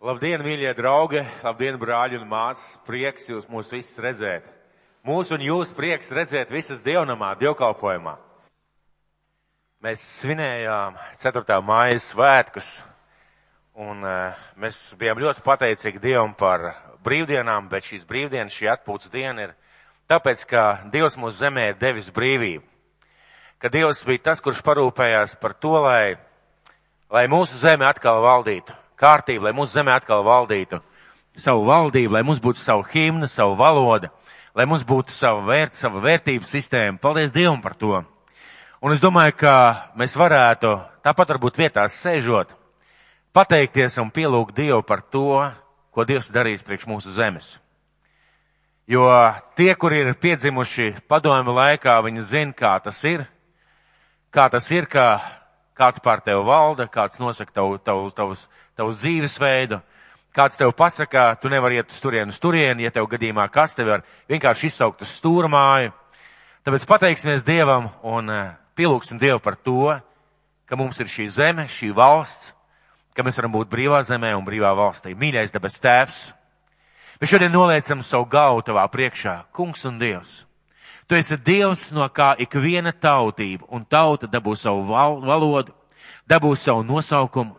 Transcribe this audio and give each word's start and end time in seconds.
Labdien, 0.00 0.40
mīļie 0.40 0.70
draugi! 0.72 1.20
Labdien, 1.44 1.76
brāļi 1.76 2.16
un 2.16 2.22
māsas! 2.30 2.78
Prieks 2.88 3.26
jūs 3.28 3.44
mūs 3.52 3.68
visus 3.68 3.98
redzēt! 4.00 4.46
Mūsu 5.04 5.34
un 5.36 5.44
jūs 5.44 5.74
prieks 5.76 6.08
redzēt 6.16 6.48
visus 6.48 6.80
dievnamā, 6.80 7.34
dievkalpojumā. 7.36 8.14
Mēs 9.84 10.06
svinējām 10.22 10.96
4. 11.20 11.60
mājas 11.60 12.08
svētkus, 12.14 12.70
un 13.76 14.00
uh, 14.00 14.40
mēs 14.56 14.80
bijām 14.96 15.20
ļoti 15.20 15.44
pateicīgi 15.44 16.00
Dievam 16.08 16.32
par 16.32 16.70
brīvdienām, 17.04 17.68
bet 17.68 17.92
šīs 17.92 18.08
brīvdienas, 18.08 18.56
šī 18.56 18.72
atpūtas 18.72 19.12
diena 19.12 19.50
ir 19.50 19.56
tāpēc, 20.08 20.48
ka 20.48 20.66
Dievs 20.88 21.20
mūsu 21.20 21.42
zemē 21.44 21.74
ir 21.74 21.80
devis 21.82 22.08
brīvību. 22.08 22.64
Ka 23.60 23.68
Dievs 23.68 24.06
bija 24.08 24.30
tas, 24.32 24.40
kurš 24.40 24.64
parūpējās 24.64 25.36
par 25.44 25.60
to, 25.60 25.76
lai, 25.84 26.16
lai 27.12 27.28
mūsu 27.28 27.60
zeme 27.60 27.84
atkal 27.84 28.24
valdītu 28.24 28.79
kārtību, 29.00 29.48
lai 29.48 29.56
mūsu 29.56 29.78
zemē 29.78 29.96
atkal 29.96 30.24
valdītu 30.26 30.82
savu 31.40 31.64
valdību, 31.68 32.14
lai 32.14 32.22
mums 32.26 32.40
būtu 32.42 32.60
savu 32.60 32.84
himnu, 32.92 33.28
savu 33.30 33.56
valodu, 33.58 34.10
lai 34.54 34.66
mums 34.66 34.84
būtu 34.86 35.14
sava 35.14 35.42
vērt, 35.46 35.76
sava 35.78 36.02
vērtību 36.04 36.46
sistēma. 36.46 36.98
Paldies 37.00 37.32
Dievam 37.32 37.60
par 37.62 37.76
to. 37.78 38.02
Un 38.80 38.94
es 38.94 39.00
domāju, 39.02 39.36
ka 39.42 39.54
mēs 39.98 40.16
varētu, 40.16 40.74
tāpat 41.04 41.34
varbūt 41.34 41.58
vietās 41.60 41.98
sēžot, 42.00 42.54
pateikties 43.36 43.98
un 44.00 44.10
pielūgt 44.10 44.56
Dievu 44.56 44.82
par 44.86 45.02
to, 45.02 45.44
ko 45.92 46.06
Dievs 46.08 46.30
darīs 46.32 46.64
priekš 46.64 46.88
mūsu 46.88 47.12
zemes. 47.14 47.58
Jo 48.90 49.06
tie, 49.54 49.74
kuri 49.78 50.00
ir 50.02 50.16
piedzimuši 50.18 51.04
padomju 51.06 51.52
laikā, 51.54 52.00
viņi 52.02 52.24
zina, 52.26 52.56
kā 52.56 52.72
tas 52.82 52.98
ir, 53.06 53.22
kā 54.34 54.48
tas 54.50 54.66
ir, 54.74 54.88
ka 54.90 55.20
kāds 55.80 56.02
pār 56.04 56.20
tevi 56.24 56.42
valda, 56.44 56.84
kāds 56.92 57.20
nosaka 57.20 57.54
tavu, 57.56 57.78
tavu, 57.80 58.10
tavus, 58.12 58.44
tavu 58.76 58.92
dzīvesveidu, 58.92 59.80
kāds 60.36 60.60
tev 60.60 60.74
pasaka, 60.76 61.32
tu 61.40 61.48
nevari 61.52 61.80
iet 61.80 61.94
uz 61.94 62.02
turienu, 62.02 62.34
uz 62.34 62.40
turienu, 62.42 62.84
ja 62.84 62.92
tev 62.92 63.08
gadījumā 63.10 63.48
kas 63.52 63.78
tevi 63.78 63.94
var 63.94 64.04
vienkārši 64.30 64.70
izsaukt 64.70 65.06
uz 65.06 65.14
stūrmāju. 65.18 65.94
Tāpēc 66.66 66.84
pateiksimies 66.84 67.46
Dievam 67.48 67.88
un 68.04 68.28
eh, 68.28 68.52
pielūgsim 68.76 69.18
Dievu 69.20 69.40
par 69.40 69.56
to, 69.56 69.94
ka 70.68 70.76
mums 70.76 71.00
ir 71.00 71.08
šī 71.08 71.30
zeme, 71.32 71.64
šī 71.70 71.94
valsts, 71.96 72.52
ka 73.16 73.24
mēs 73.26 73.40
varam 73.40 73.56
būt 73.56 73.72
brīvā 73.72 74.02
zemē 74.06 74.34
un 74.36 74.44
brīvā 74.46 74.74
valstī. 74.76 75.16
Mīļais 75.18 75.56
debes 75.56 75.80
tēvs, 75.82 76.20
mēs 77.18 77.32
šodien 77.32 77.50
noliecam 77.56 78.04
savu 78.06 78.28
galvu 78.30 78.62
tavā 78.68 78.84
priekšā, 78.92 79.34
kungs 79.56 79.88
un 79.88 79.98
Dievs. 79.98 80.44
Tu 81.10 81.18
esi 81.18 81.40
Dievs, 81.42 81.88
no 81.90 82.04
kā 82.14 82.36
ik 82.38 82.54
viena 82.62 82.92
tautība 82.94 83.66
un 83.74 83.82
tauta 83.82 84.28
dabū 84.30 84.54
savu 84.54 84.84
val 84.92 85.18
valodu, 85.26 85.74
dabū 86.30 86.54
savu 86.58 86.84
nosaukumu. 86.86 87.56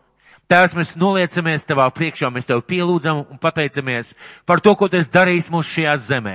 Tēvs, 0.52 0.74
mēs 0.76 0.96
noliecamies 1.00 1.64
tavā 1.64 1.86
priekšā, 1.96 2.28
mēs 2.32 2.50
tev 2.50 2.60
pielūdzam 2.68 3.22
un 3.24 3.40
pateicamies 3.40 4.12
par 4.48 4.60
to, 4.60 4.74
ko 4.76 4.90
tu 4.92 5.00
esi 5.00 5.12
darījis 5.14 5.48
mūsu 5.54 5.78
šajā 5.78 5.94
zemē, 6.10 6.34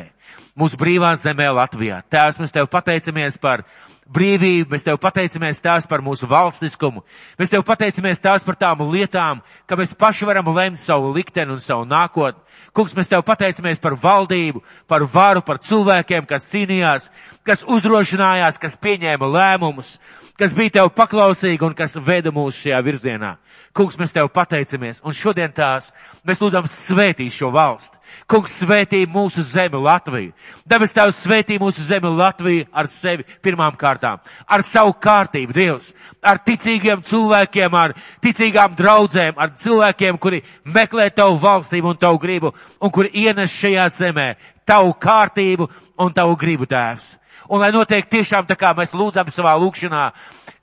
mūsu 0.56 0.78
brīvā 0.80 1.10
zemē 1.20 1.50
Latvijā. 1.52 1.98
Tēvs, 2.08 2.40
mēs 2.40 2.54
tev 2.54 2.70
pateicamies 2.72 3.36
par 3.42 3.66
brīvību, 4.12 4.70
mēs 4.70 4.86
tev 4.86 4.98
pateicamies 5.02 5.62
tās 5.62 5.86
par 5.90 6.02
mūsu 6.04 6.28
valstiskumu, 6.30 7.02
mēs 7.38 7.50
tev 7.52 7.64
pateicamies 7.66 8.22
tās 8.22 8.44
par 8.46 8.58
tām 8.58 8.84
lietām, 8.92 9.42
ka 9.66 9.78
mēs 9.78 9.96
paši 9.98 10.28
varam 10.28 10.52
lemt 10.54 10.80
savu 10.80 11.12
likteni 11.14 11.56
un 11.56 11.62
savu 11.62 11.86
nākotni. 11.88 12.42
Kungs, 12.76 12.94
mēs 12.96 13.08
tev 13.08 13.24
pateicamies 13.26 13.80
par 13.80 13.96
valdību, 13.96 14.62
par 14.88 15.06
varu, 15.08 15.42
par 15.42 15.58
cilvēkiem, 15.64 16.26
kas 16.28 16.46
cīnījās, 16.50 17.08
kas 17.46 17.64
uzdrošinājās, 17.64 18.60
kas 18.60 18.78
pieņēma 18.82 19.30
lēmumus, 19.32 19.96
kas 20.38 20.54
bija 20.56 20.78
tev 20.78 20.92
paklausīgi 20.96 21.64
un 21.64 21.76
kas 21.76 21.96
veda 21.96 22.32
mūs 22.34 22.60
šajā 22.60 22.82
virzienā. 22.84 23.36
Kungs, 23.76 23.96
mēs 24.00 24.14
tev 24.16 24.28
pateicamies, 24.32 25.02
un 25.04 25.16
šodien 25.16 25.52
tās 25.56 25.90
mēs 26.24 26.40
lūdam 26.44 26.68
svētī 26.68 27.30
šo 27.32 27.50
valsti. 27.54 27.95
Kungs 28.26 28.54
svētī 28.60 29.04
mūsu 29.06 29.44
zemi 29.46 29.78
Latviju. 29.82 30.32
Debes 30.66 30.94
Tēvs 30.96 31.20
svētī 31.24 31.58
mūsu 31.62 31.84
zemi 31.86 32.10
Latviju 32.10 32.66
ar 32.72 32.88
sevi 32.90 33.26
pirmām 33.42 33.76
kārtām, 33.78 34.22
ar 34.46 34.64
savu 34.66 34.96
kārtību, 35.02 35.54
Dievs, 35.54 35.92
ar 36.22 36.40
ticīgiem 36.42 37.04
cilvēkiem, 37.06 37.74
ar 37.74 37.94
ticīgām 38.24 38.74
draudzēm, 38.78 39.36
ar 39.36 39.54
cilvēkiem, 39.54 40.18
kuri 40.18 40.42
meklē 40.64 41.10
Tavu 41.14 41.38
valstību 41.42 41.94
un 41.94 42.00
Tavu 42.00 42.18
gribu, 42.22 42.54
un 42.80 42.90
kuri 42.90 43.12
ienes 43.14 43.54
šajā 43.54 43.86
zemē 44.00 44.32
Tavu 44.66 44.96
kārtību 45.00 45.70
un 46.02 46.12
Tavu 46.12 46.36
gribu, 46.40 46.66
Tēvs. 46.66 47.14
Un 47.48 47.62
lai 47.62 47.70
notiek 47.70 48.08
tiešām 48.10 48.46
tā 48.48 48.56
kā 48.58 48.72
mēs 48.74 48.90
lūdzam 48.96 49.28
savā 49.30 49.54
lūkšanā, 49.60 50.04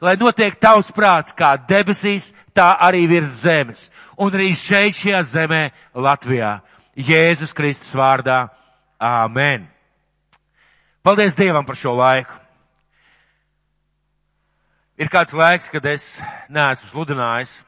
lai 0.03 0.16
notiek 0.19 0.56
tavs 0.59 0.91
prāts 0.91 1.35
kā 1.35 1.56
debesīs, 1.69 2.34
tā 2.51 2.73
arī 2.84 3.06
virs 3.07 3.39
zemes. 3.44 3.88
Un 4.19 4.34
arī 4.35 4.51
šeit 4.57 4.97
šajā 5.00 5.22
zemē 5.31 5.63
Latvijā. 5.95 6.59
Jēzus 6.94 7.54
Kristus 7.58 7.94
vārdā. 7.98 8.48
Āmen. 9.02 9.66
Paldies 11.04 11.36
Dievam 11.36 11.66
par 11.66 11.76
šo 11.76 11.96
laiku. 11.98 12.38
Ir 14.96 15.09
kāds 15.12 15.34
laiks, 15.34 15.68
kad 15.74 15.84
es 15.90 16.22
neesmu 16.54 16.92
sludinājis 16.92 17.64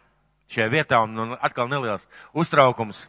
šajā 0.53 0.67
vietā 0.71 1.01
un, 1.03 1.33
atkal 1.41 1.67
neliels 1.67 2.05
uztraukums. 2.37 3.07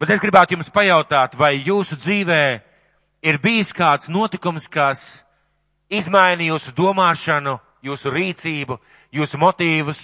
Bet 0.00 0.10
es 0.10 0.20
gribētu 0.20 0.56
jums 0.56 0.72
pajautāt, 0.74 1.38
vai 1.38 1.54
jūsu 1.62 1.96
dzīvē 2.00 2.42
ir 3.22 3.38
bijis 3.40 3.70
kāds 3.76 4.10
notikums, 4.10 4.66
kas 4.68 5.22
izmaina 5.88 6.50
jūsu 6.50 6.74
domāšanu, 6.76 7.56
jūsu 7.86 8.12
rīcību, 8.12 8.76
jūsu 9.14 9.40
motīvus, 9.40 10.02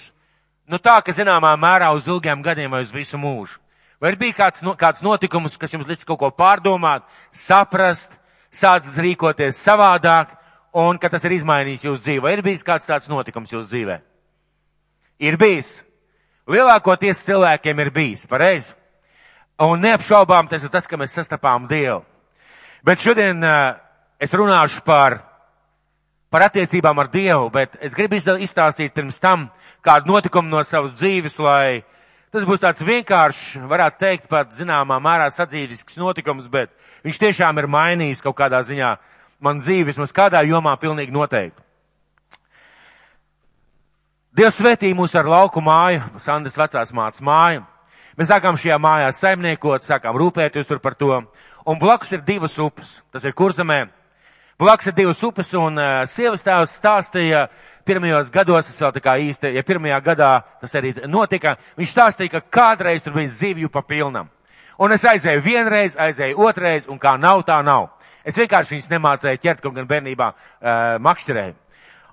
nu 0.71 0.79
tā, 0.79 1.01
ka 1.03 1.13
zināmā 1.13 1.53
mērā 1.59 1.91
uz 1.97 2.07
ilgiem 2.07 2.41
gadiem 2.45 2.71
vai 2.71 2.85
uz 2.87 2.95
visu 2.95 3.19
mūžu. 3.19 3.59
Vai 4.01 4.13
ir 4.13 4.19
bija 4.21 4.37
kāds, 4.43 4.61
kāds 4.77 5.03
notikums, 5.05 5.57
kas 5.57 5.73
jums 5.73 5.89
lic 5.89 6.03
kaut 6.05 6.21
ko 6.21 6.31
pārdomāt, 6.37 7.07
saprast, 7.33 8.19
sācis 8.53 8.99
rīkoties 9.01 9.61
savādāk, 9.63 10.35
un 10.77 11.01
ka 11.01 11.09
tas 11.13 11.25
ir 11.25 11.37
izmainījis 11.39 11.87
jūsu 11.89 12.03
dzīvi? 12.05 12.25
Vai 12.25 12.35
ir 12.37 12.45
bijis 12.45 12.65
kāds 12.67 12.89
tāds 12.89 13.09
notikums 13.09 13.55
jūsu 13.55 13.71
dzīvē? 13.71 14.01
Ir 15.25 15.39
bijis. 15.41 15.79
Lielākoties 16.47 17.25
cilvēkiem 17.27 17.81
ir 17.83 17.91
bijis, 17.95 18.27
pareizi. 18.29 18.75
Un 19.65 19.81
neapšaubām 19.81 20.51
tas 20.51 20.67
ir 20.67 20.71
tas, 20.71 20.85
ka 20.87 20.99
mēs 21.01 21.17
sastapām 21.17 21.65
Dievu. 21.71 22.03
Bet 22.85 23.01
šodien 23.01 23.41
uh, 23.41 23.79
es 24.21 24.35
runāšu 24.37 24.85
par, 24.85 25.23
par 26.31 26.45
attiecībām 26.51 27.01
ar 27.01 27.09
Dievu, 27.09 27.49
bet 27.55 27.81
es 27.81 27.97
gribu 27.97 28.21
izstāstīt 28.21 28.93
pirms 28.95 29.19
tam 29.25 29.49
kādu 29.81 30.13
notikumu 30.13 30.53
no 30.53 30.61
savas 30.63 30.99
dzīves, 31.01 31.41
lai 31.41 31.81
tas 32.35 32.47
būs 32.49 32.63
tāds 32.63 32.83
vienkāršs, 32.85 33.61
varētu 33.71 34.03
teikt, 34.03 34.27
pat 34.33 34.55
zināmā 34.57 34.99
mērā 35.03 35.29
sadzīvisks 35.33 35.99
notikums, 36.01 36.49
bet 36.53 36.73
viņš 37.07 37.21
tiešām 37.23 37.63
ir 37.63 37.71
mainījis 37.71 38.25
kaut 38.25 38.37
kādā 38.39 38.63
ziņā 38.67 38.97
man 39.41 39.61
dzīvi, 39.61 39.91
vismaz 39.91 40.15
kādā 40.17 40.43
jomā 40.47 40.75
pilnīgi 40.81 41.15
noteikti. 41.15 41.63
Dievs 44.37 44.59
svētīja 44.59 44.97
mūs 44.97 45.15
ar 45.17 45.29
lauku 45.33 45.63
māju, 45.65 46.03
Sandas 46.21 46.59
vecās 46.61 46.91
mācas 46.93 47.23
māju. 47.25 47.63
Mēs 48.17 48.29
sākām 48.29 48.57
šajā 48.61 48.77
mājā 48.81 49.09
saimniekot, 49.13 49.85
sākām 49.85 50.17
rūpēties 50.21 50.69
tur 50.69 50.81
par 50.85 50.97
to. 50.97 51.23
Un 51.69 51.79
blakus 51.81 52.13
ir 52.13 52.21
divas 52.25 52.59
upes. 52.61 52.99
Tas 53.13 53.25
ir 53.25 53.33
kurzemē. 53.37 53.87
Blakus 54.61 54.89
ir 54.89 54.97
divas 54.97 55.23
upes 55.25 55.55
un 55.57 55.81
uh, 55.81 56.05
sievas 56.09 56.45
tēvs 56.45 56.77
stāstīja 56.79 57.47
pirmajos 57.87 58.31
gados, 58.35 58.69
es 58.71 58.81
vēl 58.83 58.93
tā 58.95 59.03
kā 59.05 59.17
īsti, 59.23 59.53
ja 59.55 59.63
pirmajā 59.67 60.01
gadā 60.05 60.31
tas 60.61 60.75
arī 60.79 60.93
notika, 61.09 61.57
viņš 61.79 61.93
stāstīja, 61.93 62.37
ka 62.37 62.41
kādreiz 62.59 63.05
tur 63.05 63.15
bija 63.17 63.33
zivju 63.33 63.71
pa 63.73 63.83
pilnam. 63.87 64.29
Un 64.79 64.93
es 64.93 65.05
aizēju 65.09 65.41
vienreiz, 65.45 65.97
aizēju 65.97 66.43
otrreiz, 66.49 66.89
un 66.91 66.99
kā 67.01 67.15
nav, 67.21 67.45
tā 67.49 67.63
nav. 67.65 67.89
Es 68.27 68.37
vienkārši 68.37 68.75
viņus 68.75 68.91
nemācēju 68.91 69.41
ķert, 69.41 69.63
kaut 69.63 69.77
gan 69.77 69.87
bērnībā 69.89 70.33
uh, 70.33 70.99
makšķerēju. 71.07 71.55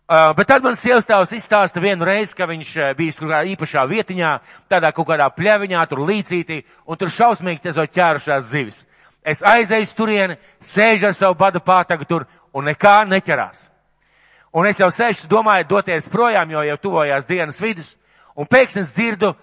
Uh, 0.04 0.30
bet 0.38 0.48
tad 0.52 0.64
man 0.64 0.78
sievas 0.78 1.08
tēvs 1.10 1.32
izstāsta 1.36 1.82
vienu 1.82 2.06
reizi, 2.06 2.36
ka 2.38 2.48
viņš 2.48 2.72
bijis 3.00 3.18
kaut 3.18 3.30
kādā 3.30 3.42
īpašā 3.54 3.84
vietiņā, 3.90 4.32
tādā 4.72 4.94
kaut 4.96 5.10
kādā 5.10 5.30
pļaviņā, 5.34 5.84
tur 5.90 6.04
līcītī, 6.06 6.62
un 6.86 7.00
tur 7.00 7.12
šausmīgi 7.12 7.64
tezot 7.66 7.92
ķērušās 7.96 8.50
zivis. 8.52 8.84
Es 9.24 9.44
aizēju 9.48 9.92
turieni, 9.98 10.38
sēžu 10.60 11.08
ar 11.10 11.16
savu 11.18 11.40
badu 11.40 11.64
pātagu 11.64 12.06
tur 12.06 12.28
un 12.54 12.68
nekā 12.68 13.02
neķerās. 13.08 13.70
Un 14.54 14.68
es 14.70 14.78
jau 14.78 14.92
sēžu, 14.94 15.26
domāju, 15.26 15.66
doties 15.66 16.06
projām, 16.14 16.52
jo 16.54 16.62
jau 16.62 16.78
tuvojās 16.78 17.26
dienas 17.26 17.58
vidus, 17.58 17.96
un 18.38 18.46
pēkšņi 18.46 18.84
dzirdu 18.86 19.32
uh, 19.34 19.40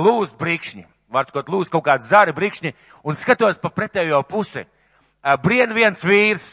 lūst 0.00 0.38
brikšņi. 0.40 0.86
Vārds 1.12 1.34
kaut 1.34 1.50
lūst 1.52 1.72
kaut 1.72 1.84
kāds 1.84 2.08
zari 2.08 2.32
brikšņi, 2.32 2.72
un 3.04 3.18
skatos 3.18 3.60
pa 3.60 3.68
pretējo 3.68 4.22
pusi. 4.24 4.64
Uh, 4.64 5.36
brien 5.42 5.74
viens 5.76 6.00
vīrs, 6.00 6.46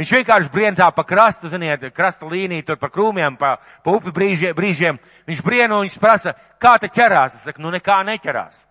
viņš 0.00 0.12
vienkārši 0.16 0.52
brien 0.54 0.78
tā 0.78 0.88
pa 0.96 1.04
krastu, 1.04 1.52
ziniet, 1.52 1.84
krasta 1.92 2.24
līniju 2.24 2.64
tur 2.70 2.80
pa 2.80 2.88
krūmiem, 2.88 3.36
pa, 3.36 3.58
pa 3.84 3.98
upi 3.98 4.14
brīžiem, 4.16 4.56
brīžiem. 4.56 5.02
Viņš 5.28 5.44
brien 5.44 5.68
un 5.68 5.84
viņš 5.84 5.98
prasa, 6.00 6.32
kā 6.56 6.78
te 6.80 6.88
ķerās? 6.88 7.36
Es 7.36 7.44
saku, 7.44 7.60
nu 7.60 7.74
nekā 7.76 8.00
neķerās. 8.08 8.64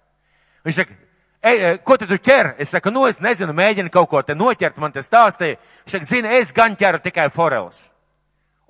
Viņš 0.65 0.81
saka, 0.81 0.97
Ej, 1.41 1.79
ko 1.81 1.95
tu 1.97 2.05
ķer? 2.05 2.55
Es 2.61 2.69
saku, 2.69 2.91
nu, 2.93 3.07
es 3.09 3.17
nezinu, 3.21 3.53
mēģinu 3.57 3.89
kaut 3.89 4.09
ko 4.09 4.19
te 4.21 4.35
noķert, 4.37 4.77
man 4.77 4.93
te 4.93 5.01
stāstīja. 5.01 5.57
Viņš 5.85 5.95
saka, 5.95 6.09
zini, 6.09 6.35
es 6.37 6.53
gan 6.53 6.77
ķeru 6.77 7.01
tikai 7.01 7.29
foreles. 7.33 7.90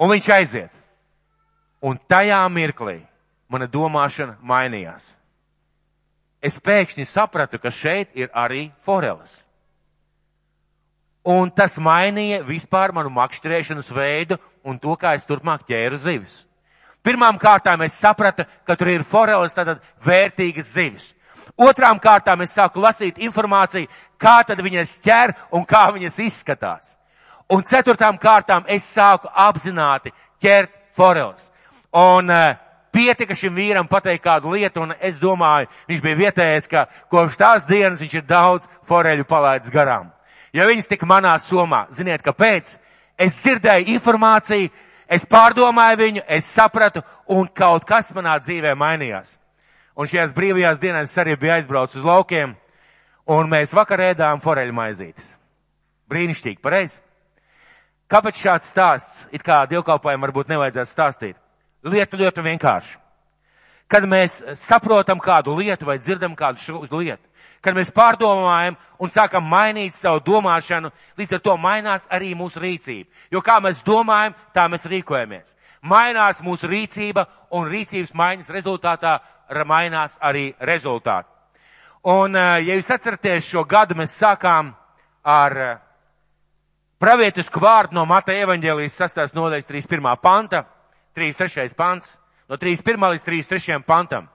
Un 0.01 0.09
viņš 0.09 0.30
aiziet. 0.33 0.74
Un 1.81 1.98
tajā 2.09 2.42
mirklī 2.50 3.01
mana 3.50 3.68
domāšana 3.68 4.38
mainījās. 4.42 5.15
es 6.42 6.57
pēkšņi 6.57 7.06
sapratu, 7.06 7.59
ka 7.62 7.69
šeit 7.69 8.15
ir 8.18 8.30
arī 8.33 8.71
foreles. 8.81 9.44
Un 11.21 11.51
tas 11.53 11.77
mainīja 11.77 12.42
vispār 12.42 12.92
manu 12.92 13.12
makšķerēšanas 13.13 13.92
veidu 13.94 14.39
un 14.65 14.80
to, 14.81 14.95
kā 14.98 15.13
es 15.13 15.25
turpmāk 15.25 15.68
ķēru 15.68 16.00
zivis. 16.01 16.48
Pirmām 17.06 17.38
kārtām 17.38 17.81
es 17.86 17.94
sapratu, 17.94 18.45
ka 18.65 18.75
tur 18.75 18.89
ir 18.89 19.03
foreles, 19.06 19.53
tātad 19.53 19.81
vērtīgas 20.06 20.74
zivis. 20.74 21.12
Otrām 21.57 22.00
kārtām 22.01 22.42
es 22.42 22.56
sāku 22.57 22.81
lasīt 22.81 23.21
informāciju, 23.21 23.89
kā 24.18 24.42
tad 24.48 24.62
viņas 24.62 24.98
ķer 25.03 25.36
un 25.53 25.65
kā 25.65 25.92
viņas 25.94 26.19
izskatās. 26.25 26.95
Un 27.51 27.65
ceturtām 27.68 28.15
kārtām 28.21 28.63
es 28.71 28.86
sāku 28.88 29.27
apzināti 29.36 30.13
ķert 30.39 30.71
foreles. 30.95 31.50
Un 31.92 32.31
uh, 32.31 32.53
pietika 32.92 33.36
šim 33.36 33.56
vīram 33.56 33.89
pateikt 33.92 34.24
kādu 34.24 34.53
lietu, 34.53 34.86
un 34.86 34.94
es 35.00 35.18
domāju, 35.19 35.68
viņš 35.89 36.03
bija 36.03 36.19
vietējais, 36.19 36.69
ka 36.71 36.86
kopš 37.12 37.39
tās 37.39 37.68
dienas 37.68 38.00
viņš 38.00 38.15
ir 38.19 38.27
daudz 38.27 38.69
foreļu 38.88 39.27
palaidis 39.27 39.74
garām. 39.74 40.12
Ja 40.56 40.68
viņas 40.68 40.89
tik 40.92 41.03
manā 41.07 41.33
somā, 41.39 41.86
ziniet, 41.95 42.24
kāpēc? 42.24 42.75
Es 43.19 43.38
dzirdēju 43.44 43.92
informāciju, 43.98 44.71
es 45.12 45.27
pārdomāju 45.27 46.00
viņu, 46.00 46.25
es 46.27 46.48
sapratu, 46.51 47.03
un 47.27 47.48
kaut 47.48 47.86
kas 47.88 48.12
manā 48.15 48.38
dzīvē 48.39 48.74
mainījās. 48.80 49.38
Un 49.95 50.07
šajās 50.07 50.31
brīvajās 50.36 50.80
dienās 50.80 51.12
es 51.12 51.19
arī 51.19 51.36
biju 51.39 51.57
aizbraucis 51.57 52.00
uz 52.00 52.07
laukiem, 52.07 52.56
un 53.27 53.51
mēs 53.51 53.75
vakar 53.75 54.07
ēdām 54.12 54.39
foreļu 54.44 54.75
maizītes. 54.75 55.36
Brīnišķīgi, 56.12 56.59
pareizi? 56.63 57.00
Kāpēc 58.12 58.42
šāds 58.44 58.68
stāsts, 58.68 59.19
it 59.31 59.44
kā 59.44 59.62
dievkalpojiem 59.72 60.25
varbūt 60.25 60.50
nevajadzētu 60.52 60.90
stāstīt? 60.92 61.38
Lieta 61.88 62.19
ļoti 62.19 62.44
vienkārši. 62.44 62.98
Kad 63.92 64.04
mēs 64.08 64.42
saprotam 64.60 65.19
kādu 65.19 65.56
lietu 65.56 65.88
vai 65.88 65.98
dzirdam 66.00 66.36
kādu 66.36 66.84
lietu, 67.00 67.24
kad 67.63 67.75
mēs 67.75 67.92
pārdomājam 67.96 68.75
un 69.00 69.12
sākam 69.12 69.48
mainīt 69.48 69.96
savu 69.96 70.19
domāšanu, 70.28 70.92
līdz 71.19 71.38
ar 71.38 71.44
to 71.46 71.56
mainās 71.58 72.08
arī 72.12 72.34
mūsu 72.36 72.60
rīcība. 72.63 73.10
Jo 73.31 73.42
kā 73.42 73.60
mēs 73.63 73.84
domājam, 73.84 74.36
tā 74.54 74.68
mēs 74.68 74.88
rīkojamies. 74.92 75.56
Mainās 75.81 76.42
mūsu 76.46 76.69
rīcība 76.69 77.25
un 77.52 77.69
rīcības 77.72 78.13
maiņas 78.13 78.52
rezultātā 78.54 79.19
mainās 79.66 80.18
arī 80.22 80.54
rezultāti. 80.60 81.28
Un, 82.04 82.36
eh, 82.36 82.63
ja 82.66 82.75
jūs 82.75 82.90
atceraties, 82.92 83.46
šo 83.46 83.63
gadu 83.63 83.96
mēs 83.96 84.18
sākām 84.18 84.74
ar 85.24 85.58
eh, 85.58 85.78
pravietisku 87.01 87.62
vārdu 87.62 87.98
no 87.98 88.06
Mateja 88.06 88.45
evaņģēlijas 88.45 89.00
6. 89.01 89.33
nodaļas 89.36 89.69
31. 89.69 90.12
panta, 90.21 90.63
33. 91.18 91.74
pants, 91.77 92.13
no 92.50 92.59
31. 92.62 93.07
līdz 93.15 93.27
33. 93.27 93.81
pantam. 93.88 94.30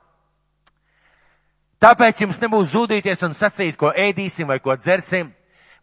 Tāpēc 1.81 2.23
jums 2.25 2.41
nebūs 2.43 2.73
zudīties 2.73 3.23
un 3.23 3.37
sacīt, 3.37 3.77
ko 3.79 3.93
ēdīsim 3.93 4.49
vai 4.49 4.59
ko 4.65 4.75
dzersim, 4.77 5.31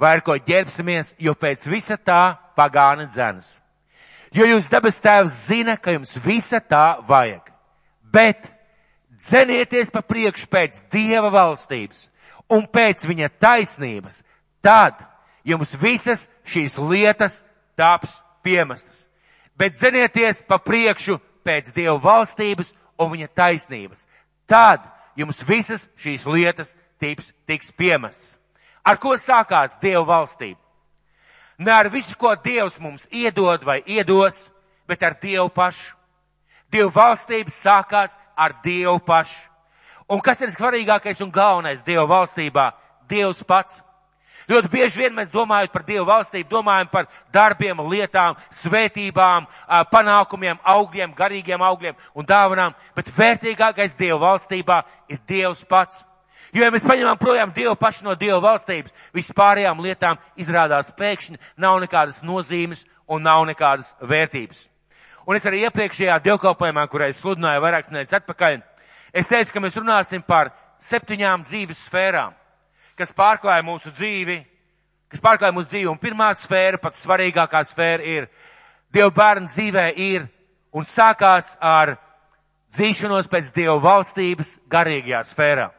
vai 0.01 0.15
ar 0.17 0.23
ko 0.25 0.35
ģērbsimies, 0.35 1.15
jo 1.21 1.35
pēc 1.37 1.67
visa 1.69 1.97
tā 1.97 2.35
pagāna 2.57 3.05
dzēnas. 3.07 3.59
Jo 4.33 4.47
jūs 4.49 4.67
dabas 4.69 4.97
tēvs 5.01 5.35
zina, 5.47 5.77
ka 5.77 5.93
jums 5.93 6.17
visa 6.25 6.59
tā 6.59 6.97
vajag. 7.05 7.45
Bet 8.13 8.49
Cenieties 9.23 9.87
pa 9.93 10.01
priekšu 10.03 10.49
pēc 10.51 10.81
Dieva 10.91 11.29
valstības 11.31 12.09
un 12.51 12.65
pēc 12.67 13.05
viņa 13.07 13.29
taisnības, 13.39 14.19
tad 14.59 14.99
jums 15.43 15.75
visas 15.79 16.27
šīs 16.45 16.77
lietas 16.79 17.41
taps 17.77 18.15
piemestas. 18.43 19.07
Bet 19.57 19.77
zenieties 19.77 20.43
pa 20.47 20.57
priekšu 20.57 21.19
pēc 21.45 21.73
Dieva 21.75 21.99
valstības 22.01 22.73
un 22.97 23.11
viņa 23.13 23.29
taisnības. 23.35 24.07
Tad 24.49 24.85
jums 25.19 25.43
visas 25.47 25.87
šīs 25.99 26.25
lietas 26.25 26.73
tips, 26.99 27.33
tiks 27.45 27.71
piemestas. 27.71 28.37
Ar 28.83 28.97
ko 28.99 29.15
sākās 29.19 29.77
Dieva 29.81 30.03
valstība? 30.07 30.59
Ne 31.57 31.71
ar 31.71 31.89
visu, 31.89 32.15
ko 32.17 32.33
Dievs 32.35 32.79
mums 32.81 33.05
iedod 33.11 33.63
vai 33.63 33.83
iedos, 33.85 34.49
bet 34.87 35.03
ar 35.03 35.15
Dievu 35.21 35.49
pašu. 35.53 35.95
Dieva 36.71 36.89
valstība 36.91 37.53
sākās 37.53 38.17
ar 38.35 38.57
Dievu 38.63 38.99
pašu. 39.05 39.37
Un 40.09 40.19
kas 40.19 40.41
ir 40.41 40.51
svarīgākais 40.51 41.21
un 41.23 41.31
galvenais 41.31 41.83
Dieva 41.85 42.05
valstībā? 42.09 42.71
Dievs 43.07 43.43
pats. 43.47 43.81
Ļoti 44.49 44.71
bieži 44.71 45.03
vien 45.03 45.13
mēs 45.15 45.29
domājam 45.31 45.71
par 45.71 45.85
Dievu 45.87 46.05
valstību, 46.09 46.49
domājam 46.49 46.89
par 46.91 47.07
darbiem, 47.33 47.79
lietām, 47.89 48.35
svētībām, 48.51 49.47
panākumiem, 49.91 50.59
augļiem, 50.63 51.13
garīgiem 51.15 51.63
augļiem 51.63 51.99
un 52.15 52.27
dāvanām, 52.27 52.75
bet 52.95 53.11
vērtīgākais 53.17 53.95
Dievu 53.99 54.19
valstībā 54.25 54.81
ir 55.07 55.21
Dievs 55.27 55.63
pats. 55.69 56.03
Jo, 56.53 56.61
ja 56.61 56.69
mēs 56.69 56.83
paņemam 56.85 57.17
projām 57.17 57.53
Dievu 57.55 57.73
pašu 57.79 58.05
no 58.05 58.13
Dieva 58.19 58.37
valstības, 58.43 58.93
vispārējām 59.15 59.79
lietām 59.81 60.19
izrādās 60.37 60.91
pēkšņi 60.93 61.39
nav 61.57 61.79
nekādas 61.81 62.21
nozīmes 62.21 62.83
un 63.09 63.25
nav 63.25 63.47
nekādas 63.49 63.95
vērtības. 64.01 64.67
Un 65.25 65.39
es 65.39 65.47
arī 65.47 65.63
iepriekšējā 65.63 66.19
dievkalpojumā, 66.27 66.83
kurā 66.91 67.07
es 67.09 67.23
sludināju 67.23 67.63
vairākas 67.63 67.89
nedēļas 67.89 68.17
atpakaļ, 68.19 68.59
es 69.15 69.31
teicu, 69.31 69.55
ka 69.55 69.63
mēs 69.63 69.79
runāsim 69.79 70.21
par 70.27 70.51
septiņām 70.83 71.45
dzīves 71.47 71.85
sfērām, 71.87 72.35
kas 72.97 73.13
pārklāja 73.15 73.63
mūsu 73.65 73.91
dzīvi, 73.93 74.39
kas 75.11 75.21
pārklāja 75.23 75.55
mūsu 75.55 75.71
dzīvi. 75.71 75.89
Un 75.91 76.01
pirmā 76.01 76.31
sfēra, 76.37 76.79
pat 76.81 76.97
svarīgākā 76.99 77.63
sfēra 77.69 78.09
ir, 78.15 78.31
Dieva 78.93 79.09
bērnu 79.09 79.49
dzīvē 79.49 79.87
ir 79.97 80.27
un 80.69 80.85
sākās 80.85 81.55
ar 81.57 81.95
dzīšanos 82.75 83.29
pēc 83.29 83.47
Dieva 83.55 83.79
valstības 83.81 84.59
garīgajā 84.69 85.23
sfērā. 85.31 85.71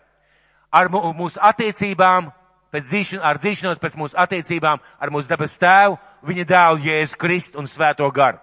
Ar 0.75 0.91
mūsu 0.91 1.39
attiecībām, 1.39 2.33
pēc 2.75 2.89
dzīšan, 2.89 3.23
ar 3.23 3.39
dzīšanos 3.39 3.79
pēc 3.79 3.95
mūsu 4.01 4.19
attiecībām 4.19 4.83
ar 4.83 5.15
mūsu 5.15 5.31
debes 5.31 5.55
tēvu, 5.63 6.01
viņa 6.27 6.47
dēlu 6.51 6.83
Jēzu 6.89 7.21
Kristu 7.23 7.63
un 7.63 7.71
Svēto 7.71 8.09
garu. 8.11 8.43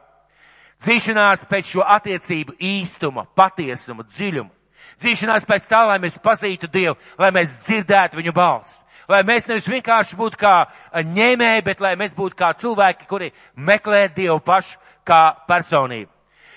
Dzīšanās 0.81 1.43
pēc 1.51 1.75
šo 1.75 1.83
attiecību 1.83 2.55
īstuma, 2.57 3.27
patiesuma, 3.35 4.07
dziļuma. 4.07 4.60
Dzīšanās 5.01 5.47
pēc 5.49 5.65
tā, 5.69 5.81
lai 5.89 5.97
mēs 6.01 6.19
pazītu 6.21 6.69
Dievu, 6.71 6.95
lai 7.17 7.31
mēs 7.33 7.57
dzirdētu 7.65 8.19
viņu 8.19 8.33
balsi. 8.35 8.83
Lai 9.09 9.23
mēs 9.27 9.47
nevis 9.49 9.67
vienkārši 9.67 10.15
būtu 10.15 10.37
kā 10.39 10.55
ņēmēji, 10.93 11.63
bet 11.65 11.81
lai 11.83 11.95
mēs 11.99 12.13
būtu 12.15 12.37
kā 12.37 12.51
cilvēki, 12.55 13.07
kuri 13.09 13.31
meklē 13.55 14.05
Dievu 14.13 14.39
pašu 14.45 14.77
kā 15.07 15.33
personību. 15.49 16.11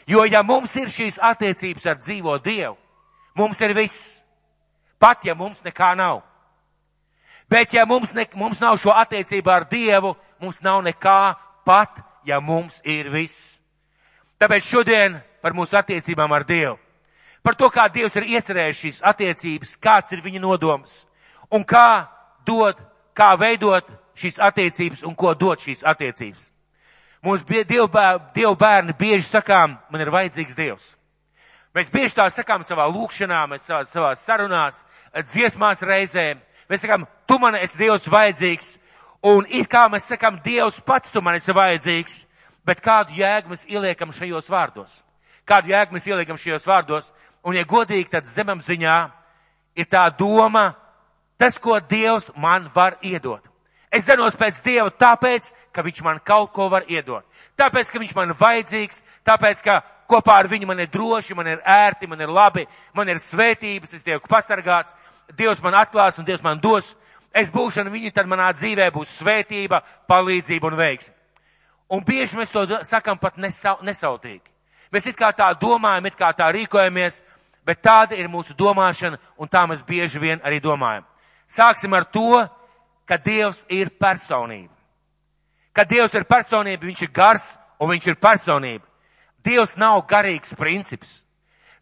Jo 0.07 0.27
ja 0.29 0.43
mums 0.45 0.75
ir 0.77 0.93
šīs 0.93 1.17
attiecības 1.23 1.87
ar 1.89 1.99
dzīvo 2.03 2.37
Dievu, 2.45 2.77
mums 3.35 3.61
ir 3.65 3.75
viss. 3.75 4.21
Pat 5.01 5.25
ja 5.25 5.35
mums 5.35 5.65
nekā 5.65 5.95
nav. 5.97 6.23
Bet 7.51 7.75
ja 7.75 7.85
mums, 7.87 8.15
ne, 8.15 8.27
mums 8.35 8.61
nav 8.61 8.79
šo 8.81 8.93
attiecību 8.93 9.51
ar 9.51 9.67
Dievu, 9.69 10.15
mums 10.41 10.61
nav 10.65 10.83
nekā 10.85 11.35
pat, 11.65 12.01
ja 12.25 12.41
mums 12.41 12.81
ir 12.85 13.11
viss. 13.13 13.59
Tāpēc 14.41 14.69
šodien 14.69 15.19
par 15.43 15.57
mūsu 15.57 15.77
attiecībām 15.77 16.33
ar 16.33 16.45
Dievu. 16.49 16.79
Par 17.45 17.55
to, 17.61 17.69
kā 17.69 17.91
Dievs 17.93 18.15
ir 18.17 18.25
iecerējis 18.39 18.81
šīs 18.81 19.03
attiecības, 19.05 19.77
kāds 19.77 20.15
ir 20.17 20.23
viņa 20.25 20.41
nodoms 20.41 21.03
un 21.53 21.65
kā 21.69 22.07
dot, 22.47 22.81
kā 23.13 23.35
veidot 23.37 23.91
šīs 24.17 24.41
attiecības 24.41 25.05
un 25.05 25.13
ko 25.19 25.35
dot 25.37 25.61
šīs 25.61 25.85
attiecības. 25.85 26.51
Mums 27.25 27.45
Dievu 27.45 28.57
bērni 28.57 28.97
bieži 28.99 29.29
sakām, 29.29 29.79
man 29.91 30.01
ir 30.01 30.13
vajadzīgs 30.13 30.57
Dievs. 30.57 30.91
Mēs 31.75 31.89
bieži 31.91 32.15
tā 32.15 32.29
sakām 32.31 32.63
savā 32.63 32.85
lūkšanā, 32.87 33.41
mēs 33.51 33.65
savā, 33.67 33.85
savā 33.89 34.11
sarunās, 34.15 34.85
dziesmās 35.33 35.83
reizēm. 35.83 36.43
Mēs 36.71 36.85
sakām, 36.85 37.07
tu 37.27 37.39
man 37.43 37.57
esi 37.59 37.81
Dievs 37.81 38.07
vajadzīgs. 38.13 38.77
Un 39.25 39.49
it 39.49 39.69
kā 39.73 39.87
mēs 39.91 40.07
sakām, 40.13 40.39
Dievs 40.45 40.79
pats 40.87 41.11
tu 41.11 41.23
man 41.25 41.37
esi 41.41 41.53
vajadzīgs. 41.57 42.21
Bet 42.65 42.81
kādu 42.85 43.17
jēgu 43.19 43.51
mēs 43.53 43.67
ieliekam 43.69 44.13
šajos 44.15 44.47
vārdos? 44.49 45.01
Kādu 45.45 45.73
jēgu 45.73 45.97
mēs 45.97 46.07
ieliekam 46.09 46.39
šajos 46.41 46.69
vārdos? 46.69 47.11
Un, 47.45 47.57
ja 47.59 47.65
godīgi, 47.69 48.09
tad 48.13 48.29
zemapziņā 48.29 48.99
ir 49.77 49.89
tā 49.91 50.07
doma, 50.19 50.71
tas, 51.39 51.59
ko 51.61 51.77
Dievs 51.81 52.31
man 52.41 52.71
var 52.75 52.97
iedot. 53.05 53.45
Es 53.95 54.09
zenos 54.09 54.35
pēc 54.35 54.59
Dieva 54.65 54.91
tāpēc, 54.91 55.53
ka 55.71 55.83
Viņš 55.87 56.03
man 56.03 56.19
kaut 56.25 56.51
ko 56.55 56.67
var 56.73 56.87
iedot. 56.91 57.23
Tāpēc, 57.59 57.93
ka 57.93 58.01
Viņš 58.03 58.15
man 58.17 58.33
ir 58.33 58.39
vajadzīgs, 58.41 59.03
tāpēc, 59.27 59.63
ka 59.63 59.83
kopā 60.11 60.41
ar 60.41 60.49
viņu 60.51 60.67
man 60.67 60.81
ir 60.83 60.91
droši, 60.91 61.37
man 61.39 61.53
ir 61.53 61.63
ērti, 61.63 62.09
man 62.11 62.21
ir 62.21 62.33
labi, 62.33 62.67
man 62.95 63.09
ir 63.09 63.21
svētības, 63.23 63.95
es 63.95 64.03
tieku 64.03 64.31
pasargāts, 64.31 64.97
Dievs 65.39 65.63
man 65.63 65.77
atklās 65.79 66.19
un 66.19 66.27
Dievs 66.27 66.43
man 66.43 66.59
dos. 66.61 66.95
Es 67.35 67.51
būšu 67.51 67.83
ar 67.83 67.91
viņu, 67.91 68.11
tad 68.15 68.29
manā 68.31 68.51
dzīvē 68.55 68.91
būs 68.95 69.15
svētība, 69.19 69.81
palīdzība 70.11 70.69
un 70.71 70.77
veiksme. 70.79 71.15
Un 71.95 72.03
bieži 72.05 72.39
mēs 72.39 72.53
to 72.53 72.65
sakam 72.87 73.19
pat 73.19 73.39
nesau, 73.39 73.77
nesautīgi. 73.83 74.51
Mēs 74.95 75.09
it 75.11 75.17
kā 75.19 75.33
tā 75.35 75.49
domājam, 75.59 76.07
it 76.07 76.19
kā 76.19 76.31
tā 76.37 76.47
rīkojamies, 76.55 77.23
bet 77.67 77.83
tāda 77.83 78.17
ir 78.19 78.29
mūsu 78.29 78.55
domāšana, 78.57 79.19
un 79.39 79.49
tā 79.49 79.65
mēs 79.69 79.83
bieži 79.87 80.21
vien 80.21 80.41
arī 80.45 80.61
domājam. 80.63 81.05
Sāksim 81.49 81.93
ar 81.95 82.05
to, 82.05 82.45
ka 83.07 83.19
Dievs 83.21 83.65
ir 83.69 83.93
personība. 84.01 84.73
Kad 85.75 85.91
Dievs 85.91 86.15
ir 86.15 86.25
personība, 86.29 86.87
viņš 86.87 87.03
ir 87.03 87.13
gars 87.13 87.55
un 87.81 87.91
viņš 87.91 88.07
ir 88.13 88.21
personība. 88.21 88.87
Dievs 89.45 89.77
nav 89.77 90.05
garīgs 90.09 90.55
princips. 90.57 91.23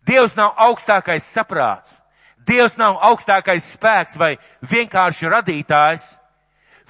Dievs 0.07 0.35
nav 0.35 0.57
augstākais 0.59 1.27
saprāts. 1.29 2.01
Dievs 2.43 2.75
nav 2.77 2.99
augstākais 3.07 3.69
spēks 3.77 4.19
vai 4.19 4.35
vienkārši 4.67 5.31
radītājs. 5.31 6.09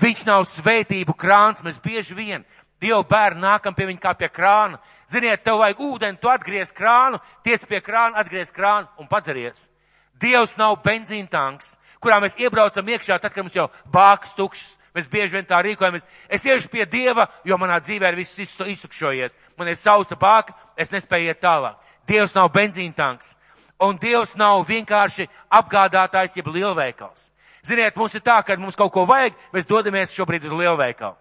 Viņš 0.00 0.24
nav 0.24 0.46
svētību 0.48 1.12
krāns, 1.14 1.60
mēs 1.62 1.76
bieži 1.82 2.16
vien 2.16 2.46
Dievu 2.82 3.04
bērni 3.06 3.44
nākam 3.44 3.76
pie 3.76 3.86
viņa 3.86 4.00
kā 4.02 4.12
pie 4.18 4.28
krāna. 4.32 4.80
Ziniet, 5.12 5.42
tev 5.44 5.60
vajag 5.60 5.80
ūdeni, 5.84 6.18
tu 6.20 6.30
atgriez 6.32 6.72
krānu, 6.72 7.20
tiec 7.44 7.64
pie 7.68 7.82
krāna, 7.84 8.16
atgriez 8.22 8.52
krānu 8.54 8.88
un 8.98 9.08
padzeries. 9.10 9.66
Dievs 10.22 10.54
nav 10.56 10.78
benzīna 10.84 11.28
tanks, 11.28 11.74
kurā 12.00 12.20
mēs 12.22 12.38
iebraucam 12.40 12.88
iekšā, 12.94 13.18
tad, 13.20 13.34
kad 13.34 13.44
mums 13.44 13.56
jau 13.56 13.68
bāks 13.92 14.36
tukšs. 14.38 14.78
Mēs 14.92 15.08
bieži 15.08 15.38
vien 15.38 15.46
tā 15.48 15.56
rīkojamies. 15.64 16.04
Es 16.28 16.44
iešu 16.44 16.68
pie 16.68 16.84
Dieva, 16.84 17.24
jo 17.48 17.56
manā 17.56 17.78
dzīvē 17.80 18.10
ir 18.12 18.18
viss 18.18 18.40
izsukšojies. 18.44 19.36
Man 19.56 19.70
ir 19.72 19.78
sausa 19.80 20.18
bāka, 20.20 20.52
es 20.76 20.92
nespēju 20.92 21.30
iet 21.32 21.40
tālāk. 21.40 21.78
Dievs 22.08 22.34
nav 22.36 22.50
benzīna 22.52 22.92
tanks. 22.96 23.32
Un 23.80 23.96
Dievs 23.96 24.36
nav 24.36 24.66
vienkārši 24.68 25.30
apgādātājs, 25.48 26.36
jeb 26.36 26.50
lielveikals. 26.52 27.30
Ziniet, 27.64 27.96
mums 27.96 28.14
ir 28.14 28.24
tā, 28.26 28.42
ka 28.44 28.56
mums 28.60 28.76
kaut 28.76 28.92
ko 28.92 29.06
vajag, 29.08 29.38
mēs 29.54 29.68
dodamies 29.70 30.12
šobrīd 30.12 30.44
uz 30.44 30.52
lielveikalu. 30.60 31.16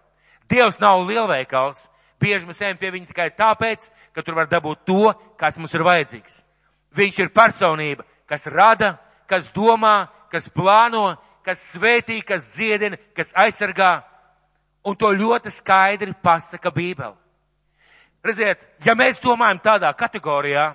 Dievs 0.52 0.80
nav 0.82 1.06
lielveikals. 1.08 1.86
Bieži 2.22 2.46
mēs 2.46 2.60
ejam 2.62 2.78
pie 2.78 2.92
viņa 2.94 3.10
tikai 3.10 3.28
tāpēc, 3.34 3.88
ka 4.14 4.22
tur 4.22 4.36
var 4.38 4.46
dabūt 4.50 4.84
to, 4.86 5.10
kas 5.40 5.58
mums 5.58 5.74
ir 5.74 5.82
vajadzīgs. 5.86 6.38
Viņš 6.94 7.18
ir 7.24 7.32
personība, 7.34 8.06
kas 8.30 8.46
rada, 8.46 8.94
kas 9.26 9.48
domā, 9.54 10.06
kas 10.30 10.46
plāno, 10.54 11.16
kas 11.42 11.64
svētī, 11.72 12.20
kas 12.22 12.46
dziedina, 12.54 13.00
kas 13.16 13.34
aizsargā. 13.34 14.02
Un 14.86 14.96
to 14.98 15.10
ļoti 15.14 15.50
skaidri 15.54 16.14
pasaka 16.22 16.70
Bībele. 16.74 17.16
Redziet, 18.22 18.62
ja 18.86 18.94
mēs 18.94 19.18
domājam 19.22 19.58
tādā 19.62 19.90
kategorijā, 19.98 20.68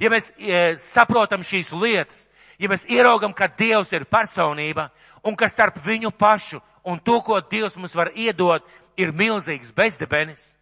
ja 0.00 0.10
mēs 0.12 0.30
e, 0.38 0.76
saprotam 0.80 1.44
šīs 1.44 1.74
lietas, 1.76 2.28
ja 2.56 2.70
mēs 2.72 2.86
ieraugam, 2.88 3.34
ka 3.36 3.50
Dievs 3.52 3.92
ir 3.92 4.06
personība 4.08 4.88
un 5.24 5.36
ka 5.36 5.48
starp 5.48 5.76
viņu 5.84 6.12
pašu 6.16 6.62
un 6.88 7.00
to, 7.04 7.18
ko 7.20 7.40
Dievs 7.40 7.76
mums 7.76 7.96
var 7.96 8.12
iedot, 8.16 8.64
ir 8.96 9.12
milzīgs 9.12 9.72
bezdebenis, 9.74 10.52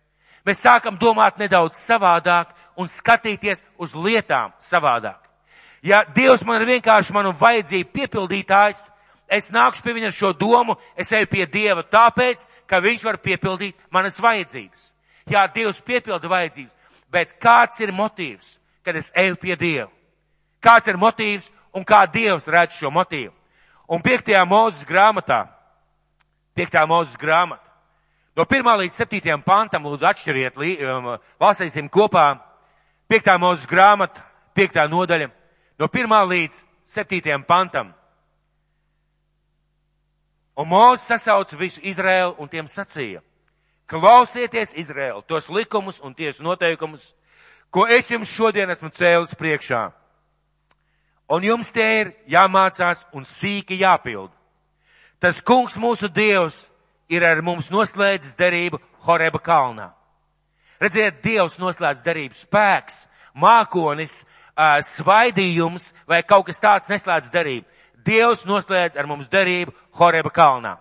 mēs 0.46 0.62
sākam 0.64 0.98
domāt 0.98 1.38
nedaudz 1.38 1.78
savādāk 1.78 2.52
un 2.76 2.88
skatīties 2.88 3.62
uz 3.78 3.94
lietām 3.94 4.52
savādāk. 4.60 5.18
Ja 5.82 6.04
Dievs 6.14 6.44
man 6.46 6.62
ir 6.62 6.76
vienkārši 6.76 7.14
manu 7.14 7.32
vajadzību 7.34 7.90
piepildītājs, 7.90 8.84
es 9.28 9.50
nākšu 9.50 9.82
pie 9.82 9.96
viņa 9.96 10.10
ar 10.10 10.14
šo 10.14 10.32
domu, 10.32 10.76
es 10.96 11.10
eju 11.12 11.26
pie 11.26 11.46
Dieva 11.46 11.82
tāpēc, 11.82 12.44
ka 12.66 12.78
viņš 12.80 13.04
var 13.04 13.18
piepildīt 13.18 13.76
manas 13.90 14.20
vajadzības. 14.22 14.92
Jā, 15.26 15.46
Dievs 15.54 15.80
piepilda 15.82 16.28
vajadzības, 16.30 16.94
bet 17.10 17.34
kāds 17.42 17.80
ir 17.82 17.92
motīvs, 17.94 18.56
kad 18.84 18.96
es 18.96 19.10
eju 19.14 19.36
pie 19.36 19.56
Dieva? 19.56 19.90
Kāds 20.62 20.86
ir 20.86 20.98
motīvs 20.98 21.50
un 21.74 21.84
kā 21.84 22.04
Dievs 22.06 22.46
redz 22.46 22.78
šo 22.78 22.90
motīvu? 22.94 23.34
Un 23.90 24.02
piektajā 24.02 24.44
mūzes 24.46 24.86
grāmatā, 24.86 25.44
piektā 26.54 26.84
mūzes 26.86 27.18
grāmata, 27.18 27.72
no 28.36 28.46
pirmā 28.48 28.76
līdz 28.80 28.96
septītajam 28.96 29.42
pantam, 29.44 29.86
lūdzu 29.86 30.08
atšķiriet, 30.08 30.58
um, 30.88 31.10
lasīsim 31.40 31.88
kopā, 31.92 32.36
piektā 33.08 33.36
mūzes 33.40 33.68
grāmata, 33.68 34.24
piektā 34.56 34.86
nodaļa, 34.88 35.30
no 35.78 35.88
pirmā 35.88 36.22
līdz 36.28 36.62
septītajam 36.84 37.44
pantam. 37.48 37.92
Un 40.56 40.68
Mūzes 40.68 41.06
sasauca 41.08 41.56
visu 41.56 41.80
Izraēlu 41.80 42.34
un 42.38 42.48
tiem 42.48 42.66
sacīja, 42.68 43.22
klausieties 43.88 44.74
Izraēlu, 44.76 45.24
tos 45.24 45.48
likumus 45.48 46.00
un 46.04 46.12
tiesu 46.14 46.44
noteikumus, 46.44 47.14
ko 47.72 47.86
es 47.88 48.10
jums 48.12 48.32
šodien 48.32 48.70
esmu 48.70 48.92
cēlis 48.92 49.32
priekšā. 49.38 49.86
Un 51.32 51.44
jums 51.46 51.70
tie 51.72 51.88
ir 52.02 52.12
jāmācās 52.28 53.06
un 53.16 53.24
sīki 53.24 53.78
jāpild. 53.80 54.28
Tas 55.22 55.40
kungs 55.40 55.78
mūsu 55.80 56.10
dievs 56.12 56.66
ir 57.12 57.25
ar 57.28 57.42
mums 57.45 57.69
noslēdzis 57.73 58.37
derību 58.38 58.81
Horeba 59.07 59.40
kalnā. 59.42 59.90
Redziet, 60.83 61.21
Dievs 61.23 61.59
noslēdz 61.61 62.02
derību 62.02 62.35
spēks, 62.35 63.04
mākonis, 63.38 64.23
svaidījums 64.88 65.92
vai 66.09 66.23
kaut 66.26 66.49
kas 66.49 66.61
tāds 66.62 66.88
neslēdz 66.90 67.31
derību. 67.35 67.69
Dievs 68.02 68.47
noslēdz 68.49 68.99
ar 68.99 69.07
mums 69.07 69.28
derību 69.31 69.75
Horeba 69.99 70.33
kalnā. 70.35 70.76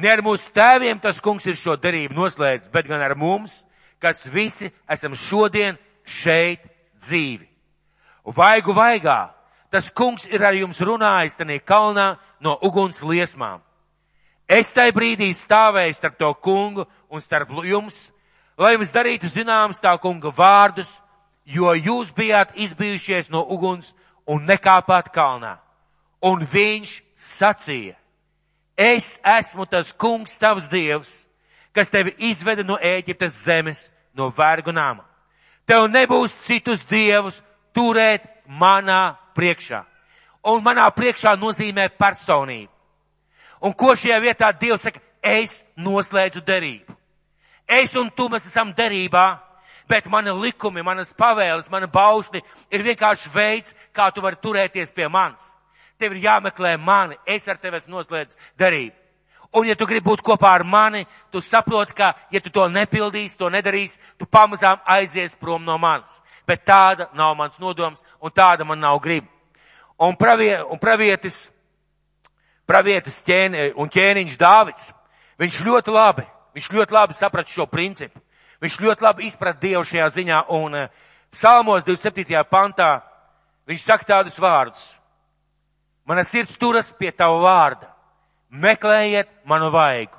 Ne 0.00 0.10
ar 0.10 0.22
mūsu 0.24 0.50
tēviem 0.54 0.98
tas 1.00 1.20
kungs 1.20 1.46
ir 1.46 1.58
šo 1.58 1.76
derību 1.76 2.16
noslēdzis, 2.16 2.72
bet 2.72 2.88
gan 2.88 3.02
ar 3.04 3.14
mums, 3.18 3.60
kas 4.00 4.24
visi 4.26 4.70
esam 4.88 5.14
šodien 5.14 5.78
šeit 6.04 6.64
dzīvi. 6.98 7.46
Vaigu 8.24 8.72
vaigā, 8.76 9.30
tas 9.70 9.90
kungs 9.92 10.24
ir 10.30 10.42
ar 10.44 10.56
jums 10.56 10.80
runājis 10.80 11.36
tanī 11.38 11.60
kalnā 11.60 12.14
no 12.40 12.56
uguns 12.62 13.02
liesmām. 13.02 13.60
Es 14.50 14.72
tai 14.74 14.88
brīdī 14.90 15.28
stāvēju 15.30 15.94
starp 15.94 16.16
to 16.18 16.28
kungu 16.42 16.82
un 17.06 17.22
starp 17.22 17.52
jums, 17.62 18.08
lai 18.58 18.72
jums 18.74 18.90
darītu 18.90 19.28
zināms 19.30 19.78
tā 19.78 19.92
kunga 20.02 20.32
vārdus, 20.34 20.90
jo 21.46 21.70
jūs 21.70 22.10
bijāt 22.16 22.56
izbijušies 22.58 23.30
no 23.30 23.44
uguns 23.46 23.92
un 24.26 24.42
nekāpāt 24.48 25.12
kalnā. 25.14 25.60
Un 26.26 26.42
viņš 26.42 26.96
sacīja, 27.14 27.94
es 28.74 29.20
esmu 29.22 29.68
tas 29.70 29.94
kungs 29.94 30.34
tavs 30.34 30.66
dievs, 30.68 31.12
kas 31.70 31.94
tevi 31.94 32.16
izveda 32.18 32.66
no 32.66 32.74
Ēģiptes 32.74 33.38
zemes, 33.46 33.86
no 34.18 34.32
vergu 34.34 34.74
nama. 34.74 35.06
Tev 35.62 35.86
nebūs 35.86 36.34
citus 36.42 36.82
dievus 36.90 37.38
turēt 37.70 38.26
manā 38.50 39.14
priekšā. 39.38 39.84
Un 40.50 40.58
manā 40.66 40.90
priekšā 40.90 41.36
nozīmē 41.38 41.86
personību. 41.94 42.79
Un 43.60 43.74
ko 43.76 43.92
šajā 43.94 44.18
vietā 44.22 44.50
Dievs 44.56 44.86
saka? 44.86 45.00
Es 45.20 45.64
noslēdzu 45.76 46.40
derību. 46.46 46.96
Es 47.68 47.94
un 47.94 48.08
tu 48.10 48.26
mēs 48.32 48.48
esam 48.48 48.72
derībā, 48.74 49.38
bet 49.88 50.06
mani 50.10 50.32
likumi, 50.32 50.82
manas 50.82 51.12
pavēles, 51.14 51.68
mana 51.70 51.86
baušļi 51.90 52.40
ir 52.72 52.86
vienkārši 52.86 53.30
veids, 53.34 53.74
kā 53.92 54.08
tu 54.14 54.24
vari 54.24 54.40
turēties 54.42 54.94
pie 54.96 55.08
manis. 55.08 55.44
Tev 56.00 56.16
ir 56.16 56.24
jāmeklē 56.24 56.78
mani, 56.80 57.18
es 57.26 57.46
ar 57.48 57.60
tevi 57.60 57.76
esmu 57.76 57.98
noslēdzis 57.98 58.38
derību. 58.58 58.96
Un 59.52 59.66
ja 59.66 59.74
tu 59.74 59.86
gribi 59.86 60.06
būt 60.06 60.22
kopā 60.22 60.54
ar 60.54 60.64
mani, 60.64 61.04
tu 61.30 61.42
saproti, 61.42 61.94
ka 61.98 62.14
ja 62.30 62.40
tu 62.40 62.52
to 62.54 62.68
nepildīsi, 62.70 63.36
to 63.38 63.50
nedarīsi, 63.50 63.98
tu 64.18 64.26
pamazām 64.26 64.78
aizies 64.86 65.34
prom 65.36 65.64
no 65.66 65.76
manis. 65.78 66.20
Bet 66.46 66.62
tāda 66.66 67.08
nav 67.18 67.34
mans 67.36 67.58
nodoms 67.58 68.00
un 68.22 68.30
tāda 68.30 68.64
man 68.64 68.80
nav 68.80 69.00
griba. 69.02 69.26
Un, 70.00 70.14
pravie, 70.16 70.54
un 70.70 70.78
pravietis, 70.78 71.50
pravietis 72.70 73.22
ķēni, 73.26 73.72
un 73.74 73.90
ķēniņš 73.90 74.38
Dāvids, 74.38 74.90
viņš 75.42 75.60
ļoti 75.66 75.94
labi, 75.94 76.24
viņš 76.54 76.68
ļoti 76.76 76.94
labi 76.94 77.16
saprata 77.18 77.50
šo 77.50 77.66
principu. 77.66 78.20
Viņš 78.60 78.76
ļoti 78.84 79.06
labi 79.06 79.26
izprat 79.26 79.58
Dievu 79.58 79.82
šajā 79.88 80.06
ziņā 80.14 80.40
un 80.54 80.76
eh, 80.76 80.90
psalmos 81.32 81.86
27. 81.86 82.36
pantā 82.50 83.00
viņš 83.66 83.86
saka 83.86 84.06
tādus 84.06 84.36
vārdus. 84.38 84.82
Mana 86.04 86.22
sirds 86.26 86.58
turas 86.60 86.92
pie 86.98 87.10
tava 87.10 87.40
vārda 87.40 87.88
meklējiet 88.50 89.30
manu 89.48 89.70
vaigu. 89.72 90.16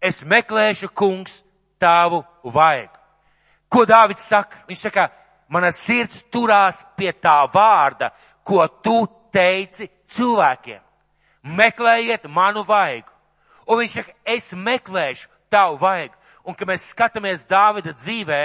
Es 0.00 0.22
meklēšu, 0.24 0.88
kungs, 0.94 1.42
tavu 1.78 2.22
vaigu. 2.44 2.94
Ko 3.68 3.84
Dāvids 3.84 4.24
saka? 4.24 4.62
Viņš 4.70 4.82
saka, 4.86 5.08
mana 5.48 5.72
sirds 5.74 6.22
turās 6.32 6.84
pie 6.96 7.12
tā 7.12 7.42
vārda, 7.52 8.12
ko 8.46 8.64
tu 8.82 9.04
teici 9.34 9.90
cilvēkiem. 10.06 10.85
Meklējiet 11.46 12.26
manu 12.28 12.64
vaigu. 12.66 13.10
Un 13.66 13.80
viņš 13.82 13.98
saka, 14.00 14.14
es 14.26 14.52
meklēšu 14.54 15.28
tavu 15.50 15.78
vaigu. 15.80 16.14
Un, 16.46 16.54
kad 16.54 16.68
mēs 16.68 16.90
skatāmies 16.92 17.46
Dāvida 17.50 17.94
dzīvē, 17.94 18.42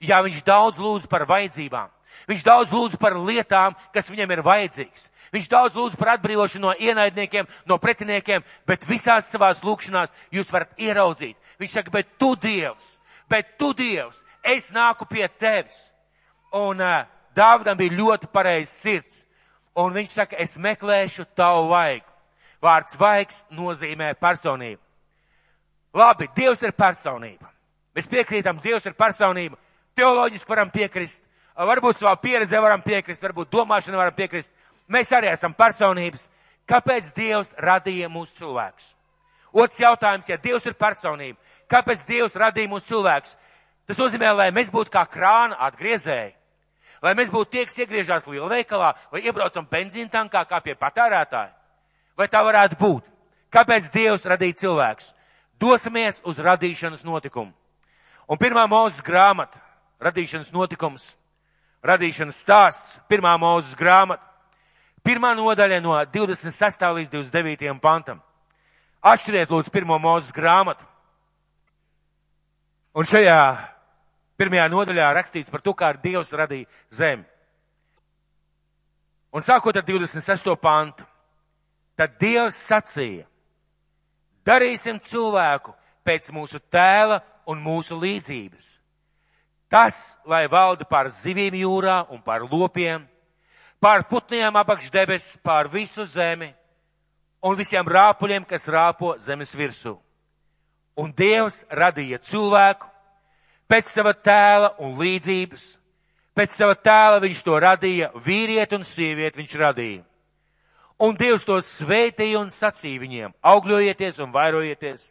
jā, 0.00 0.20
viņš 0.24 0.44
daudz 0.44 0.80
lūdz 0.80 1.08
par 1.08 1.26
vajadzībām. 1.28 1.90
Viņš 2.28 2.44
daudz 2.46 2.72
lūdz 2.72 2.98
par 3.00 3.16
lietām, 3.18 3.74
kas 3.92 4.08
viņam 4.10 4.32
ir 4.32 4.44
vajadzīgs. 4.46 5.08
Viņš 5.32 5.48
daudz 5.48 5.76
lūdz 5.76 5.96
par 5.96 6.12
atbrīvošanu 6.14 6.68
no 6.68 6.74
ienaidniekiem, 6.76 7.48
no 7.68 7.78
pretiniekiem, 7.80 8.44
bet 8.68 8.84
visās 8.88 9.30
savās 9.32 9.62
lūkšanās 9.64 10.12
jūs 10.32 10.52
varat 10.52 10.76
ieraudzīt. 10.80 11.38
Viņš 11.60 11.76
saka, 11.78 11.92
bet 11.94 12.10
tu 12.20 12.34
Dievs, 12.36 12.98
bet 13.32 13.56
tu 13.58 13.72
Dievs, 13.76 14.20
es 14.44 14.70
nāku 14.76 15.08
pie 15.08 15.24
tevis. 15.40 15.88
Un 16.52 16.80
uh, 16.84 17.04
Dāvidam 17.32 17.78
bija 17.80 17.96
ļoti 17.96 18.28
pareizs 18.28 18.74
sirds. 18.82 19.22
Un 19.72 19.94
viņš 19.96 20.12
saka, 20.12 20.36
es 20.36 20.58
meklēšu 20.60 21.24
tavu 21.36 21.70
vaigu. 21.70 22.11
Vārds 22.62 22.96
vaigs 22.98 23.42
nozīmē 23.50 24.12
personību. 24.20 24.80
Labi, 25.94 26.28
Dievs 26.36 26.62
ir 26.62 26.72
personība. 26.72 27.50
Mēs 27.96 28.08
piekrītam, 28.08 28.60
Dievs 28.62 28.86
ir 28.86 28.94
personība. 28.96 29.58
Teoloģiski 29.98 30.48
varam 30.48 30.70
piekrist, 30.72 31.24
varbūt 31.56 32.00
savā 32.00 32.14
pieredzē 32.22 32.60
varam 32.62 32.80
piekrist, 32.82 33.22
varbūt 33.22 33.50
domāšana 33.52 33.98
varam 34.00 34.14
piekrist. 34.16 34.52
Mēs 34.88 35.12
arī 35.12 35.32
esam 35.32 35.54
personības. 35.54 36.28
Kāpēc 36.68 37.10
Dievs 37.16 37.50
radīja 37.58 38.08
mūsu 38.08 38.38
cilvēkus? 38.38 38.92
Otrs 39.52 39.80
jautājums, 39.82 40.28
ja 40.30 40.38
Dievs 40.40 40.64
ir 40.64 40.78
personība, 40.78 41.36
kāpēc 41.68 42.06
Dievs 42.08 42.38
radīja 42.38 42.70
mūsu 42.70 42.94
cilvēkus? 42.94 43.34
Tas 43.90 43.98
nozīmē, 43.98 44.30
lai 44.38 44.52
mēs 44.54 44.70
būtu 44.72 44.94
kā 44.94 45.02
krāna 45.10 45.58
atgriezēji, 45.66 46.36
Lai 47.02 47.16
mēs 47.18 47.32
būtu 47.34 47.50
tie, 47.50 47.64
kas 47.66 47.80
iegriežās 47.82 48.28
lielveikalā 48.30 48.92
vai 49.10 49.24
iebraucam 49.26 49.66
benzīna 49.66 50.10
tankā 50.10 50.44
kā 50.46 50.60
pie 50.62 50.76
patērētāja. 50.78 51.50
Vai 52.22 52.28
tā 52.30 52.38
varētu 52.46 52.76
būt? 52.78 53.06
Kāpēc 53.50 53.88
Dievs 53.90 54.26
radīja 54.30 54.60
cilvēkus? 54.60 55.08
Dosimies 55.58 56.20
uz 56.22 56.38
radīšanas 56.38 57.02
notikumu. 57.02 57.50
Un 58.30 58.38
pirmā 58.38 58.62
mūzes 58.70 59.02
grāmata, 59.02 59.58
radīšanas 59.98 60.52
notikums, 60.54 61.08
radīšanas 61.82 62.38
stāsts, 62.44 63.00
pirmā 63.10 63.34
mūzes 63.42 63.74
grāmata, 63.74 64.22
pirmā 65.02 65.32
nodaļa 65.34 65.82
no 65.82 65.98
26. 66.14 66.86
līdz 67.00 67.10
29. 67.10 67.74
pantam. 67.82 68.22
Atšķiriet 69.02 69.50
lūdzu 69.50 69.74
pirmo 69.74 69.98
mūzes 69.98 70.30
grāmatu. 70.30 70.86
Un 72.94 73.08
šajā 73.10 73.40
pirmajā 74.38 74.70
nodaļā 74.70 75.10
rakstīts 75.18 75.50
par 75.50 75.66
to, 75.66 75.74
kā 75.74 75.90
Dievs 75.98 76.30
radīja 76.38 76.70
zemi. 76.94 77.26
Un 79.34 79.42
sākot 79.42 79.74
ar 79.74 79.82
26. 79.82 80.54
pantu, 80.62 81.08
tad 81.96 82.16
Dievs 82.20 82.58
sacīja, 82.68 83.26
darīsim 84.46 85.00
cilvēku 85.02 85.74
pēc 86.06 86.30
mūsu 86.34 86.60
tēla 86.72 87.20
un 87.46 87.62
mūsu 87.62 87.98
līdzības. 87.98 88.78
Tas, 89.72 90.18
lai 90.28 90.44
valda 90.52 90.84
pār 90.84 91.08
zivīm 91.08 91.54
jūrā 91.56 92.02
un 92.12 92.20
pār 92.20 92.44
lopiem, 92.44 93.06
pār 93.80 94.04
putniem 94.04 94.56
apakš 94.60 94.90
debesis, 94.92 95.38
pār 95.40 95.70
visu 95.72 96.04
zemi 96.04 96.50
un 97.42 97.56
visiem 97.56 97.86
rāpuļiem, 97.88 98.44
kas 98.44 98.68
rāpo 98.68 99.14
zemes 99.18 99.54
virsū. 99.56 99.96
Un 101.00 101.12
Dievs 101.16 101.62
radīja 101.72 102.20
cilvēku 102.20 102.90
pēc 103.64 103.88
sava 103.88 104.12
tēla 104.12 104.74
un 104.84 104.98
līdzības. 105.00 105.64
Pēc 106.36 106.54
sava 106.56 106.76
tēla 106.76 107.20
viņš 107.24 107.40
to 107.44 107.56
radīja, 107.60 108.10
vīrieti 108.24 108.76
un 108.76 108.84
sievieti 108.84 109.40
viņš 109.40 109.54
radīja. 109.60 110.04
Un 111.02 111.16
Dievs 111.18 111.42
to 111.42 111.56
svētīja 111.66 112.38
un 112.38 112.50
sacīja 112.54 113.00
viņiem, 113.02 113.32
augļojieties 113.42 114.20
un 114.22 114.30
vairojieties, 114.30 115.08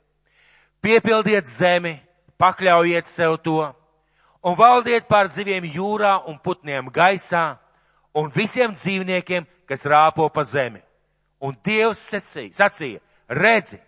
piepildiet 0.80 1.50
zemi, 1.50 1.98
pakļaujiet 2.40 3.10
sev 3.10 3.36
to, 3.44 3.66
un 4.40 4.56
valdiet 4.56 5.10
pār 5.10 5.28
ziviem 5.28 5.68
jūrā 5.68 6.14
un 6.32 6.40
putniem 6.40 6.88
gaisā, 6.96 7.58
un 8.16 8.32
visiem 8.32 8.72
dzīvniekiem, 8.72 9.44
kas 9.68 9.84
rāpo 9.84 10.30
pa 10.32 10.46
zemi. 10.48 10.80
Un 11.44 11.58
Dievs 11.66 12.08
sacīja, 12.14 12.54
sacīja, 12.56 13.04
redzi, 13.28 13.82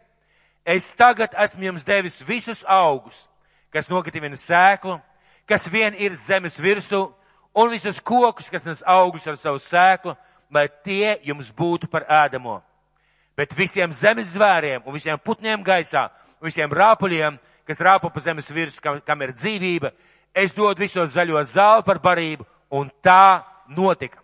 es 0.65 0.91
tagad 0.99 1.31
esmu 1.39 1.69
jums 1.69 1.87
devis 1.87 2.19
visus 2.27 2.65
augus, 2.67 3.29
kas 3.71 3.87
nogatīvina 3.87 4.35
sēklu, 4.35 4.99
kas 5.47 5.71
vien 5.71 5.95
ir 5.95 6.19
zemes 6.19 6.59
virsū, 6.59 7.05
un 7.55 7.71
visus 7.71 8.01
kokus, 8.03 8.51
kas 8.51 8.67
nes 8.67 8.83
augļus 8.83 9.27
ar 9.31 9.39
savu 9.39 9.63
sēklu, 9.63 10.17
lai 10.53 10.67
tie 10.85 11.17
jums 11.25 11.51
būtu 11.51 11.89
par 11.91 12.05
ēdamo. 12.09 12.61
Bet 13.37 13.55
visiem 13.57 13.93
zemes 13.93 14.33
zvēriem 14.33 14.83
un 14.85 14.93
visiem 14.93 15.19
putniem 15.19 15.63
gaisā, 15.65 16.09
un 16.39 16.49
visiem 16.49 16.69
rāpuļiem, 16.69 17.39
kas 17.67 17.81
rāpo 17.81 18.11
pa 18.13 18.21
zemes 18.21 18.49
virsmu, 18.51 18.81
kam, 18.81 18.99
kam 19.01 19.21
ir 19.25 19.33
dzīvība, 19.33 19.93
es 20.33 20.53
dodu 20.53 20.83
visos 20.83 21.15
zaļo 21.15 21.41
zāli 21.49 21.85
par 21.87 22.01
barību, 22.03 22.45
un 22.73 22.89
tā 23.01 23.43
notika. 23.69 24.21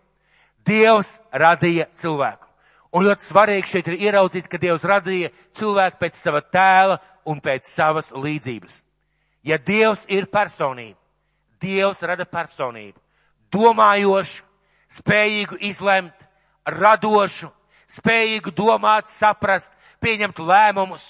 Dievs 0.65 1.17
radīja 1.31 1.87
cilvēku. 1.97 2.45
Un 2.93 3.05
ļoti 3.05 3.21
svarīgi 3.21 3.69
šeit 3.69 3.89
ir 3.89 4.01
ieraudzīt, 4.07 4.47
ka 4.49 4.57
Dievs 4.57 4.85
radīja 4.85 5.29
cilvēku 5.57 5.99
pēc 6.01 6.15
sava 6.17 6.41
tēla 6.41 6.97
un 7.29 7.41
pēc 7.41 7.67
savas 7.69 8.09
līdzības. 8.13 8.81
Ja 9.45 9.59
Dievs 9.61 10.07
ir 10.09 10.25
personība, 10.29 10.97
Dievs 11.61 12.01
rada 12.01 12.25
personību, 12.25 12.97
domājošu, 13.53 14.43
spējīgu 14.89 15.59
izlemt, 15.69 16.15
radošu, 16.65 17.49
spējīgu 17.89 18.53
domāt, 18.55 19.09
saprast, 19.09 19.73
pieņemt 20.01 20.41
lēmumus. 20.41 21.05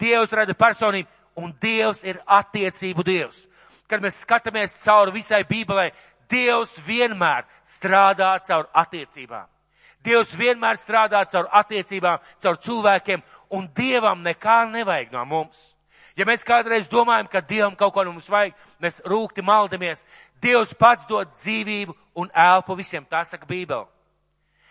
Dievs 0.00 0.32
rada 0.36 0.54
personību, 0.54 1.08
un 1.40 1.52
Dievs 1.60 2.02
ir 2.04 2.20
attiecību 2.26 3.04
Dievs. 3.04 3.46
Kad 3.88 4.02
mēs 4.02 4.22
skatāmies 4.24 4.76
cauri 4.82 5.14
visai 5.20 5.44
Bībelē, 5.48 5.90
Dievs 6.30 6.74
vienmēr 6.86 7.46
strādā 7.68 8.34
caur 8.46 8.66
attiecībām. 8.74 9.46
Dievs 10.04 10.34
vienmēr 10.38 10.78
strādā 10.78 11.22
caur 11.30 11.48
attiecībām, 11.52 12.20
caur 12.42 12.58
cilvēkiem, 12.62 13.22
un 13.50 13.68
Dievam 13.74 14.22
nekā 14.26 14.64
nevajag 14.70 15.14
no 15.14 15.24
mums. 15.24 15.72
Ja 16.16 16.24
mēs 16.24 16.46
kādreiz 16.46 16.88
domājam, 16.88 17.28
ka 17.28 17.42
Dievam 17.44 17.76
kaut 17.76 17.92
ko 17.94 18.04
no 18.04 18.14
mums 18.14 18.28
vajag, 18.32 18.54
mēs 18.80 19.02
rūkti 19.04 19.44
maldamies. 19.44 20.04
Dievs 20.42 20.74
pats 20.78 21.06
dod 21.08 21.30
dzīvību 21.34 21.94
un 22.20 22.30
elpu 22.34 22.76
visiem, 22.76 23.04
tā 23.08 23.24
saka 23.24 23.46
Bībele. 23.46 23.86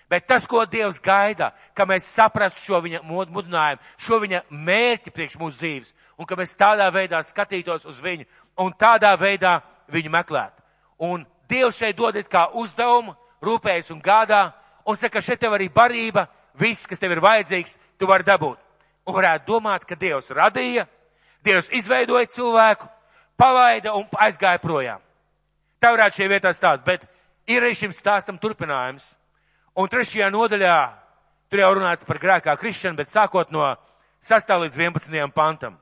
Bet 0.09 0.27
tas, 0.27 0.45
ko 0.47 0.65
Dievs 0.69 0.99
gaida, 1.01 1.49
ka 1.73 1.85
mēs 1.89 2.05
saprastu 2.13 2.61
šo 2.61 2.81
viņa 2.83 3.01
mudinājumu, 3.05 3.81
šo 3.97 4.19
viņa 4.21 4.43
mērķi 4.49 5.13
priekš 5.13 5.37
mūsu 5.41 5.57
dzīves, 5.57 5.93
un 6.17 6.29
ka 6.29 6.37
mēs 6.37 6.53
tādā 6.59 6.91
veidā 6.93 7.21
skatītos 7.25 7.87
uz 7.89 8.01
viņu, 8.03 8.27
un 8.61 8.73
tādā 8.77 9.15
veidā 9.17 9.57
viņu 9.89 10.13
meklētu. 10.13 10.61
Un 11.01 11.25
Dievs 11.49 11.77
šeit 11.77 11.97
dod 11.97 12.15
it 12.17 12.29
kā 12.29 12.47
uzdevumu, 12.53 13.15
rūpējas 13.41 13.89
un 13.93 14.01
gādā, 14.01 14.51
un 14.85 14.97
saka, 14.97 15.21
šeit 15.21 15.41
tev 15.41 15.57
arī 15.57 15.69
barība, 15.73 16.27
viss, 16.57 16.85
kas 16.85 17.01
tev 17.01 17.15
ir 17.15 17.23
vajadzīgs, 17.25 17.77
tu 17.97 18.09
vari 18.09 18.25
dabūt. 18.25 18.61
Un 19.05 19.13
varētu 19.13 19.49
domāt, 19.49 19.85
ka 19.85 19.97
Dievs 19.97 20.29
radīja, 20.33 20.85
Dievs 21.45 21.69
izveidoja 21.73 22.29
cilvēku, 22.29 22.87
palaida 23.37 23.93
un 23.93 24.05
aizgāja 24.17 24.61
projām. 24.61 25.04
Tā 25.85 25.91
varētu 25.93 26.17
šie 26.17 26.25
vietā 26.25 26.49
stāst, 26.57 26.81
bet 26.81 27.03
ir 27.45 27.61
arī 27.61 27.75
šim 27.77 27.91
stāstam 27.93 28.39
turpinājums. 28.41 29.03
Un 29.77 29.85
trešajā 29.85 30.31
nodaļā 30.33 30.77
tur 31.45 31.61
jau 31.61 31.67
runāts 31.77 32.07
par 32.07 32.17
grēkā 32.17 32.55
krišanu, 32.57 32.97
bet 32.97 33.11
sākot 33.11 33.51
no 33.53 33.67
6. 34.25 34.49
līdz 34.63 34.79
11. 34.81 35.29
pantam. 35.35 35.75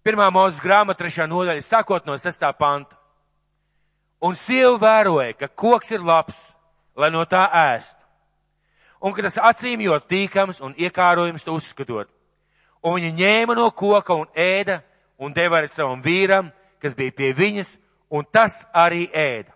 Pirmā 0.00 0.30
mūzes 0.32 0.62
grāmata, 0.64 1.02
trešā 1.02 1.28
nodaļa, 1.28 1.66
sākot 1.68 2.08
no 2.08 2.16
6. 2.16 2.48
panta. 2.56 2.96
Un 4.24 4.40
sieva 4.40 4.72
vēroja, 4.80 5.36
ka 5.36 5.52
koks 5.52 5.92
ir 5.92 6.00
labs, 6.00 6.54
lai 6.96 7.12
no 7.12 7.28
tā 7.28 7.44
ēst. 7.52 8.00
Un 9.04 9.12
ka 9.12 9.28
tas 9.28 9.36
acīm 9.52 9.84
jo 9.84 10.00
tīkams 10.00 10.64
un 10.64 10.72
iekārojums 10.80 11.44
to 11.44 11.60
uzskatot. 11.60 12.08
Un 12.80 12.96
viņa 12.96 13.14
ņēma 13.20 13.60
no 13.60 13.68
koka 13.68 14.16
un 14.16 14.32
ēda 14.32 14.80
un 15.20 15.36
deva 15.36 15.60
arī 15.60 15.68
savam 15.68 16.00
vīram, 16.00 16.48
kas 16.80 16.96
bija 16.96 17.12
pie 17.12 17.34
viņas, 17.36 17.76
un 18.10 18.24
tas 18.24 18.62
arī 18.74 19.06
ēda. 19.12 19.52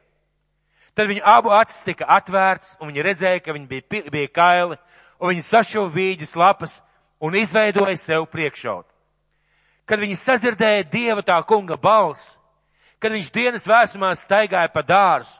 Tad 0.94 1.10
viņu 1.10 1.22
abu 1.24 1.52
acis 1.54 1.84
tika 1.86 2.08
atvērts, 2.18 2.76
un 2.80 2.90
viņi 2.90 3.04
redzēja, 3.06 3.42
ka 3.42 3.54
viņi 3.54 3.68
bija, 3.70 4.04
bija 4.10 4.30
kaili, 4.34 4.78
un 5.20 5.32
viņi 5.32 5.44
sašuva 5.46 5.92
vīģis 5.94 6.34
lapas 6.36 6.80
un 7.22 7.36
izveidoja 7.38 7.96
sev 7.96 8.26
priekšautu. 8.32 8.88
Kad 9.86 10.02
viņi 10.02 10.18
sadzirdēja 10.18 10.88
Dieva 10.90 11.22
tā 11.22 11.38
kunga 11.46 11.78
balss, 11.80 12.36
kad 12.98 13.14
viņš 13.14 13.30
dienas 13.32 13.68
vēsumā 13.68 14.10
staigāja 14.18 14.68
pa 14.74 14.82
dārzu, 14.82 15.38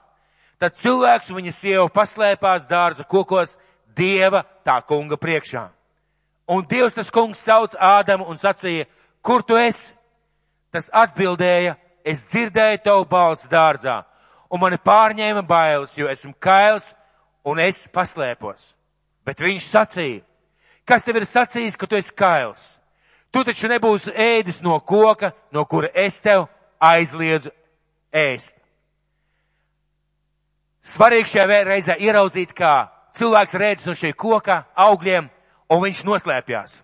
Tad 0.59 0.75
cilvēks 0.75 1.31
un 1.31 1.39
viņa 1.39 1.53
sieva 1.55 1.87
paslēpās 1.95 2.67
dārza 2.67 3.07
kokos 3.07 3.55
Dieva 3.95 4.43
tā 4.67 4.81
kunga 4.87 5.17
priekšā. 5.19 5.69
Un 6.51 6.65
Dievs 6.67 6.97
tas 6.97 7.13
kungs 7.15 7.43
sauc 7.45 7.77
Ādamu 7.79 8.27
un 8.27 8.41
sacīja, 8.41 8.89
kur 9.23 9.45
tu 9.47 9.59
esi? 9.59 9.95
Tas 10.75 10.91
atbildēja, 10.93 11.77
es 12.09 12.25
dzirdēju 12.31 12.81
tavu 12.85 13.05
balsi 13.09 13.51
dārzā, 13.53 14.01
un 14.51 14.63
mani 14.63 14.81
pārņēma 14.81 15.45
bailes, 15.47 15.95
jo 15.99 16.09
esmu 16.09 16.35
kails 16.41 16.93
un 17.45 17.61
es 17.61 17.87
paslēpos. 17.93 18.73
Bet 19.27 19.41
viņš 19.45 19.69
sacīja, 19.69 20.25
kas 20.89 21.05
tev 21.05 21.21
ir 21.21 21.29
sacījis, 21.29 21.77
ka 21.77 21.87
tu 21.87 21.99
esi 21.99 22.15
kails? 22.17 22.79
Tu 23.31 23.45
taču 23.45 23.69
nebūsi 23.69 24.15
ēdis 24.17 24.63
no 24.65 24.79
koka, 24.81 25.35
no 25.53 25.67
kura 25.69 25.91
es 25.93 26.17
tev 26.25 26.47
aizliedzu 26.81 27.53
ēst. 28.13 28.57
Svarīgi 30.89 31.29
šajā 31.35 31.65
reizē 31.69 31.99
ieraudzīt, 32.01 32.55
kā 32.57 32.89
cilvēks 33.19 33.57
redz 33.61 33.85
no 33.85 33.93
šī 33.99 34.15
koka 34.17 34.63
augļiem, 34.79 35.29
un 35.69 35.83
viņš 35.85 36.05
noslēpjas. 36.09 36.79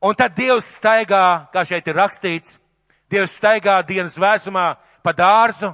Un 0.00 0.16
tad 0.16 0.32
Dievs 0.32 0.70
staigā, 0.78 1.50
kā 1.52 1.64
šeit 1.68 1.88
ir 1.90 1.98
rakstīts, 2.00 2.56
Dievs 3.10 3.36
staigā 3.40 3.80
dienas 3.86 4.18
vēsumā 4.18 4.74
pa 5.02 5.12
dārzu, 5.16 5.72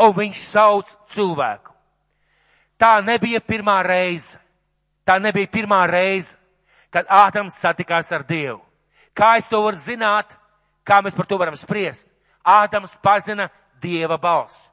un 0.00 0.14
viņš 0.16 0.44
sauc 0.48 0.94
cilvēku. 1.12 1.74
Tā 2.80 3.00
nebija 3.04 3.40
pirmā 3.44 3.82
reize. 3.84 4.38
Tā 5.04 5.18
nebija 5.20 5.48
pirmā 5.50 5.82
reize, 5.90 6.36
kad 6.92 7.08
Ātams 7.08 7.58
satikās 7.58 8.08
ar 8.12 8.24
Dievu. 8.24 8.60
Kā 9.16 9.36
es 9.36 9.48
to 9.50 9.60
varu 9.60 9.76
zināt? 9.76 10.36
Kā 10.86 11.00
mēs 11.02 11.16
par 11.16 11.26
to 11.26 11.36
varam 11.38 11.56
spriest? 11.58 12.08
Ādams 12.46 12.96
pazina 13.02 13.50
Dieva 13.80 14.16
balsi. 14.18 14.68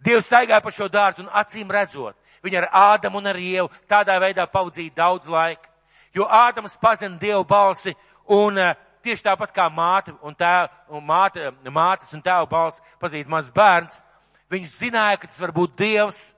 Dievs 0.00 0.28
staigāja 0.30 0.62
pa 0.64 0.70
šo 0.72 0.88
dārzu 0.88 1.24
un 1.24 1.32
acīm 1.36 1.68
redzot, 1.68 2.16
viņa 2.44 2.62
ar 2.62 2.68
Ādamu 2.96 3.20
un 3.20 3.28
ar 3.28 3.36
Ievu 3.36 3.68
tādā 3.88 4.16
veidā 4.20 4.46
pavadīja 4.48 4.96
daudz 4.96 5.28
laika. 5.28 5.68
Jo 6.16 6.24
Ādams 6.24 6.78
pazina 6.80 7.18
Dievu 7.20 7.44
balsi 7.44 7.92
un 8.26 8.56
uh, 8.58 8.72
tieši 9.02 9.26
tāpat 9.26 9.54
kā 9.56 9.66
māte 9.72 10.14
un, 10.22 10.34
tēv, 10.34 10.68
un 10.92 11.04
māte, 11.06 11.50
mātes 11.70 12.14
un 12.16 12.22
tēva 12.24 12.46
balsi 12.50 12.82
pazīt 13.00 13.28
maz 13.30 13.50
bērns, 13.54 14.02
Viņš 14.50 14.70
zināja, 14.80 15.18
ka 15.20 15.28
tas 15.30 15.38
var 15.38 15.52
būt 15.54 15.76
Dievs, 15.78 16.32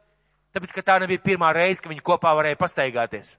tāpēc, 0.53 0.73
ka 0.77 0.85
tā 0.85 0.99
nebija 1.01 1.23
pirmā 1.25 1.49
reize, 1.57 1.81
ka 1.81 1.89
viņi 1.89 2.05
kopā 2.05 2.35
varēja 2.37 2.59
pastaigāties. 2.61 3.37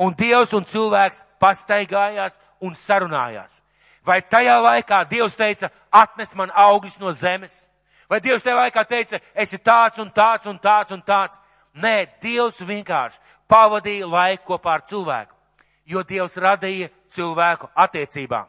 Un 0.00 0.14
Dievs 0.16 0.54
un 0.56 0.64
cilvēks 0.64 1.24
pastaigājās 1.42 2.38
un 2.64 2.72
sarunājās. 2.78 3.60
Vai 4.06 4.22
tajā 4.24 4.54
laikā 4.64 5.02
Dievs 5.10 5.36
teica, 5.36 5.68
atnes 5.92 6.32
man 6.38 6.52
augļus 6.56 6.96
no 7.02 7.12
zemes? 7.12 7.66
Vai 8.08 8.22
Dievs 8.24 8.46
tajā 8.46 8.56
laikā 8.62 8.86
teica, 8.88 9.20
esi 9.36 9.60
tāds 9.60 10.00
un 10.00 10.08
tāds 10.08 10.48
un 10.48 10.56
tāds 10.56 10.96
un 10.96 11.04
tāds? 11.04 11.36
Nē, 11.76 12.06
Dievs 12.22 12.64
vienkārši 12.64 13.20
pavadīja 13.48 14.08
laiku 14.08 14.54
kopā 14.54 14.78
ar 14.78 14.86
cilvēku, 14.88 15.36
jo 15.84 16.00
Dievs 16.00 16.40
radīja 16.40 16.88
cilvēku 17.14 17.70
attiecībām. 17.74 18.46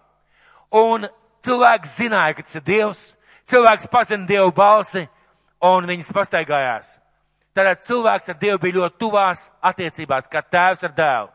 Un 0.75 1.07
cilvēks 1.45 1.95
zināja, 1.97 2.35
ka 2.37 2.45
tas 2.45 2.59
ir 2.59 2.65
Dievs, 2.65 3.03
cilvēks 3.49 3.89
pazina 3.91 4.27
Dievu 4.29 4.51
balsi, 4.55 5.07
un 5.65 5.87
viņas 5.89 6.13
pastaigājās. 6.15 6.97
Tātad 7.55 7.81
cilvēks 7.83 8.29
ar 8.29 8.37
Dievu 8.39 8.61
bija 8.63 8.77
ļoti 8.79 9.01
tuvās 9.01 9.49
attiecībās, 9.65 10.29
kā 10.29 10.43
tēvs 10.45 10.85
ar 10.87 10.93
dēlu. 10.95 11.31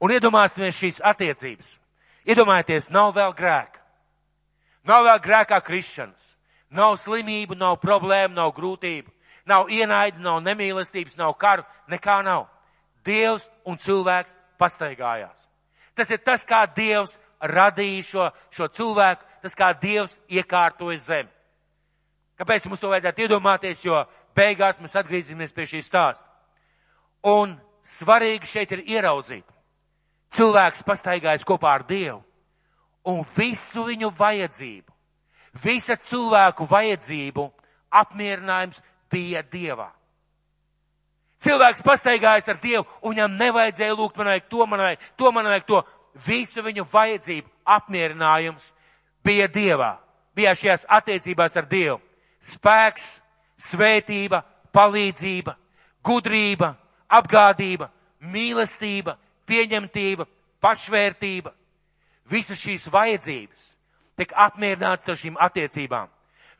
Un 0.00 0.14
iedomāsimies 0.16 0.78
šīs 0.78 1.02
attiecības. 1.04 1.76
Iedomājieties, 2.24 2.88
nav 2.94 3.12
vēl 3.16 3.34
grēka. 3.36 3.82
Nav 4.88 5.04
vēl 5.04 5.20
grēkā 5.20 5.60
krišanas. 5.64 6.36
Nav 6.70 6.96
slimību, 7.02 7.58
nav 7.58 7.76
problēmu, 7.82 8.34
nav 8.34 8.54
grūtību. 8.56 9.10
Nav 9.50 9.68
ienaida, 9.72 10.20
nav 10.22 10.40
nemīlestības, 10.46 11.18
nav 11.18 11.34
karu, 11.40 11.66
nekā 11.90 12.20
nav. 12.24 12.46
Dievs 13.04 13.48
un 13.66 13.76
cilvēks 13.80 14.36
pastaigājās. 14.60 15.49
Tas 15.94 16.10
ir 16.10 16.22
tas, 16.24 16.44
kā 16.46 16.62
Dievs 16.76 17.18
radīja 17.40 18.06
šo, 18.06 18.30
šo 18.54 18.68
cilvēku, 18.76 19.26
tas 19.42 19.56
kā 19.56 19.72
Dievs 19.74 20.18
iekārtoja 20.30 20.98
zemi. 21.02 21.30
Kāpēc 22.40 22.66
mums 22.68 22.80
to 22.80 22.88
vajadzētu 22.88 23.26
iedomāties, 23.26 23.84
jo 23.84 23.98
beigās 24.36 24.80
mēs 24.80 24.96
atgriezīsimies 24.96 25.52
pie 25.52 25.66
šī 25.68 25.82
stāsta. 25.84 26.24
Un 27.28 27.58
svarīgi 27.84 28.48
šeit 28.48 28.72
ir 28.72 28.84
ieraudzīt. 28.96 29.44
Cilvēks 30.30 30.84
pastaigājas 30.86 31.44
kopā 31.44 31.74
ar 31.74 31.84
Dievu 31.84 32.22
un 33.10 33.24
visu 33.36 33.84
viņu 33.88 34.12
vajadzību, 34.14 34.92
visa 35.64 35.96
cilvēku 35.98 36.66
vajadzību 36.70 37.46
apmierinājums 38.00 38.80
bija 39.10 39.42
Dievā. 39.42 39.88
Cilvēks 41.40 41.80
pastaigājas 41.84 42.48
ar 42.52 42.58
Dievu 42.60 42.84
un 43.00 43.14
viņam 43.14 43.38
nevajadzēja 43.40 43.96
lūgt, 43.96 44.18
man 44.20 44.28
vajag 44.32 44.50
to, 44.52 44.66
man 44.66 44.82
vajag 44.84 45.08
to, 45.16 45.32
man 45.32 45.48
vajag 45.48 45.66
to. 45.70 45.80
Visu 46.26 46.62
viņu 46.66 46.84
vajadzību 46.90 47.48
apmierinājums 47.64 48.72
bija 49.24 49.46
Dievā, 49.48 49.94
bija 50.36 50.52
šajās 50.58 50.84
attiecībās 50.98 51.56
ar 51.56 51.68
Dievu 51.70 52.00
spēks, 52.40 53.20
svētība, 53.60 54.42
palīdzība, 54.74 55.54
gudrība, 56.04 56.74
apgādība, 57.08 57.90
mīlestība, 58.20 59.16
pieņemtība, 59.48 60.26
pašvērtība. 60.60 61.52
Visas 62.30 62.60
šīs 62.60 62.86
vajadzības 62.92 63.68
tiek 64.20 64.32
apmierināts 64.36 65.08
ar 65.08 65.16
šīm 65.18 65.38
attiecībām. 65.40 66.08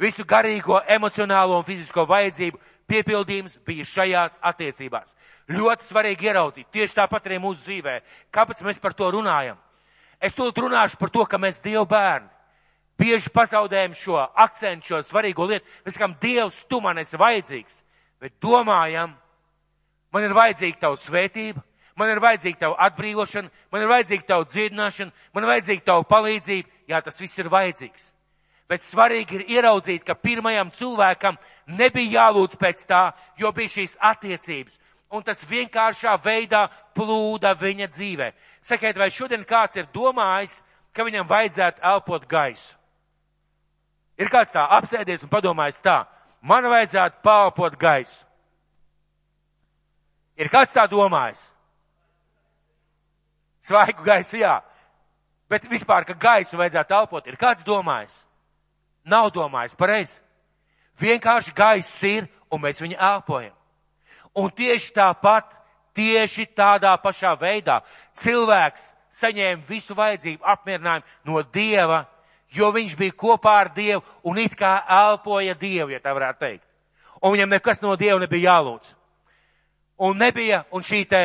Visu 0.01 0.25
garīgo, 0.25 0.81
emocionālo 0.89 1.59
un 1.61 1.67
fizisko 1.67 2.07
vajadzību 2.09 2.59
piepildījums 2.91 3.61
bija 3.67 3.87
šajās 3.87 4.41
attiecībās. 4.51 5.15
Ļoti 5.51 5.87
svarīgi 5.87 6.29
ieraudzīt, 6.29 6.69
tieši 6.75 6.99
tāpat 6.99 7.31
arī 7.31 7.39
mūsu 7.43 7.63
dzīvē. 7.65 7.97
Kāpēc 8.35 8.61
mēs 8.67 8.83
par 8.83 8.95
to 8.99 9.09
runājam? 9.15 9.59
Es 10.21 10.37
to 10.37 10.51
runāšu 10.51 10.99
par 11.01 11.11
to, 11.15 11.25
ka 11.25 11.39
mēs 11.41 11.63
Dievu 11.65 11.87
bērni 11.89 12.29
bieži 13.01 13.33
pazaudējam 13.33 13.95
šo 13.97 14.19
akcentu, 14.21 14.91
šo 14.91 15.01
svarīgo 15.09 15.47
lietu. 15.49 15.67
Mēs 15.87 15.97
sakām, 15.97 16.17
Dievs, 16.21 16.61
tu 16.69 16.83
man 16.85 17.01
esi 17.01 17.19
vajadzīgs, 17.21 17.81
bet 18.21 18.37
domājam, 18.45 19.15
man 20.13 20.27
ir 20.27 20.37
vajadzīga 20.37 20.83
tavu 20.85 21.01
svētību, 21.01 21.63
man 22.01 22.13
ir 22.13 22.21
vajadzīga 22.23 22.65
tavu 22.67 22.77
atbrīvošana, 22.89 23.53
man 23.73 23.85
ir 23.85 23.93
vajadzīga 23.95 24.29
tavu 24.29 24.49
dziedināšana, 24.53 25.17
man 25.35 25.47
ir 25.47 25.53
vajadzīga 25.55 25.87
tavu 25.89 26.07
palīdzību. 26.11 26.77
Jā, 26.93 27.01
tas 27.07 27.21
viss 27.21 27.41
ir 27.41 27.49
vajadzīgs. 27.53 28.11
Bet 28.71 28.85
svarīgi 28.87 29.41
ir 29.41 29.49
ieraudzīt, 29.57 30.05
ka 30.07 30.15
pirmajam 30.15 30.69
cilvēkam 30.71 31.39
nebija 31.75 32.21
jālūdz 32.21 32.55
pēc 32.61 32.85
tā, 32.87 33.09
jo 33.39 33.51
bija 33.53 33.73
šīs 33.73 33.97
attiecības. 33.99 34.77
Un 35.11 35.25
tas 35.27 35.43
vienkāršā 35.43 36.13
veidā 36.23 36.69
plūda 36.95 37.57
viņa 37.59 37.89
dzīvē. 37.91 38.31
Sakiet, 38.63 38.95
vai 38.95 39.11
šodien 39.11 39.43
kāds 39.43 39.81
ir 39.81 39.91
domājis, 39.91 40.61
ka 40.95 41.03
viņam 41.03 41.27
vajadzētu 41.27 41.83
elpot 41.83 42.29
gaisu? 42.31 42.77
Ir 44.21 44.31
kāds 44.31 44.55
tā 44.55 44.69
apsēdies 44.77 45.27
un 45.27 45.33
padomājis 45.33 45.83
tā, 45.83 46.05
man 46.41 46.71
vajadzētu 46.71 47.25
palpot 47.27 47.75
gaisu. 47.81 48.23
Ir 50.39 50.49
kāds 50.53 50.77
tā 50.77 50.87
domājis? 50.87 51.49
Svaigu 53.67 54.05
gaisu, 54.07 54.39
jā. 54.41 54.61
Bet 55.51 55.67
vispār, 55.67 56.07
ka 56.07 56.15
gaisu 56.15 56.61
vajadzētu 56.61 57.01
elpot, 57.03 57.27
ir 57.27 57.41
kāds 57.41 57.67
domājis? 57.67 58.21
Nav 59.05 59.31
domājis, 59.35 59.77
pareizi. 59.79 60.21
Vienkārši 61.01 61.55
gaiss 61.57 62.03
ir, 62.05 62.29
un 62.53 62.61
mēs 62.61 62.81
viņu 62.83 62.99
elpojam. 62.99 63.57
Un 64.37 64.51
tieši 64.53 64.93
tāpat, 64.95 65.55
tieši 65.97 66.47
tādā 66.57 66.93
pašā 67.03 67.33
veidā 67.41 67.81
cilvēks 68.15 68.93
saņēma 69.11 69.67
visu 69.69 69.97
vajadzību 69.99 70.47
apmierinājumu 70.47 71.07
no 71.27 71.43
Dieva 71.43 72.05
jo 72.51 72.71
viņš 72.75 72.97
bija 72.99 73.15
kopā 73.17 73.55
ar 73.65 73.71
Dievu 73.75 74.03
un 74.27 74.39
it 74.39 74.57
kā 74.59 74.81
elpoja 74.89 75.55
Dievu, 75.55 75.91
ja 75.95 76.01
tā 76.03 76.15
varētu 76.15 76.41
teikt. 76.41 76.67
Un 77.23 77.35
viņam 77.35 77.53
nekas 77.53 77.83
no 77.83 77.97
Dieva 77.97 78.19
nebija 78.21 78.55
jālūdz. 78.55 78.95
Un 80.01 80.17
nebija, 80.19 80.65
un 80.73 80.83
šī 80.83 81.05
te, 81.09 81.23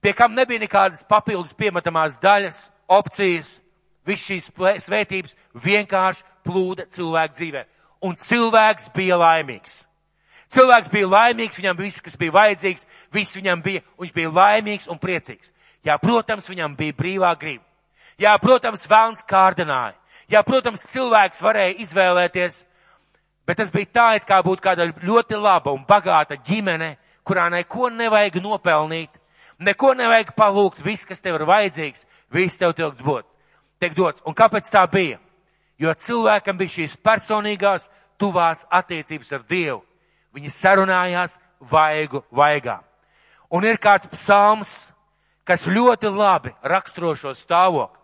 pie 0.00 0.12
kam 0.12 0.34
nebija 0.36 0.60
nekādas 0.60 1.04
papildus 1.08 1.56
piemetamās 1.56 2.18
daļas, 2.20 2.68
opcijas, 2.88 3.58
viss 4.06 4.28
šīs 4.28 4.50
svētības 4.84 5.34
vienkārši 5.54 6.24
plūda 6.48 6.88
cilvēku 6.88 7.36
dzīvē. 7.36 7.66
Un 8.08 8.16
cilvēks 8.16 8.88
bija 8.96 9.20
laimīgs. 9.20 9.82
Cilvēks 10.48 10.88
bija 10.88 11.08
laimīgs, 11.12 11.58
viņam 11.60 11.76
viss, 11.76 12.00
kas 12.00 12.16
bija 12.16 12.32
vajadzīgs, 12.32 12.86
viss 13.12 13.36
viņam 13.36 13.62
bija, 13.62 13.82
un 13.96 14.06
viņš 14.06 14.14
bija 14.16 14.30
laimīgs 14.32 14.88
un 14.88 15.00
priecīgs. 15.00 15.52
Jā, 15.84 15.98
protams, 16.00 16.48
viņam 16.48 16.76
bija 16.76 16.96
brīvā 16.96 17.34
griba. 17.40 17.64
Jā, 18.18 18.32
protams, 18.40 18.86
vēlns 18.88 19.26
kārdināja. 19.28 19.94
Jā, 20.28 20.42
protams, 20.44 20.86
cilvēks 20.88 21.42
varēja 21.44 21.76
izvēlēties, 21.84 22.62
bet 23.48 23.60
tas 23.60 23.70
bija 23.72 23.92
tā, 23.92 24.08
it 24.16 24.26
kā 24.28 24.40
būtu 24.44 24.64
kāda 24.64 24.88
ļoti 24.88 25.38
laba 25.40 25.72
un 25.76 25.84
bagāta 25.88 26.36
ģimene, 26.48 26.96
kurā 27.24 27.46
neko 27.52 27.92
nevajag 27.92 28.40
nopelnīt, 28.44 29.12
neko 29.60 29.94
nevajag 30.00 30.34
palūgt, 30.36 30.82
viss, 30.84 31.06
kas 31.08 31.24
tev 31.24 31.38
ir 31.38 31.46
vajadzīgs, 31.48 32.06
viss 32.32 32.60
tev 32.60 32.74
tiek 32.76 32.96
dots. 33.04 33.28
Tiek 33.78 33.94
dots. 33.94 34.24
Un 34.26 34.34
kāpēc 34.34 34.66
tā 34.72 34.82
bija? 34.90 35.20
Jo 35.78 35.94
cilvēkam 35.94 36.58
bija 36.58 36.74
šīs 36.78 36.96
personīgās, 37.04 37.88
tuvās 38.18 38.64
attiecības 38.70 39.32
ar 39.32 39.44
Dievu. 39.48 39.82
Viņi 40.34 40.50
sarunājās 40.50 41.38
vaigu 41.70 42.24
vaigā. 42.34 42.80
Un 43.50 43.64
ir 43.64 43.78
kāds 43.80 44.10
psalms, 44.12 44.90
kas 45.46 45.64
ļoti 45.66 46.10
labi 46.12 46.52
raksturo 46.62 47.14
šo 47.16 47.32
stāvokli 47.38 47.98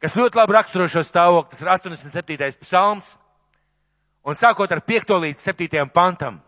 kas 0.00 0.16
ļoti 0.16 0.40
labi 0.40 0.56
raksturo 0.56 0.88
šo 0.88 1.02
stāvokli. 1.04 1.52
Tas 1.52 1.62
ir 1.62 1.68
87. 1.68 2.62
psalms. 2.64 3.16
Un 4.24 4.36
sākot 4.36 4.72
ar 4.72 4.82
5. 4.84 5.12
līdz 5.24 5.42
7. 5.42 5.84
pantam. 5.92 6.40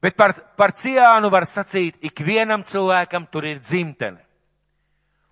Bet 0.00 0.16
par, 0.16 0.34
par 0.56 0.72
ciānu 0.76 1.30
var 1.32 1.48
sacīt, 1.48 1.96
ikvienam 2.04 2.62
cilvēkam 2.64 3.26
tur 3.32 3.48
ir 3.48 3.60
dzimtene. 3.60 4.20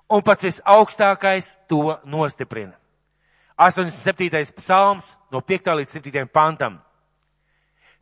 Un 0.08 0.22
pats 0.22 0.44
visaugstākais 0.44 1.54
to 1.68 1.96
nostiprina. 2.04 2.74
87. 3.56 4.52
psalms 4.58 5.14
no 5.32 5.40
5. 5.40 5.70
līdz 5.78 5.94
7. 6.00 6.26
pantam. 6.26 6.80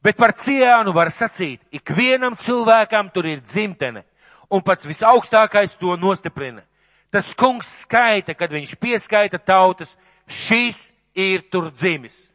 Bet 0.03 0.17
par 0.19 0.33
ciānu 0.35 0.95
var 0.95 1.13
sacīt, 1.15 1.61
ikvienam 1.71 2.35
cilvēkam 2.35 3.13
tur 3.15 3.29
ir 3.31 3.43
dzimtene. 3.45 4.03
Un 4.51 4.61
pats 4.61 4.85
visaugstākais 4.85 5.77
to 5.79 5.95
nostiprina. 5.97 6.65
Tas 7.13 7.35
kungs 7.39 7.69
skaita, 7.85 8.35
kad 8.35 8.51
viņš 8.53 8.75
pieskaita 8.81 9.39
tautas, 9.39 9.95
šis 10.27 10.91
ir 11.15 11.45
tur 11.53 11.71
dzimis. 11.71 12.33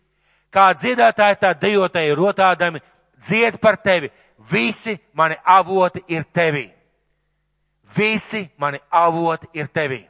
Kā 0.54 0.72
dziedātāji 0.78 1.40
tā 1.42 1.52
dejotāji 1.58 2.16
rotādami, 2.16 2.82
dzied 3.20 3.60
par 3.62 3.78
tevi, 3.82 4.10
visi 4.52 4.96
mani 5.14 5.36
avoti 5.44 6.04
ir 6.08 6.24
tevī. 6.34 6.70
Visi 7.96 8.50
mani 8.58 8.80
avoti 8.92 9.48
ir 9.54 9.70
tevī. 9.74 10.04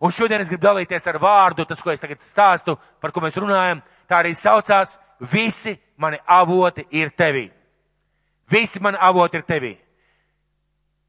Un 0.00 0.12
šodien 0.14 0.42
es 0.42 0.50
gribu 0.50 0.62
dalīties 0.66 1.06
ar 1.10 1.18
vārdu, 1.18 1.64
tas, 1.66 1.80
ko 1.82 1.90
es 1.90 2.00
tagad 2.00 2.20
stāstu, 2.22 2.76
par 3.00 3.10
ko 3.10 3.22
mēs 3.24 3.38
runājam, 3.38 3.80
tā 4.06 4.20
arī 4.20 4.34
saucās, 4.36 4.94
visi 5.18 5.74
mani 5.96 6.20
avoti 6.26 6.84
ir 6.94 7.10
tevī. 7.10 7.48
Visi 8.50 8.80
mani 8.80 9.00
avoti 9.00 9.40
ir 9.40 9.44
tevī. 9.48 9.72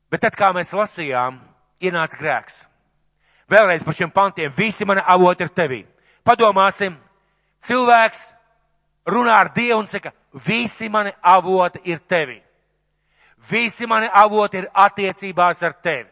Bet 0.10 0.24
tad, 0.26 0.34
kā 0.36 0.50
mēs 0.56 0.74
lasījām, 0.74 1.38
ienāca 1.82 2.18
grēks. 2.18 2.64
Vēlreiz 3.50 3.86
par 3.86 3.96
šiem 3.98 4.12
pantiem. 4.14 4.52
Visi 4.58 4.86
mani 4.86 5.04
avoti 5.06 5.46
ir 5.46 5.54
tevī. 5.54 5.84
Padomāsim, 6.26 6.98
cilvēks 7.66 8.26
runā 9.10 9.38
ar 9.42 9.52
Dievu 9.56 9.80
un 9.82 9.88
saka, 9.88 10.12
visi 10.46 10.90
mani 10.90 11.14
avoti 11.22 11.82
ir 11.90 12.02
tevi. 12.08 12.40
Visi 13.48 13.88
mani 13.88 14.10
avoti 14.12 14.60
ir 14.60 14.70
attiecībās 14.74 15.64
ar 15.64 15.76
tevi. 15.84 16.10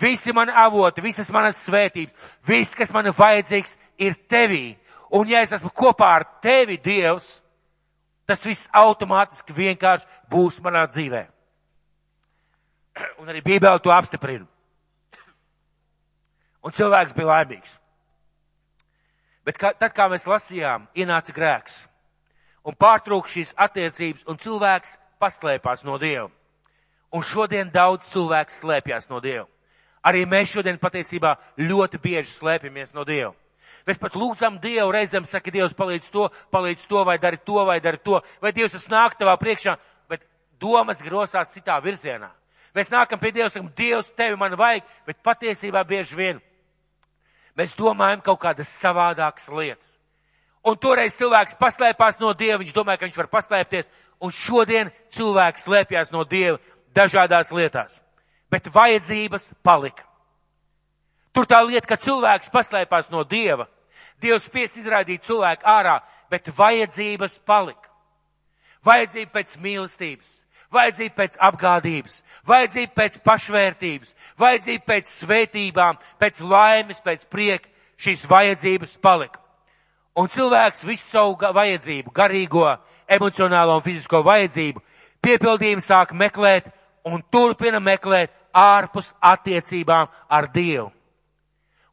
Visi 0.00 0.32
mani 0.32 0.52
avoti, 0.56 1.02
visas 1.04 1.28
manas 1.30 1.58
svētības, 1.66 2.30
viss, 2.48 2.74
kas 2.74 2.92
man 2.94 3.06
ir 3.06 3.16
vajadzīgs, 3.16 3.76
ir 4.00 4.16
tevī. 4.28 4.76
Un 5.12 5.28
ja 5.28 5.42
es 5.44 5.52
esmu 5.52 5.68
kopā 5.76 6.08
ar 6.16 6.24
tevi, 6.40 6.78
Dievs, 6.80 7.42
tas 8.26 8.44
viss 8.46 8.70
automātiski 8.72 9.52
vienkārši 9.52 10.08
būs 10.32 10.58
manā 10.64 10.86
dzīvē. 10.88 11.26
Un 13.20 13.28
arī 13.28 13.42
Bībele 13.44 13.80
to 13.84 13.92
apstiprina. 13.92 14.48
Un 16.62 16.72
cilvēks 16.72 17.14
bija 17.16 17.28
laimīgs. 17.28 17.78
Bet 19.44 19.58
kā, 19.58 19.72
tad, 19.74 19.92
kā 19.92 20.06
mēs 20.08 20.28
lasījām, 20.30 20.86
ienāca 20.94 21.34
grēks 21.34 21.82
un 22.62 22.76
pārtrūk 22.78 23.26
šīs 23.30 23.54
attiecības, 23.58 24.22
un 24.30 24.38
cilvēks 24.38 24.96
paslēpās 25.22 25.86
no 25.86 25.98
Dieva. 26.02 26.26
Un 27.14 27.22
šodien 27.22 27.70
daudz 27.70 28.08
cilvēku 28.10 28.50
slēpjas 28.50 29.08
no 29.12 29.20
Dieva. 29.22 29.46
Arī 30.02 30.24
mēs 30.26 30.50
šodien 30.50 30.80
patiesībā 30.82 31.36
ļoti 31.60 32.00
bieži 32.02 32.34
slēpjamies 32.34 32.94
no 32.96 33.06
Dieva. 33.06 33.32
Mēs 33.86 33.98
pat 34.02 34.18
lūdzam 34.18 34.58
Dievu, 34.62 34.90
reizēm 34.94 35.24
saka, 35.26 35.50
Dievs 35.50 35.74
palīdz 35.78 36.10
to, 36.10 36.28
palīdz 36.50 36.86
to, 36.90 37.02
vai 37.06 37.18
dari 37.22 37.38
to, 37.38 37.64
vai 37.66 37.80
dari 37.80 37.98
to, 38.02 38.20
vai 38.42 38.52
Dievs 38.52 38.74
tas 38.76 38.88
nāk 38.90 39.16
tavā 39.18 39.38
priekšā, 39.38 39.78
bet 40.10 40.26
domas 40.60 41.02
grosās 41.02 41.54
citā 41.54 41.78
virzienā. 41.82 42.30
Mēs 42.74 42.90
nākam 42.90 43.20
pie 43.22 43.32
Dieva, 43.34 43.50
sakam, 43.50 43.70
Dievs, 43.76 44.12
tevi 44.16 44.38
man 44.38 44.54
vajag, 44.58 44.86
bet 45.06 45.22
patiesībā 45.22 45.82
bieži 45.86 46.18
vien 46.18 46.42
Mēs 47.58 47.74
domājam 47.76 48.22
kaut 48.24 48.40
kādas 48.40 48.70
savādākas 48.80 49.50
lietas. 49.52 49.88
Un 50.64 50.78
toreiz 50.78 51.16
cilvēks 51.18 51.58
paslēpās 51.60 52.20
no 52.22 52.30
Dieva, 52.38 52.60
viņš 52.62 52.72
domāja, 52.76 53.00
ka 53.00 53.08
viņš 53.08 53.18
var 53.18 53.28
paslēpties, 53.32 53.90
un 54.22 54.30
šodien 54.30 54.90
cilvēks 55.12 55.66
slēpjas 55.66 56.12
no 56.14 56.24
Dieva 56.24 56.60
dažādās 56.94 57.52
lietās. 57.52 58.00
Bet 58.52 58.68
vajadzības 58.72 59.50
palika. 59.64 60.04
Tur 61.32 61.48
tā 61.48 61.62
lieta, 61.64 61.88
ka 61.88 61.96
cilvēks 61.96 62.52
paslēpās 62.52 63.08
no 63.10 63.24
Dieva, 63.24 63.66
Dievs 64.22 64.46
spiest 64.46 64.76
izraidīt 64.78 65.24
cilvēku 65.26 65.66
ārā, 65.66 65.98
bet 66.30 66.52
vajadzības 66.54 67.40
palika. 67.48 67.88
Vajadzība 68.86 69.38
pēc 69.38 69.56
mīlestības, 69.62 70.30
vajadzība 70.74 71.16
pēc 71.18 71.36
apgādības, 71.48 72.20
vajadzība 72.46 72.96
pēc 72.98 73.18
pašvērtības, 73.26 74.14
vajadzība 74.38 74.88
pēc 74.92 75.10
svētībām, 75.10 76.00
pēc 76.22 76.40
laimes, 76.46 77.02
pēc 77.02 77.26
prieka, 77.30 77.70
šīs 78.02 78.26
vajadzības 78.30 78.98
palika. 79.02 79.41
Un 80.16 80.28
cilvēks 80.28 80.84
visu 80.84 81.06
savu 81.08 81.38
vajadzību, 81.40 82.12
garīgo, 82.12 82.66
emocionālo 83.08 83.78
un 83.78 83.84
fizisko 83.84 84.20
vajadzību, 84.26 84.82
piepildījumu 85.24 85.84
sāk 85.84 86.12
meklēt 86.12 86.68
un 87.08 87.22
turpina 87.32 87.80
meklēt 87.80 88.32
ārpus 88.52 89.14
attiecībām 89.20 90.10
ar 90.28 90.48
Dievu. 90.52 90.90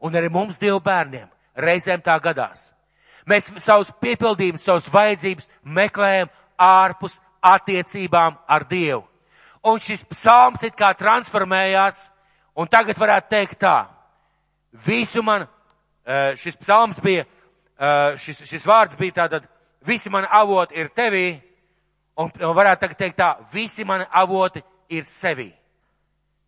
Un 0.04 0.16
arī 0.16 0.30
mums, 0.32 0.60
Dievu 0.60 0.82
bērniem, 0.84 1.30
reizēm 1.56 2.04
tā 2.04 2.18
gadās. 2.24 2.70
Mēs 3.28 3.50
savus 3.64 3.92
piepildījumus, 4.02 4.64
savus 4.64 4.88
vajadzības 4.92 5.48
meklējam 5.64 6.30
ārpus 6.60 7.20
attiecībām 7.44 8.38
ar 8.48 8.68
Dievu. 8.68 9.06
Un 9.64 9.80
šis 9.84 10.04
psalms 10.12 10.64
it 10.64 10.76
kā 10.80 10.94
transformējās, 10.96 12.08
un 12.56 12.68
tagad 12.68 13.00
varētu 13.00 13.32
teikt 13.32 13.60
tā. 13.64 13.88
Visu 14.86 15.24
man, 15.24 15.48
eh, 16.06 16.36
šis 16.36 16.56
psalms 16.58 17.00
bija, 17.00 17.26
šis, 18.20 18.44
šis 18.50 18.66
vārds 18.68 18.98
bija 19.00 19.24
tātad, 19.24 19.48
visi 19.88 20.10
mani 20.10 20.28
avoti 20.32 20.76
ir 20.80 20.92
tevī, 20.96 21.40
un, 22.20 22.32
un 22.32 22.56
varētu 22.56 22.84
tagad 22.84 23.00
teikt 23.00 23.18
tā, 23.20 23.30
visi 23.54 23.86
mani 23.88 24.06
avoti 24.12 24.64
ir 24.92 25.08
sevī. 25.08 25.50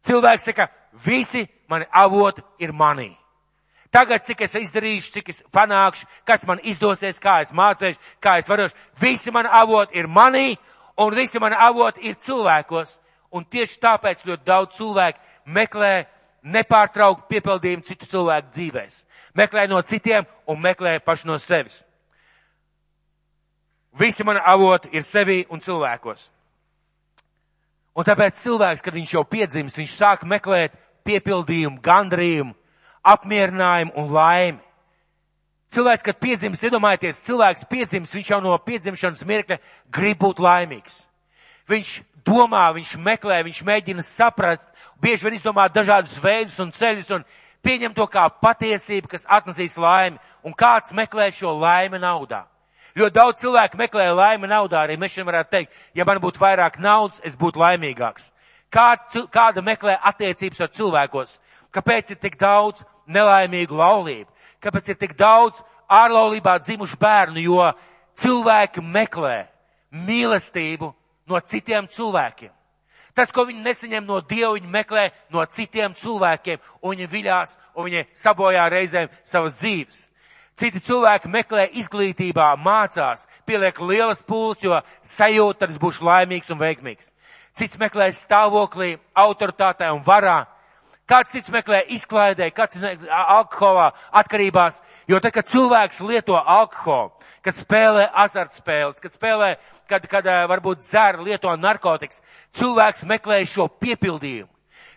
Cilvēks 0.07 0.49
saka, 0.49 0.67
visi 1.05 1.45
mani 1.69 1.87
avoti 1.91 2.43
ir 2.59 2.73
manī. 2.73 3.11
Tagad, 3.91 4.23
cik 4.23 4.45
es 4.45 4.55
izdarīšu, 4.55 5.11
cik 5.17 5.29
es 5.33 5.41
panākšu, 5.51 6.07
kas 6.27 6.45
man 6.47 6.61
izdosies, 6.63 7.19
kā 7.19 7.41
es 7.43 7.51
mācīšu, 7.51 7.99
kā 8.23 8.37
es 8.39 8.47
varošu, 8.47 8.77
visi 9.01 9.31
mani 9.35 9.51
avoti 9.51 9.99
ir 9.99 10.07
manī, 10.07 10.55
un 10.97 11.15
visi 11.15 11.39
mani 11.39 11.57
avoti 11.59 12.07
ir 12.07 12.15
cilvēkos, 12.15 12.97
un 13.35 13.43
tieši 13.43 13.79
tāpēc 13.83 14.23
ļoti 14.27 14.47
daudz 14.47 14.77
cilvēku 14.77 15.51
meklē 15.51 16.05
nepārtraukt 16.41 17.27
piepildījumu 17.30 17.86
citu 17.86 18.10
cilvēku 18.10 18.51
dzīvēs. 18.56 19.04
Meklē 19.38 19.67
no 19.69 19.82
citiem 19.86 20.27
un 20.49 20.60
meklē 20.62 20.99
paši 21.04 21.27
no 21.30 21.38
sevis. 21.39 21.82
Visi 23.99 24.23
mani 24.23 24.39
avoti 24.45 24.89
ir 24.95 25.04
sevī 25.04 25.43
un 25.51 25.60
cilvēkos. 25.60 26.30
Un 27.91 28.08
tāpēc 28.08 28.38
cilvēks, 28.39 28.82
kad 28.84 28.95
viņš 28.95 29.13
jau 29.17 29.23
piedzimst, 29.27 29.77
viņš 29.77 29.95
sāk 29.97 30.23
meklēt 30.23 30.75
piepildījumu, 31.04 31.82
gandrījumu, 31.84 32.54
apmierinājumu 33.04 33.95
un 33.99 34.13
laimi. 34.15 34.62
Cilvēks, 35.71 36.04
kad 36.04 36.19
piedzimst, 36.19 36.63
iedomājieties, 36.67 37.19
cilvēks 37.27 37.67
piedzimst, 37.71 38.15
viņš 38.15 38.32
jau 38.34 38.39
no 38.43 38.56
piedzimšanas 38.60 39.23
mirkļa 39.27 39.58
grib 39.91 40.19
būt 40.19 40.39
laimīgs. 40.43 41.06
Viņš 41.71 41.91
domā, 42.25 42.69
viņš 42.75 42.95
meklē, 43.01 43.41
viņš 43.47 43.62
mēģina 43.67 44.05
saprast, 44.05 44.69
bieži 45.01 45.27
vien 45.27 45.38
izdomā 45.38 45.67
dažādus 45.69 46.17
veidus 46.21 46.60
un 46.60 46.71
ceļus 46.75 47.12
un 47.17 47.25
pieņem 47.65 47.93
to 47.97 48.07
kā 48.07 48.27
patiesību, 48.41 49.12
kas 49.12 49.27
atnesīs 49.29 49.77
laimi. 49.77 50.19
Un 50.43 50.53
kāds 50.57 50.93
meklē 50.97 51.29
šo 51.34 51.53
laimi 51.60 51.99
naudā? 52.01 52.45
Ļoti 52.97 53.15
daudz 53.15 53.39
cilvēku 53.39 53.79
meklē 53.79 54.10
laimi 54.12 54.49
naudā, 54.51 54.81
arī 54.84 54.97
mēs 54.99 55.13
šodien 55.13 55.29
varētu 55.29 55.51
teikt, 55.51 55.77
ja 55.95 56.05
man 56.05 56.19
būtu 56.19 56.41
vairāk 56.41 56.79
naudas, 56.79 57.21
es 57.23 57.38
būtu 57.39 57.62
laimīgāks. 57.62 58.31
Kāda, 58.71 59.23
kāda 59.31 59.63
meklē 59.63 59.95
attiecības 60.12 60.60
ar 60.65 60.73
cilvēkos? 60.75 61.38
Kāpēc 61.71 62.12
ir 62.12 62.19
tik 62.19 62.36
daudz 62.39 62.84
nelaimīgu 63.07 63.77
laulību? 63.79 64.31
kāpēc 64.62 64.93
ir 64.93 64.99
tik 65.01 65.15
daudz 65.17 65.62
ārlaulībā 65.91 66.57
dzimušu 66.62 66.99
bērnu, 67.01 67.41
jo 67.41 67.65
cilvēki 68.21 68.84
meklē 68.86 69.47
mīlestību 69.91 70.91
no 71.29 71.39
citiem 71.39 71.88
cilvēkiem. 71.88 72.51
Tas, 73.13 73.31
ko 73.31 73.43
viņi 73.47 73.65
nesaņem 73.65 74.05
no 74.07 74.21
Dieva, 74.23 74.53
viņi 74.55 74.69
meklē 74.71 75.10
no 75.34 75.43
citiem 75.45 75.95
cilvēkiem, 75.97 76.62
un 76.81 76.95
viņi 76.95 77.10
viļās, 77.12 77.57
un 77.75 77.89
viņi 77.89 78.05
sabojā 78.15 78.69
reizēm 78.71 79.12
savas 79.27 79.60
dzīves. 79.60 80.05
Citi 80.55 80.79
cilvēki 80.84 81.31
meklē 81.31 81.65
izglītībā, 81.79 82.53
mācās, 82.60 83.25
pieliek 83.47 83.79
lielas 83.81 84.23
pūles, 84.23 84.63
jo 84.63 84.79
sajūta, 85.03 85.67
ka 85.67 85.81
būs 85.81 86.01
laimīgs 86.05 86.51
un 86.53 86.60
veikmīgs. 86.60 87.12
Cits 87.57 87.79
meklē 87.79 88.12
stāvoklī, 88.15 88.95
autoritātē 89.17 89.89
un 89.91 90.03
varā, 90.05 90.45
kāds 91.12 91.34
cits 91.34 91.52
meklē 91.52 91.82
izklaidē, 91.91 92.47
kāds 92.56 92.80
alkoholā, 93.12 93.91
atkarībās, 94.21 94.80
jo 95.12 95.19
tad, 95.19 95.34
kad 95.36 95.50
cilvēks 95.50 96.00
lieto 96.08 96.38
alkoholu, 96.39 97.12
kad 97.43 97.58
spēlē 97.58 98.08
azartspēles, 98.24 99.02
kad 99.04 99.13
spēlē, 99.13 99.52
kad, 99.91 100.08
kad 100.08 100.28
varbūt 100.52 100.84
dzer, 100.84 101.19
lieto 101.26 101.52
narkotikas, 101.60 102.21
cilvēks 102.58 103.06
meklē 103.10 103.41
šo 103.50 103.67
piepildījumu. 103.82 104.50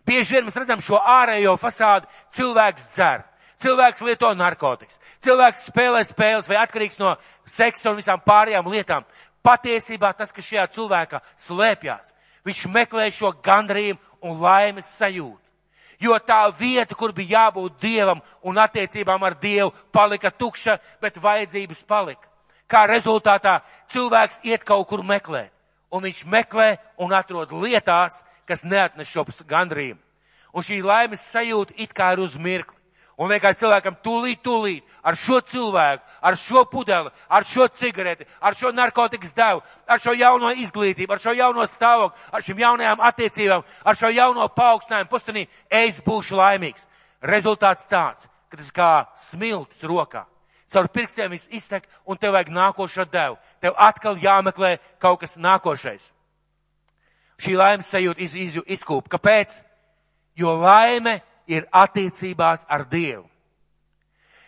Bieži 0.04 0.36
vien 0.36 0.44
mēs 0.46 0.58
redzam 0.60 0.82
šo 0.84 1.00
ārējo 1.00 1.56
fasādu, 1.60 2.10
cilvēks 2.36 2.90
dzer. 2.92 3.24
Cilvēks 3.64 4.02
lieto 4.04 4.28
narkotikas, 4.36 4.98
cilvēks 5.24 5.68
spēlē 5.70 6.02
spēles 6.04 6.48
vai 6.50 6.58
atkarīgs 6.60 6.98
no 7.00 7.14
seksa 7.48 7.92
un 7.92 7.96
visām 7.96 8.20
pārējām 8.20 8.66
lietām. 8.68 9.06
Patiesībā 9.46 10.10
tas, 10.18 10.34
kas 10.34 10.44
šajā 10.50 10.66
cilvēkā 10.74 11.20
slēpjas, 11.46 12.12
viņš 12.44 12.66
meklē 12.74 13.06
šo 13.14 13.30
gandrību 13.44 14.26
un 14.26 14.42
laimes 14.42 14.90
sajūtu 14.98 15.43
jo 16.00 16.16
tā 16.18 16.42
vieta, 16.58 16.94
kur 16.94 17.12
bija 17.12 17.38
jābūt 17.38 17.80
Dievam 17.80 18.22
un 18.42 18.58
attiecībām 18.58 19.22
ar 19.24 19.36
Dievu, 19.40 19.72
palika 19.92 20.30
tukša, 20.30 20.78
bet 21.00 21.20
vajadzības 21.22 21.84
palika. 21.88 22.28
Kā 22.68 22.86
rezultātā 22.88 23.60
cilvēks 23.92 24.40
iet 24.44 24.64
kaut 24.64 24.88
kur 24.88 25.04
meklēt, 25.04 25.52
un 25.92 26.02
viņš 26.02 26.24
meklē 26.26 26.76
un 26.98 27.12
atrod 27.12 27.52
lietās, 27.52 28.22
kas 28.46 28.64
neatnes 28.64 29.08
šo 29.08 29.24
gandrību. 29.48 30.00
Un 30.54 30.62
šī 30.62 30.80
laimes 30.84 31.22
sajūta 31.32 31.74
it 31.76 31.92
kā 31.92 32.12
ir 32.14 32.22
uz 32.22 32.36
mirkli. 32.38 32.76
Un 33.14 33.30
vienkārši 33.30 33.60
cilvēkam 33.60 33.94
tūlīt, 34.02 34.40
tūlīt 34.42 34.94
ar 35.06 35.14
šo 35.14 35.38
cilvēku, 35.46 36.02
ar 36.18 36.36
šo 36.38 36.64
pudeli, 36.66 37.12
ar 37.28 37.46
šo 37.46 37.68
cigareti, 37.70 38.26
ar 38.42 38.56
šo 38.58 38.72
narkotikas 38.74 39.36
devu, 39.36 39.60
ar 39.86 40.02
šo 40.02 40.16
jauno 40.18 40.50
izglītību, 40.50 41.14
ar 41.14 41.22
šo 41.22 41.34
jauno 41.38 41.66
stāvokli, 41.70 42.24
ar 42.34 42.42
šīm 42.42 42.62
jaunajām 42.64 43.04
attiecībām, 43.06 43.62
ar 43.84 43.98
šo 44.00 44.10
jauno 44.10 44.48
paaugstinājumu 44.50 45.10
pustenī, 45.12 45.46
es 45.70 46.00
būšu 46.02 46.40
laimīgs. 46.40 46.88
Rezultāts 47.22 47.86
tāds, 47.86 48.26
ka 48.50 48.58
tas 48.58 48.72
kā 48.74 48.90
smilts 49.16 49.86
rokā. 49.86 50.24
Caur 50.74 50.88
pirkstiem 50.90 51.30
viss 51.30 51.46
iztek 51.54 51.86
un 52.04 52.18
tev 52.18 52.34
vajag 52.34 52.50
nākošo 52.50 53.06
devu. 53.06 53.38
Tev 53.62 53.76
atkal 53.78 54.18
jāmeklē 54.18 54.78
kaut 54.98 55.20
kas 55.22 55.36
nākošais. 55.38 56.08
Šī 57.38 57.54
laimes 57.58 57.86
sajūta 57.90 58.22
iz, 58.24 58.34
iz, 58.34 58.58
izkūp. 58.78 59.06
Kāpēc? 59.12 59.54
Jo 60.34 60.56
laime 60.58 61.20
ir 61.46 61.66
attiecībās 61.72 62.66
ar 62.68 62.86
Dievu. 62.90 63.28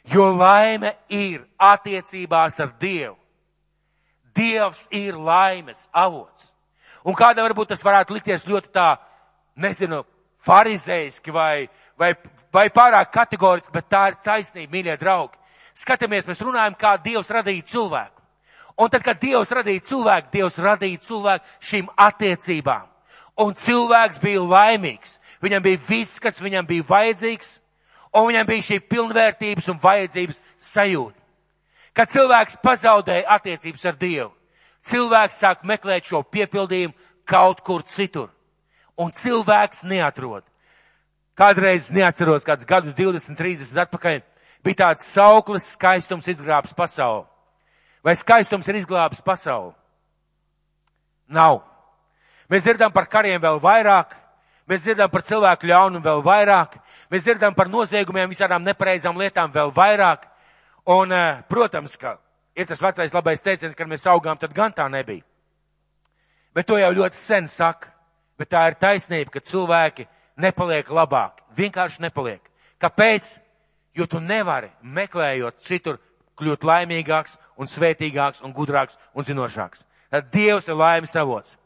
Jo 0.07 0.31
laime 0.37 0.95
ir 1.09 1.43
attiecībās 1.59 2.61
ar 2.61 2.73
Dievu. 2.81 3.17
Dievs 4.37 4.87
ir 4.91 5.17
laimes 5.17 5.89
avots. 5.93 6.53
Un 7.07 7.15
kāda 7.17 7.45
varbūt 7.47 7.73
tas 7.73 7.85
varētu 7.85 8.15
likties 8.15 8.47
ļoti 8.47 8.71
tā, 8.75 8.97
nezinu, 9.57 10.03
farizeiski 10.43 11.33
vai, 11.33 11.69
vai, 11.99 12.13
vai 12.53 12.69
pārāk 12.71 13.13
kategoriski, 13.15 13.73
bet 13.73 13.89
tā 13.91 14.03
ir 14.11 14.19
taisnība, 14.25 14.73
mīļie 14.75 14.97
draugi. 15.01 15.39
Skatāmies, 15.77 16.27
mēs 16.29 16.41
runājam, 16.41 16.77
kā 16.79 16.97
Dievs 17.03 17.31
radīja 17.33 17.65
cilvēku. 17.73 18.23
Un 18.77 18.93
tad, 18.93 19.03
kad 19.05 19.21
Dievs 19.21 19.53
radīja 19.53 19.85
cilvēku, 19.89 20.33
Dievs 20.33 20.59
radīja 20.61 21.01
cilvēku 21.05 21.65
šīm 21.71 21.89
attiecībām. 21.97 22.89
Un 23.41 23.55
cilvēks 23.57 24.21
bija 24.21 24.45
laimīgs. 24.45 25.19
Viņam 25.43 25.63
bija 25.63 25.81
viss, 25.89 26.21
kas 26.23 26.41
viņam 26.41 26.67
bija 26.67 26.87
vajadzīgs, 26.89 27.59
un 28.17 28.29
viņam 28.31 28.49
bija 28.49 28.67
šī 28.71 28.81
pilnvērtības 28.89 29.69
un 29.73 29.81
vajadzības 29.83 30.41
sajūta. 30.73 31.21
Kad 31.97 32.13
cilvēks 32.13 32.59
pazaudēja 32.65 33.29
attiecības 33.37 33.85
ar 33.89 33.97
Dievu, 34.01 34.33
cilvēks 34.85 35.39
sāk 35.41 35.65
meklēt 35.65 36.09
šo 36.09 36.23
piepildījumu 36.23 36.95
kaut 37.29 37.63
kur 37.65 37.85
citur. 37.89 38.29
Un 38.97 39.13
cilvēks 39.13 39.83
neatrod. 39.85 40.45
Kādreiz 41.37 41.91
neatceros, 41.93 42.47
kāds 42.49 42.65
gadus 42.65 42.95
20, 42.97 43.37
30 43.37 43.81
atpakaļ, 43.83 44.23
bija 44.65 44.81
tāds 44.87 45.05
sauklis 45.05 45.73
skaistums 45.75 46.29
izglābs 46.33 46.73
pasauli. 46.77 47.27
Vai 48.05 48.15
skaistums 48.17 48.69
ir 48.71 48.79
izglābs 48.81 49.21
pasauli? 49.25 49.75
Nav. 51.29 51.61
Mēs 52.49 52.65
dzirdam 52.65 52.93
par 52.95 53.09
kariem 53.11 53.41
vēl 53.43 53.59
vairāk, 53.61 54.15
mēs 54.69 54.83
dzirdam 54.83 55.11
par 55.11 55.23
cilvēku 55.27 55.69
ļaunumu 55.71 56.05
vēl 56.05 56.23
vairāk, 56.27 56.77
mēs 57.11 57.25
dzirdam 57.27 57.55
par 57.55 57.69
noziegumiem, 57.69 58.31
visādām 58.31 58.65
nepareizām 58.67 59.17
lietām 59.19 59.53
vēl 59.53 59.73
vairāk. 59.75 60.27
Un, 60.87 61.13
eh, 61.13 61.43
protams, 61.49 61.97
ka 61.97 62.19
ir 62.55 62.67
tas 62.67 62.81
vecais 62.81 63.15
labais 63.15 63.43
teiciens, 63.43 63.75
kad 63.75 63.89
mēs 63.89 64.07
augām, 64.07 64.39
tad 64.39 64.55
gan 64.55 64.73
tā 64.73 64.89
nebija. 64.91 65.23
Bet 66.55 66.67
to 66.67 66.79
jau 66.79 66.93
ļoti 66.93 67.15
sen 67.15 67.47
saka. 67.47 67.93
Bet 68.39 68.51
tā 68.51 68.67
ir 68.69 68.75
taisnība, 68.75 69.31
ka 69.31 69.41
cilvēki 69.41 70.07
nepaliek 70.37 70.89
labāki. 70.93 71.45
Vienkārši 71.57 72.01
nepaliek. 72.01 72.41
Kāpēc? 72.81 73.39
Jo 73.97 74.07
tu 74.07 74.21
nevari, 74.21 74.69
meklējot 74.83 75.57
citur, 75.65 75.99
kļūt 76.37 76.67
laimīgāks 76.69 77.39
un 77.57 77.67
svētīgāks 77.67 78.43
un 78.45 78.53
gudrāks 78.53 78.99
un 79.17 79.25
zinošāks. 79.25 79.87
Tad 80.13 80.29
Dievs 80.31 80.69
ir 80.69 80.77
laimes 80.77 81.17
avots. 81.17 81.57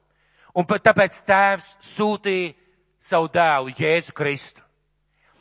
Un 0.55 0.65
tāpēc 0.65 1.17
Tēvs 1.27 1.73
sūtīja 1.83 2.55
savu 3.01 3.31
dēlu 3.33 3.73
Jēzu 3.77 4.15
Kristu. 4.17 4.63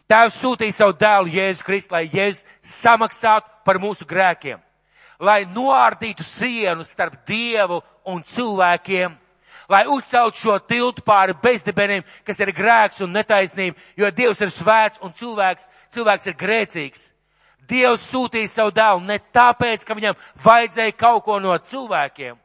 Tēvs 0.10 0.40
sūtīja 0.42 0.74
savu 0.74 0.96
dēlu 0.98 1.30
Jēzu 1.36 1.66
Kristu, 1.68 1.94
lai 1.94 2.08
Jēzus 2.08 2.46
samaksātu 2.66 3.52
par 3.68 3.78
mūsu 3.82 4.08
grēkiem, 4.10 4.58
lai 5.20 5.44
noārdītu 5.46 6.26
sienu 6.26 6.88
starp 6.88 7.20
Dievu 7.28 7.82
un 8.10 8.24
cilvēkiem, 8.26 9.14
lai 9.70 9.84
uzcelt 9.86 10.40
šo 10.40 10.58
tiltu 10.66 11.06
pāri 11.06 11.36
bezdibeniem, 11.44 12.08
kas 12.26 12.40
ir 12.42 12.56
grēks 12.56 13.04
un 13.06 13.14
netaisnība, 13.14 13.78
jo 14.00 14.10
Dievs 14.10 14.42
ir 14.42 14.56
svēts 14.56 15.04
un 15.06 15.14
cilvēks, 15.14 15.70
cilvēks 15.94 16.30
ir 16.32 16.40
grēcīgs. 16.40 17.08
Dievs 17.70 18.08
sūtīja 18.10 18.50
savu 18.50 18.74
dēlu 18.74 19.06
ne 19.06 19.20
tāpēc, 19.30 19.86
ka 19.86 19.94
viņam 19.94 20.18
vajadzēja 20.42 20.98
kaut 20.98 21.28
ko 21.28 21.38
no 21.44 21.54
cilvēkiem, 21.62 22.40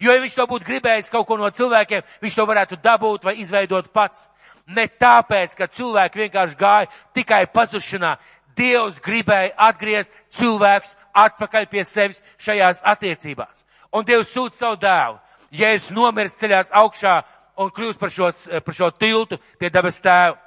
Jo, 0.00 0.14
ja 0.14 0.20
viņš 0.22 0.36
to 0.38 0.46
būtu 0.48 0.64
gribējis 0.64 1.10
kaut 1.12 1.26
ko 1.28 1.36
no 1.36 1.50
cilvēkiem, 1.52 2.04
viņš 2.22 2.36
to 2.38 2.44
varētu 2.48 2.78
dabūt 2.80 3.26
vai 3.26 3.34
izveidot 3.42 3.90
pats. 3.92 4.28
Ne 4.70 4.86
tāpēc, 4.86 5.56
ka 5.58 5.66
cilvēki 5.66 6.24
vienkārši 6.24 6.58
gāja 6.58 6.90
tikai 7.16 7.44
pazušanā. 7.50 8.16
Dievs 8.56 9.00
gribēja 9.02 9.54
atgriezt 9.68 10.12
cilvēks 10.36 10.94
atpakaļ 11.16 11.66
pie 11.70 11.84
sevis 11.86 12.20
šajās 12.38 12.82
attiecībās. 12.84 13.64
Un 13.94 14.06
Dievs 14.06 14.30
sūta 14.34 14.56
savu 14.56 14.78
dēlu. 14.82 15.18
Jēzus 15.50 15.90
nomirs 15.94 16.36
ceļās 16.38 16.70
augšā 16.76 17.16
un 17.58 17.70
kļūst 17.74 17.98
par, 17.98 18.12
šos, 18.14 18.44
par 18.64 18.76
šo 18.76 18.90
tiltu 18.94 19.40
pie 19.58 19.70
dabas 19.72 19.98
tēva. 20.02 20.38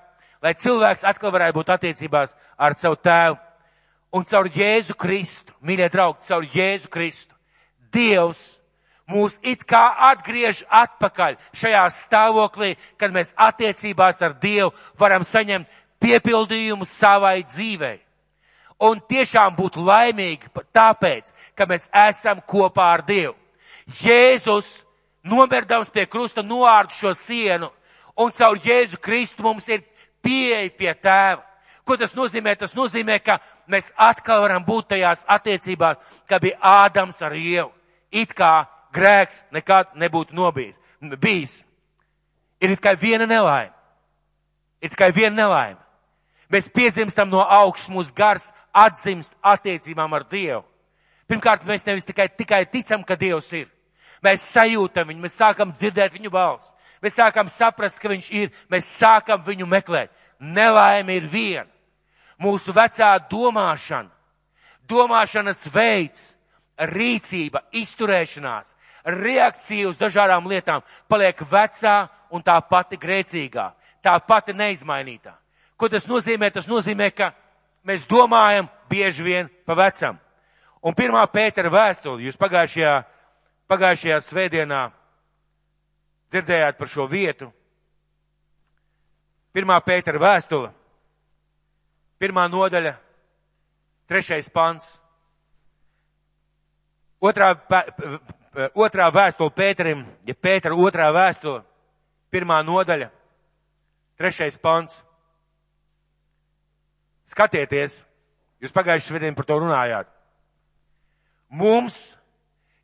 Lai 0.44 0.54
cilvēks 0.60 1.06
atkal 1.08 1.32
varētu 1.32 1.60
būt 1.60 1.72
attiecībās 1.76 2.36
ar 2.60 2.76
savu 2.80 3.00
tēvu. 3.00 3.38
Un 4.14 4.28
caur 4.30 4.48
Jēzu 4.52 4.96
Kristu, 5.00 5.56
mīļie 5.66 5.90
draugi, 5.90 6.28
caur 6.28 6.46
Jēzu 6.46 6.92
Kristu, 6.94 7.36
Dievs 7.94 8.60
mūs 9.10 9.40
it 9.44 9.66
kā 9.68 9.84
atgriež 10.12 10.64
atpakaļ 10.70 11.38
šajā 11.58 11.84
stāvoklī, 11.98 12.74
kad 12.98 13.14
mēs 13.16 13.34
attiecībās 13.38 14.22
ar 14.24 14.36
Dievu 14.40 14.72
varam 15.00 15.26
saņemt 15.28 15.68
piepildījumu 16.04 16.88
savai 16.88 17.44
dzīvei. 17.44 18.00
Un 18.84 19.00
tiešām 19.00 19.56
būt 19.56 19.78
laimīgi 19.80 20.50
tāpēc, 20.76 21.32
ka 21.56 21.68
mēs 21.70 21.88
esam 22.10 22.42
kopā 22.48 22.90
ar 22.98 23.06
Dievu. 23.08 23.36
Jēzus 24.02 24.84
nomirdams 25.24 25.92
pie 25.94 26.06
krusta 26.08 26.44
noārdu 26.44 26.96
šo 26.98 27.14
sienu, 27.16 27.70
un 28.20 28.32
caur 28.32 28.60
Jēzu 28.60 29.00
Kristu 29.00 29.44
mums 29.44 29.68
ir 29.72 29.84
pieeja 30.24 30.70
pie 30.78 30.94
tēva. 30.94 31.44
Ko 31.84 31.98
tas 32.00 32.14
nozīmē? 32.16 32.56
Tas 32.56 32.76
nozīmē, 32.76 33.18
ka 33.20 33.42
mēs 33.68 33.92
atkal 34.00 34.46
varam 34.46 34.64
būt 34.64 34.94
tajās 34.94 35.26
attiecībās, 35.28 36.00
kā 36.28 36.40
bija 36.40 36.60
Ādams 36.64 37.20
ar 37.22 37.36
Ievu. 37.36 37.72
It 38.12 38.32
kā 38.38 38.64
grēks 38.94 39.44
nekad 39.52 39.96
nebūtu 39.96 40.36
nobijis. 40.38 40.76
bijis. 41.20 41.66
Ir 42.62 42.76
tikai 42.76 42.96
viena 42.96 43.26
nelaime. 43.26 43.74
Ir 44.82 44.90
tikai 44.90 45.12
viena 45.12 45.36
nelaime. 45.36 45.80
Mēs 46.52 46.70
piedzimstam 46.70 47.30
no 47.30 47.42
augšas, 47.42 47.90
mūsu 47.90 48.14
gars 48.16 48.52
atzimst 48.74 49.34
attiecībām 49.42 50.14
ar 50.14 50.24
Dievu. 50.30 50.64
Pirmkārt, 51.28 51.64
mēs 51.66 51.86
nevis 51.88 52.06
tikai, 52.06 52.28
tikai 52.30 52.66
ticam, 52.70 53.04
ka 53.04 53.16
Dievs 53.16 53.52
ir. 53.54 53.70
Mēs 54.24 54.46
sajūtam 54.54 55.08
viņu, 55.08 55.24
mēs 55.24 55.40
sākam 55.40 55.72
dzirdēt 55.74 56.14
viņu 56.16 56.32
balsi. 56.32 56.72
Mēs 57.04 57.18
sākam 57.18 57.50
saprast, 57.52 58.00
ka 58.00 58.12
viņš 58.12 58.30
ir, 58.32 58.52
mēs 58.72 58.88
sākam 59.00 59.42
viņu 59.44 59.68
meklēt. 59.68 60.12
Nelaime 60.40 61.18
ir 61.18 61.28
viena. 61.28 61.68
Mūsu 62.40 62.74
vecā 62.76 63.12
domāšana, 63.32 64.12
domāšanas 64.90 65.66
veids, 65.72 66.30
rīcība, 66.78 67.62
izturēšanās, 67.76 68.74
reakcija 69.04 69.90
uz 69.90 70.00
dažādām 70.00 70.48
lietām 70.48 70.84
paliek 71.12 71.40
vecā 71.50 72.08
un 72.34 72.44
tā 72.44 72.56
pati 72.68 72.98
grēcīgā, 72.98 73.70
tā 74.04 74.18
pati 74.28 74.56
neizmainītā. 74.56 75.36
Ko 75.78 75.90
tas 75.90 76.08
nozīmē? 76.08 76.50
Tas 76.54 76.70
nozīmē, 76.70 77.10
ka 77.12 77.34
mēs 77.84 78.08
domājam 78.08 78.70
bieži 78.90 79.24
vien 79.24 79.50
pa 79.66 79.76
vecam. 79.76 80.20
Un 80.84 80.96
pirmā 80.96 81.24
Pētera 81.32 81.72
vēstuli, 81.72 82.28
jūs 82.28 82.40
pagājušajā, 82.40 82.94
pagājušajā 83.72 84.20
svētdienā 84.24 84.82
dzirdējāt 86.34 86.80
par 86.80 86.92
šo 86.92 87.08
vietu. 87.08 87.52
Pirmā 89.54 89.78
Pētera 89.86 90.20
vēstule, 90.20 90.72
pirmā 92.20 92.48
nodaļa, 92.50 92.96
trešais 94.10 94.50
pants. 94.50 94.90
Otrā 97.24 97.54
otrā 98.54 99.10
vēstule 99.14 99.54
Pēterim, 99.54 100.06
ja 100.26 100.36
Pētera 100.36 100.76
otrā 100.78 101.10
vēstule, 101.14 101.64
pirmā 102.34 102.62
nodaļa, 102.66 103.10
trešais 104.18 104.58
pants. 104.62 105.02
Skatieties, 107.30 108.02
jūs 108.62 108.74
pagājušajā 108.76 109.10
svētdien 109.10 109.38
par 109.38 109.48
to 109.48 109.58
runājāt. 109.62 110.10
Mums, 111.54 112.18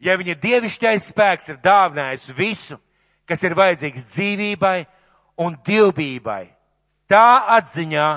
ja 0.02 0.16
viņa 0.18 0.38
dievišķais 0.42 1.10
spēks 1.12 1.52
ir 1.54 1.60
dāvinājis 1.62 2.30
visu, 2.38 2.80
kas 3.30 3.44
ir 3.46 3.58
vajadzīgs 3.58 4.08
dzīvībai 4.14 4.78
un 5.42 5.58
dievbībai, 5.66 6.50
tā 7.10 7.28
atziņā, 7.58 8.10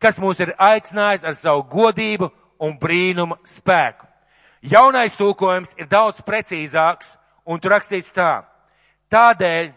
kas 0.00 0.20
mūs 0.20 0.40
ir 0.40 0.54
aicinājis 0.58 1.24
ar 1.24 1.36
savu 1.36 1.64
godību 1.70 2.30
un 2.60 2.76
brīnuma 2.80 3.40
spēku. 3.46 4.09
Jaunais 4.62 5.16
tulkojums 5.16 5.72
ir 5.80 5.88
daudz 5.88 6.20
precīzāks, 6.20 7.16
un 7.48 7.60
tur 7.60 7.72
rakstīts 7.72 8.12
tā. 8.12 8.44
Tādēļ, 9.10 9.72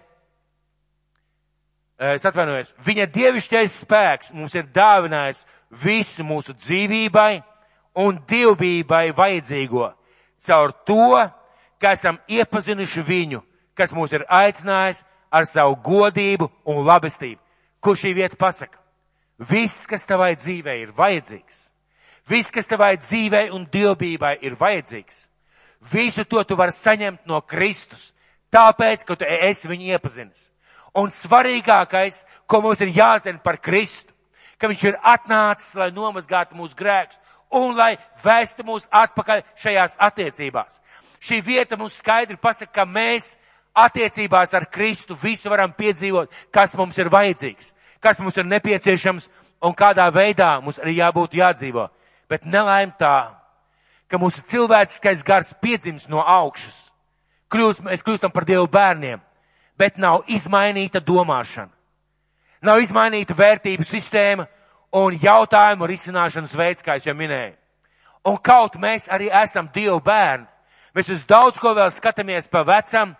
eh, 2.00 2.14
es 2.16 2.26
atvainojos, 2.26 2.74
viņa 2.84 3.08
dievišķais 3.08 3.80
spēks 3.86 4.34
mums 4.34 4.56
ir 4.56 4.64
dāvinājis 4.64 5.46
visu 5.72 6.24
mūsu 6.24 6.54
dzīvībai 6.54 7.44
un 7.96 8.20
dievbībai 8.28 9.14
vajadzīgo. 9.16 9.94
Caur 10.46 10.72
to, 10.86 11.32
ka 11.80 11.94
esam 11.96 12.20
iepazinuši 12.28 13.04
viņu, 13.04 13.44
kas 13.76 13.94
mūs 13.94 14.12
ir 14.12 14.26
aicinājis 14.28 15.04
ar 15.32 15.46
savu 15.46 15.78
godību 15.84 16.50
un 16.66 16.84
labestību. 16.86 17.40
Ko 17.80 17.96
šī 17.96 18.14
vieta 18.16 18.38
pasaka? 18.40 18.78
Viss, 19.40 19.88
kas 19.88 20.06
tavai 20.06 20.36
dzīvē 20.36 20.76
ir 20.82 20.92
vajadzīgs, 20.96 21.70
Viss, 22.30 22.52
kas 22.52 22.70
tavai 22.72 22.96
dzīvei 22.98 23.50
un 23.52 23.66
dievbībai 23.68 24.38
ir 24.48 24.56
vajadzīgs, 24.60 25.26
visu 25.92 26.24
to 26.24 26.44
tu 26.48 26.56
vari 26.56 26.72
saņemt 26.72 27.26
no 27.28 27.42
Kristus, 27.42 28.14
tāpēc, 28.54 29.04
ka 29.04 29.18
tu 29.20 29.28
esi 29.28 29.68
viņu 29.68 29.92
iepazinis. 29.92 30.50
Un 30.96 31.10
svarīgākais, 31.12 32.22
ko 32.48 32.62
mums 32.62 32.82
ir 32.86 32.94
jāzina 32.96 33.42
par 33.44 33.58
Kristu, 33.60 34.14
ka 34.58 34.70
viņš 34.70 34.84
ir 34.88 35.00
atnācis, 35.02 35.74
lai 35.76 35.90
nomazgātu 35.92 36.56
mūsu 36.56 36.78
grēkus 36.80 37.20
un 37.54 37.76
lai 37.76 37.98
vēstu 38.24 38.64
mūs 38.66 38.86
atpakaļ 38.88 39.42
šajās 39.60 39.98
attiecībās. 40.00 40.80
Šī 41.24 41.42
vieta 41.44 41.78
mums 41.80 41.98
skaidri 42.00 42.38
pasaka, 42.40 42.72
ka 42.72 42.86
mēs 42.86 43.34
attiecībās 43.74 44.54
ar 44.54 44.68
Kristu 44.72 45.18
visu 45.20 45.50
varam 45.52 45.74
piedzīvot, 45.76 46.32
kas 46.54 46.76
mums 46.78 46.98
ir 47.02 47.12
vajadzīgs, 47.12 47.74
kas 48.00 48.20
mums 48.22 48.38
ir 48.38 48.48
nepieciešams 48.48 49.28
un 49.64 49.76
kādā 49.76 50.08
veidā 50.14 50.56
mums 50.62 50.80
arī 50.80 50.98
jābūt 51.00 51.38
jādzīvo. 51.40 51.90
Bet 52.34 52.48
nelaim 52.50 52.90
tā, 52.98 53.30
ka 54.10 54.18
mūsu 54.18 54.42
cilvēciskais 54.50 55.22
gars 55.26 55.52
piedzimst 55.62 56.10
no 56.10 56.24
augšas. 56.26 56.88
Kļūst, 57.54 57.84
mēs 57.86 58.02
kļūstam 58.02 58.34
par 58.34 58.48
Dievu 58.50 58.66
bērniem, 58.74 59.22
bet 59.78 60.00
nav 60.02 60.24
izmainīta 60.34 60.98
domāšana. 61.06 61.70
Nav 62.66 62.82
izmainīta 62.82 63.36
vērtību 63.38 63.86
sistēma 63.86 64.48
un 64.98 65.20
jautājumu 65.22 65.86
risināšanas 65.94 66.58
veids, 66.58 66.82
kā 66.82 66.98
es 66.98 67.06
jau 67.06 67.14
minēju. 67.18 67.54
Un 68.26 68.42
kaut 68.42 68.80
mēs 68.82 69.06
arī 69.14 69.30
esam 69.44 69.70
Dievu 69.76 70.00
bērni, 70.02 70.50
mēs 70.98 71.14
uz 71.14 71.26
daudz 71.30 71.62
ko 71.62 71.76
vēl 71.78 71.94
skatāmies 71.94 72.50
pa 72.50 72.66
vecam 72.66 73.14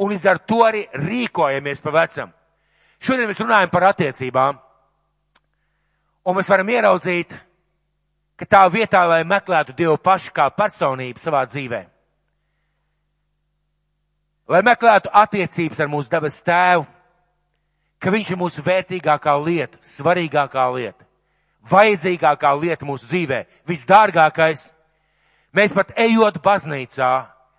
un 0.00 0.10
līdz 0.10 0.26
ar 0.26 0.42
to 0.42 0.64
arī 0.66 0.88
rīkojamies 0.90 1.86
pa 1.86 1.94
vecam. 2.00 2.34
Šodien 2.98 3.30
mēs 3.30 3.38
runājam 3.38 3.70
par 3.70 3.92
attiecībām. 3.92 4.58
Un 6.26 6.34
mēs 6.34 6.50
varam 6.50 6.74
ieraudzīt, 6.74 7.36
ka 8.36 8.46
tā 8.46 8.62
vietā, 8.72 9.04
lai 9.08 9.22
meklētu 9.24 9.74
Dievu 9.76 9.96
pašu 9.98 10.32
kā 10.36 10.48
personību 10.52 11.22
savā 11.22 11.44
dzīvē, 11.48 11.82
lai 14.52 14.62
meklētu 14.66 15.10
attiecības 15.12 15.80
ar 15.80 15.90
mūsu 15.90 16.12
dabas 16.12 16.38
tēvu, 16.46 16.86
ka 17.98 18.12
viņš 18.12 18.30
ir 18.30 18.40
mūsu 18.40 18.62
vērtīgākā 18.66 19.34
lieta, 19.42 19.80
svarīgākā 19.82 20.66
lieta, 20.76 21.06
vajadzīgākā 21.70 22.52
lieta 22.60 22.86
mūsu 22.86 23.08
dzīvē, 23.10 23.42
visdārgākais. 23.66 24.70
Mēs 25.56 25.72
pat 25.72 25.94
ejot 25.98 26.38
baznīcā, 26.44 27.10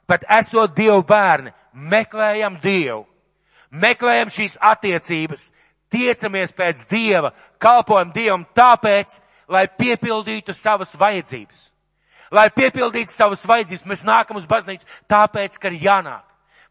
pat 0.07 0.25
esot 0.37 0.75
Dievu 0.77 1.01
bērni, 1.07 1.51
meklējam 1.73 2.59
Dievu, 2.61 3.05
meklējam 3.71 4.29
šīs 4.31 4.59
attiecības, 4.61 5.49
tiecamies 5.91 6.53
pēc 6.53 6.85
Dieva, 6.91 7.33
kalpojam 7.59 8.13
Dievam 8.13 8.45
tāpēc, 8.55 9.17
lai 9.47 9.67
piepildītu 9.67 10.53
savas 10.53 10.95
vajadzības. 10.99 11.67
Lai 12.31 12.49
piepildītu 12.51 13.11
savas 13.11 13.45
vajadzības, 13.47 13.85
mēs 13.87 14.03
nākam 14.07 14.39
uz 14.39 14.47
baznīcu 14.47 14.87
tāpēc, 15.09 15.55
ka 15.59 15.71
ir 15.71 15.83
jānāk. 15.85 16.23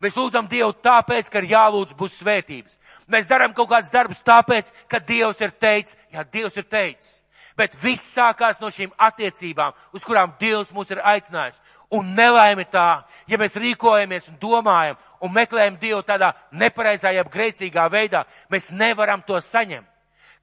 Mēs 0.05 0.17
lūdzam 0.19 0.49
Dievu 0.49 0.75
tāpēc, 0.85 1.31
ka 1.33 1.41
ir 1.41 1.53
jālūdz 1.55 1.95
būs 1.97 2.19
svētības. 2.21 2.75
Mēs 3.09 3.29
darām 3.31 3.55
kaut 3.57 3.71
kādus 3.71 3.93
darbus 3.93 4.21
tāpēc, 4.27 4.69
ka 4.91 5.01
Dievs 5.01 5.41
ir 5.41 5.55
teicis, 5.57 5.97
jā, 6.13 6.25
Dievs 6.33 6.57
ir 6.61 6.67
teicis. 6.69 7.23
Bet 7.57 7.77
viss 7.81 8.13
sākās 8.13 8.61
no 8.61 8.69
šīm 8.69 8.93
attiecībām, 9.01 9.73
uz 9.97 10.05
kurām 10.05 10.35
Dievs 10.41 10.75
mūs 10.77 10.93
ir 10.93 11.01
aicinājis. 11.01 11.63
Un 11.97 12.13
nelaime 12.19 12.67
tā, 12.69 13.07
ja 13.31 13.39
mēs 13.39 13.57
rīkojamies 13.57 14.29
un 14.29 14.37
domājam 14.43 14.99
un 15.23 15.33
meklējam 15.33 15.79
Dievu 15.81 16.03
tādā 16.05 16.35
nepareizā, 16.53 17.15
jeb 17.15 17.31
grēcīgā 17.33 17.87
veidā, 17.89 18.27
mēs 18.53 18.73
nevaram 18.75 19.23
to 19.25 19.41
saņemt. 19.41 19.89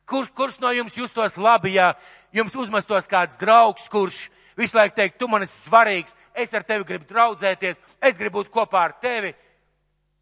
Kur, 0.06 0.28
kurš 0.36 0.60
no 0.60 0.72
jums 0.76 0.97
justos 0.97 1.38
labi, 1.38 1.76
ja 1.78 1.93
jums 2.36 2.56
uzmestos 2.56 3.08
kāds 3.08 3.38
draugs, 3.39 3.88
kurš 3.89 4.28
visu 4.60 4.78
laiku 4.78 4.95
teikt, 4.95 5.18
tu 5.20 5.30
man 5.32 5.45
esi 5.45 5.64
svarīgs, 5.64 6.16
es 6.36 6.54
ar 6.54 6.66
tevi 6.68 6.84
gribu 6.88 7.08
draudzēties, 7.10 7.80
es 8.01 8.20
gribu 8.20 8.41
būt 8.41 8.51
kopā 8.54 8.84
ar 8.89 8.97
tevi, 9.01 9.34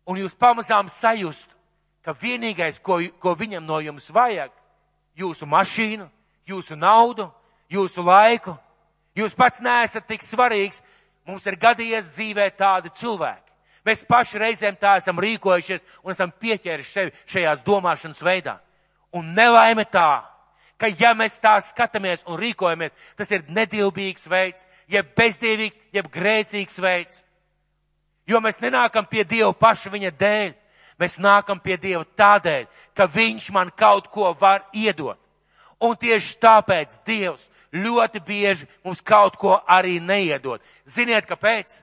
un 0.06 0.22
jūs 0.22 0.38
pamazām 0.38 0.90
sajust, 0.90 1.50
ka 2.06 2.14
vienīgais, 2.18 2.80
ko, 2.82 3.02
ko 3.20 3.36
viņam 3.38 3.66
no 3.66 3.80
jums 3.82 4.10
vajag, 4.14 4.54
jūsu 5.18 5.50
mašīnu, 5.50 6.08
jūsu 6.48 6.78
naudu, 6.78 7.28
jūsu 7.70 8.06
laiku, 8.06 8.56
jūs 9.18 9.36
pats 9.38 9.62
neesat 9.62 10.08
tik 10.08 10.24
svarīgs, 10.26 10.82
Mums 11.28 11.46
ir 11.46 11.58
gadījies 11.62 12.10
dzīvē 12.16 12.50
tādi 12.58 12.90
cilvēki. 12.98 13.50
Mēs 13.86 14.04
paši 14.10 14.40
reizēm 14.42 14.78
tā 14.78 14.96
esam 15.00 15.20
rīkojušies 15.22 15.82
un 16.04 16.14
esam 16.14 16.34
pieķēruši 16.42 16.92
sevi 16.92 17.14
šajās 17.30 17.64
domāšanas 17.66 18.22
veidā. 18.26 18.58
Un 19.12 19.34
nelaime 19.36 19.84
tā, 19.86 20.24
ka 20.80 20.88
ja 20.88 21.12
mēs 21.18 21.36
tā 21.42 21.58
skatāmies 21.62 22.24
un 22.26 22.40
rīkojamies, 22.40 22.94
tas 23.20 23.32
ir 23.32 23.44
nedilbīgs 23.52 24.28
veids, 24.32 24.66
jeb 24.92 25.12
bezdīvīgs, 25.18 25.80
jeb 25.94 26.08
grēcīgs 26.12 26.80
veids. 26.82 27.22
Jo 28.28 28.40
mēs 28.40 28.62
nenākam 28.64 29.06
pie 29.10 29.26
Dieva 29.28 29.52
paša 29.54 29.92
viņa 29.92 30.12
dēļ, 30.18 30.54
mēs 31.02 31.20
nākam 31.20 31.60
pie 31.60 31.78
Dieva 31.78 32.06
tādēļ, 32.18 32.68
ka 32.96 33.08
Viņš 33.10 33.52
man 33.52 33.72
kaut 33.76 34.08
ko 34.08 34.32
var 34.40 34.64
iedot. 34.74 35.20
Un 35.82 35.96
tieši 35.98 36.38
tāpēc 36.40 37.00
Dievs 37.06 37.50
ļoti 37.74 38.22
bieži 38.26 38.68
mums 38.86 39.02
kaut 39.02 39.38
ko 39.40 39.56
arī 39.68 40.00
neiedod. 40.00 40.62
Ziniet, 40.86 41.26
kāpēc? 41.26 41.80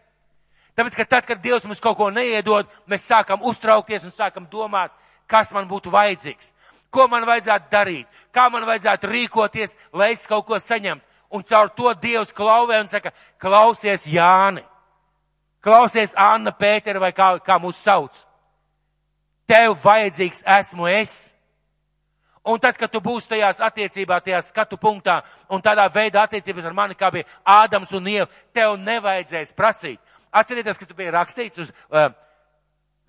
Tāpēc, 0.78 0.94
ka 0.94 1.04
tad, 1.04 1.26
kad 1.26 1.40
Dievs 1.42 1.64
mums 1.66 1.80
kaut 1.82 1.96
ko 1.98 2.10
neiedod, 2.14 2.68
mēs 2.86 3.08
sākam 3.08 3.42
uztraukties 3.42 4.04
un 4.06 4.14
sākam 4.14 4.46
domāt, 4.46 4.92
kas 5.26 5.50
man 5.52 5.66
būtu 5.68 5.90
vajadzīgs, 5.90 6.52
ko 6.90 7.08
man 7.08 7.26
vajadzētu 7.28 7.70
darīt, 7.72 8.08
kā 8.34 8.48
man 8.52 8.66
vajadzētu 8.68 9.10
rīkoties, 9.10 9.76
lai 9.92 10.12
es 10.14 10.26
kaut 10.26 10.46
ko 10.46 10.58
saņemtu. 10.60 11.04
Un 11.30 11.44
caur 11.44 11.68
to 11.76 11.92
Dievs 12.00 12.32
klauvē 12.32 12.80
un 12.80 12.88
saka, 12.88 13.12
klausies 13.40 14.06
Jāni, 14.08 14.62
klausies 15.60 16.14
Anna 16.16 16.54
Pētera 16.56 17.02
vai 17.02 17.12
kā, 17.12 17.34
kā 17.44 17.58
mūs 17.60 17.82
sauc. 17.84 18.14
Tev 19.48 19.76
vajadzīgs 19.82 20.40
esmu 20.58 20.88
es. 20.88 21.34
Un 22.48 22.56
tad, 22.60 22.78
kad 22.80 22.88
tu 22.88 23.00
būsi 23.04 23.28
tajās 23.28 23.60
attiecībā, 23.60 24.22
tajā 24.24 24.40
skatu 24.46 24.78
punktā, 24.80 25.18
un 25.52 25.60
tādā 25.60 25.84
veidā 25.92 26.22
attiecības 26.24 26.64
ar 26.64 26.76
mani, 26.76 26.96
kā 26.96 27.10
bija 27.12 27.28
Ādams 27.44 27.92
un 27.92 28.08
Ieva, 28.08 28.28
tev 28.56 28.78
nevajadzēs 28.80 29.52
prasīt. 29.56 30.00
Atcerieties, 30.32 30.80
ka 30.80 30.88
tu 30.88 30.96
biji 30.96 31.12
rakstīts 31.12 31.60
uz, 31.60 31.72
uh, 31.92 32.08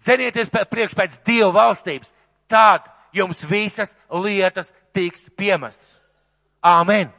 zenieties 0.04 0.52
priekš 0.52 0.96
pēc 0.98 1.20
Dieva 1.28 1.52
valstības, 1.56 2.12
tad 2.52 2.88
jums 3.14 3.41
visas 3.49 3.95
lietas 4.10 4.74
tiks 4.93 5.30
piemestas. 5.38 5.97
Āmen. 6.62 7.10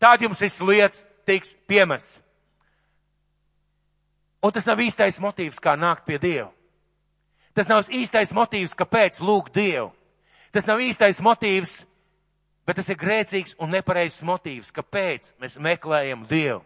Tad 0.00 0.22
jums 0.22 0.40
visas 0.40 0.60
lietas 0.60 1.06
tiks 1.26 1.54
piemestas. 1.68 2.20
Un 4.42 4.50
tas 4.50 4.66
nav 4.66 4.80
īstais 4.82 5.20
motīvs, 5.22 5.60
kā 5.62 5.76
nākt 5.78 6.02
pie 6.08 6.18
Dieva. 6.18 6.50
Tas 7.54 7.68
nav 7.70 7.86
īstais 7.92 8.32
motīvs, 8.34 8.74
kāpēc 8.74 9.20
lūgt 9.22 9.54
Dievu. 9.54 9.92
Tas 10.52 10.66
nav 10.66 10.80
īstais 10.82 11.20
motīvs, 11.22 11.82
bet 12.66 12.80
tas 12.80 12.88
ir 12.90 12.98
grēcīgs 12.98 13.54
un 13.62 13.70
nepareizs 13.70 14.24
motīvs. 14.26 14.72
Kāpēc 14.74 15.34
mēs 15.40 15.60
meklējam 15.62 16.26
Dievu? 16.26 16.62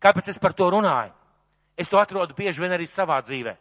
Kāpēc 0.00 0.30
es 0.32 0.40
par 0.40 0.54
to 0.56 0.70
runāju? 0.72 1.12
Es 1.76 1.90
to 1.92 2.00
atrodu 2.00 2.34
bieži 2.36 2.62
vien 2.62 2.72
arī 2.72 2.88
savā 2.88 3.20
dzīvē. 3.24 3.54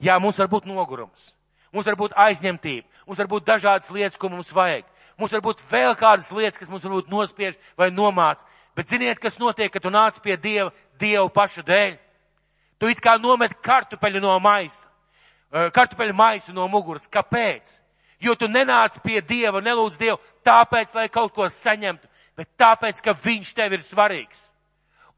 Jā, 0.00 0.16
mums 0.22 0.38
var 0.38 0.48
būt 0.50 0.68
nogurums, 0.70 1.32
mums 1.72 1.86
var 1.86 1.98
būt 1.98 2.16
aizņemtība, 2.16 2.86
mums 3.06 3.18
var 3.18 3.30
būt 3.30 3.48
dažādas 3.48 3.90
lietas, 3.90 4.18
ko 4.18 4.28
mums 4.28 4.52
vajag. 4.52 4.84
Mums 5.18 5.32
var 5.32 5.42
būt 5.44 5.60
vēl 5.70 5.96
kādas 6.00 6.30
lietas, 6.32 6.58
kas 6.58 6.70
mums 6.72 6.84
varbūt 6.86 7.10
nospiež 7.12 7.58
vai 7.76 7.90
nomāc. 7.90 8.44
Bet 8.76 8.88
ziniet, 8.88 9.18
kas 9.20 9.38
notiek, 9.38 9.72
kad 9.72 9.82
tu 9.82 9.90
nāc 9.90 10.16
pie 10.22 10.36
Dieva, 10.36 10.70
Dievu 10.98 11.28
pašu 11.28 11.62
dēļ? 11.66 11.98
Tu 12.80 12.88
it 12.88 13.02
kā 13.04 13.18
nomet 13.20 13.52
kartupeļu 13.60 14.22
no 14.24 14.38
maisa, 14.40 14.88
eh, 15.52 15.68
kartupeļu 15.70 16.16
maisu 16.16 16.54
no 16.56 16.68
muguras. 16.68 17.08
Kāpēc? 17.08 17.80
jo 18.20 18.34
tu 18.36 18.48
nenāc 18.48 19.00
pie 19.02 19.20
Dieva, 19.24 19.62
nelūdz 19.64 19.98
Dievu 19.98 20.18
tāpēc, 20.46 20.92
lai 20.94 21.08
kaut 21.12 21.32
ko 21.34 21.48
saņemtu, 21.48 22.06
bet 22.36 22.48
tāpēc, 22.60 23.00
ka 23.02 23.16
Viņš 23.16 23.54
tev 23.56 23.74
ir 23.76 23.84
svarīgs. 23.84 24.48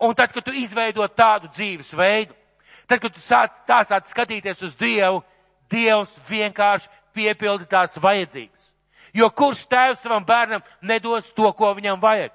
Un 0.02 0.14
tad, 0.14 0.32
kad 0.32 0.44
tu 0.44 0.54
izveido 0.54 1.06
tādu 1.08 1.50
dzīves 1.50 1.92
veidu, 1.94 2.34
tad, 2.86 2.98
kad 3.02 3.12
tu 3.12 3.22
sāc, 3.22 3.58
tā 3.66 3.82
sāc 3.86 4.08
skatīties 4.10 4.62
uz 4.62 4.74
Dievu, 4.78 5.22
Dievs 5.72 6.12
vienkārši 6.28 6.90
piepildi 7.16 7.68
tās 7.70 7.96
vajadzības. 8.00 8.70
Jo 9.12 9.28
kurš 9.28 9.66
tēvs 9.68 10.04
savam 10.04 10.24
bērnam 10.24 10.62
nedos 10.80 11.32
to, 11.36 11.50
ko 11.52 11.72
viņam 11.76 12.00
vajag? 12.00 12.32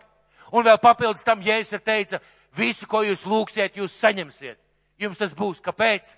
Un 0.54 0.66
vēl 0.66 0.78
papildus 0.82 1.26
tam, 1.26 1.42
Jēzus 1.44 1.76
ir 1.76 1.84
teica, 1.84 2.20
visu, 2.56 2.88
ko 2.88 3.02
jūs 3.04 3.26
lūgsiet, 3.28 3.78
jūs 3.78 3.98
saņemsiet. 3.98 4.60
Jums 5.02 5.20
tas 5.20 5.34
būs. 5.38 5.62
Kāpēc? 5.64 6.14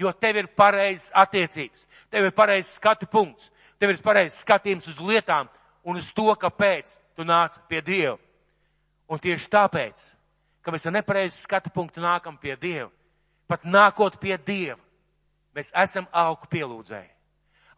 Jo 0.00 0.12
tev 0.16 0.40
ir 0.40 0.48
pareizas 0.56 1.10
attiecības, 1.14 1.84
tev 2.10 2.26
ir 2.26 2.32
pareizs 2.34 2.72
skatu 2.78 3.06
punkts, 3.06 3.50
tev 3.78 3.92
ir 3.92 4.00
pareizs 4.02 4.40
skatījums 4.40 4.88
uz 4.88 4.96
lietām 4.98 5.50
un 5.84 6.00
uz 6.00 6.08
to, 6.16 6.32
kāpēc 6.32 6.94
tu 7.16 7.26
nāc 7.28 7.58
pie 7.68 7.82
Dieva. 7.84 8.16
Un 9.12 9.20
tieši 9.20 9.50
tāpēc, 9.52 10.00
ka 10.64 10.72
mēs 10.72 10.88
ar 10.88 10.96
nepareizu 10.96 11.36
skatu 11.36 11.70
punktu 11.70 12.00
nākam 12.00 12.38
pie 12.40 12.56
Dieva, 12.56 12.88
pat 13.46 13.68
nākot 13.68 14.16
pie 14.18 14.38
Dieva, 14.40 14.80
mēs 15.56 15.72
esam 15.84 16.06
augu 16.12 16.48
pielūdzēji. 16.52 17.10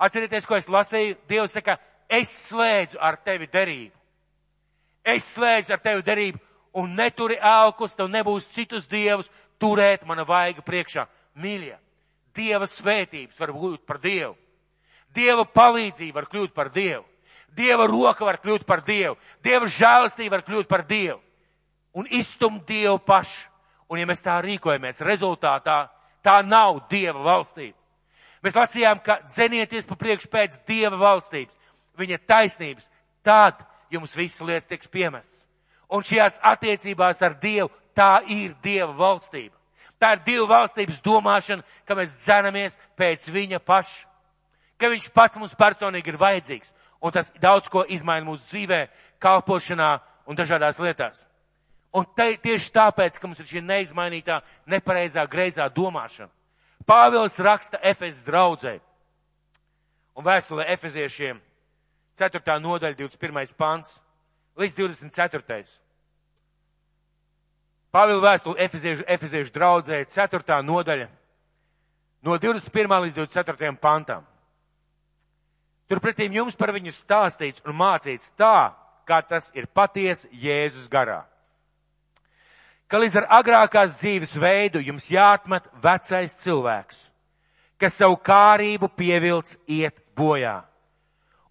Atcerieties, 0.04 0.46
ko 0.46 0.56
es 0.58 0.68
lasīju, 0.68 1.16
Dievs 1.28 1.54
saka, 1.54 1.78
es 2.08 2.32
slēdzu 2.48 2.98
ar 3.00 3.18
tevi 3.24 3.46
derību. 3.50 3.94
Es 5.04 5.34
slēdzu 5.34 5.74
ar 5.74 5.82
tevi 5.84 6.02
derību 6.02 6.40
un 6.80 6.94
neturi 6.98 7.36
ēlkus, 7.38 7.94
tev 7.96 8.10
nebūs 8.10 8.48
citus 8.50 8.88
dievus 8.90 9.30
turēt 9.62 10.06
mana 10.08 10.24
vaiga 10.26 10.64
priekšā. 10.64 11.06
Mīļie, 11.38 11.76
Dieva 12.34 12.66
svētības 12.66 13.38
var 13.38 13.52
būt 13.54 13.84
par 13.86 14.00
Dievu. 14.02 14.34
Dieva 15.14 15.44
palīdzība 15.46 16.18
var 16.18 16.26
kļūt 16.30 16.54
par 16.54 16.72
Dievu. 16.74 17.04
Dieva 17.54 17.86
roka 17.86 18.26
var 18.26 18.40
kļūt 18.42 18.64
par 18.66 18.82
Dievu. 18.82 19.14
Dieva 19.44 19.68
žēlastība 19.70 20.40
var 20.40 20.42
kļūt 20.46 20.70
par 20.70 20.82
Dievu. 20.88 21.20
Un 21.94 22.08
izstumt 22.10 22.66
Dievu 22.66 22.98
pašu. 22.98 23.50
Un 23.86 24.00
ja 24.00 24.06
mēs 24.08 24.24
tā 24.24 24.40
rīkojamies, 24.42 25.02
rezultātā 25.04 25.84
Tā 26.24 26.40
nav 26.46 26.86
Dieva 26.90 27.20
valstība. 27.20 27.76
Mēs 28.44 28.56
lasījām, 28.56 29.00
ka 29.04 29.18
zenieties 29.28 29.88
pa 29.88 29.96
priekšu 29.96 30.28
pēc 30.32 30.58
Dieva 30.68 30.96
valstības, 31.00 31.54
viņa 32.00 32.18
taisnības. 32.28 32.88
Tad 33.24 33.60
jums 33.92 34.16
visas 34.16 34.44
lietas 34.44 34.68
tiks 34.68 34.90
piemestas. 34.92 35.44
Un 35.88 36.04
šajās 36.04 36.40
attiecībās 36.44 37.22
ar 37.24 37.36
Dievu 37.40 37.70
tā 37.96 38.18
ir 38.28 38.56
Dieva 38.64 38.92
valstība. 38.96 39.56
Tā 40.00 40.14
ir 40.16 40.24
Dieva 40.26 40.48
valstības 40.50 41.00
domāšana, 41.04 41.64
ka 41.86 41.96
mēs 41.96 42.16
dzenamies 42.24 42.76
pēc 42.98 43.28
viņa 43.32 43.60
paša. 43.64 44.08
Ka 44.76 44.90
viņš 44.92 45.10
pats 45.14 45.38
mums 45.40 45.54
personīgi 45.56 46.12
ir 46.12 46.20
vajadzīgs. 46.20 46.74
Un 47.04 47.12
tas 47.12 47.30
daudz 47.40 47.68
ko 47.72 47.84
izmaina 47.88 48.26
mūsu 48.26 48.44
dzīvē, 48.48 48.80
kalpošanā 49.22 49.98
un 50.26 50.36
dažādās 50.36 50.80
lietās. 50.80 51.26
Un 51.94 52.06
te, 52.16 52.32
tieši 52.42 52.72
tāpēc, 52.74 53.20
ka 53.20 53.28
mums 53.28 53.38
ir 53.38 53.46
šī 53.46 53.60
neizmainītā, 53.62 54.40
nepareizā, 54.66 55.22
greizā 55.30 55.68
domāšana. 55.70 56.32
Pāvils 56.84 57.38
raksta 57.38 57.78
Efezes 57.82 58.26
draudzē 58.26 58.80
un 60.14 60.26
vēstulē 60.26 60.66
Efeziešiem 60.74 61.38
4. 62.18 62.58
nodaļa 62.60 62.98
21. 62.98 63.54
pants 63.58 64.00
līdz 64.58 64.76
24. 64.78 65.64
Pāvila 67.94 68.22
vēstule 68.26 68.58
Efeziešu, 68.66 69.06
Efeziešu 69.06 69.54
draudzē 69.54 70.00
4. 70.10 70.60
nodaļa 70.66 71.08
no 72.26 72.38
21. 72.42 72.96
līdz 73.06 73.20
24. 73.20 73.76
pantam. 73.78 74.26
Turpretīm 75.86 76.34
jums 76.34 76.56
par 76.58 76.72
viņu 76.74 76.90
stāstīts 76.90 77.62
un 77.62 77.76
mācīts 77.78 78.32
tā, 78.34 78.72
kā 79.06 79.20
tas 79.22 79.50
ir 79.54 79.68
paties 79.70 80.24
Jēzus 80.32 80.88
garā. 80.90 81.22
Ka 82.88 83.00
līdz 83.00 83.16
ar 83.22 83.26
agrākās 83.40 83.96
dzīves 84.00 84.34
veidu 84.40 84.82
jums 84.84 85.08
jāatmet 85.10 85.66
vecais 85.82 86.36
cilvēks, 86.42 87.00
kas 87.80 87.96
savu 88.00 88.18
kārību 88.20 88.90
pievilc 88.96 89.54
iet 89.66 89.98
bojā. 90.16 90.62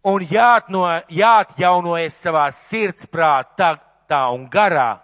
Un 0.03 0.25
jāatno, 0.27 0.83
jāatjaunojas 1.09 2.19
savā 2.25 2.49
sirdsprātā 2.53 3.73
tā 4.11 4.21
un 4.35 4.45
garā. 4.51 4.99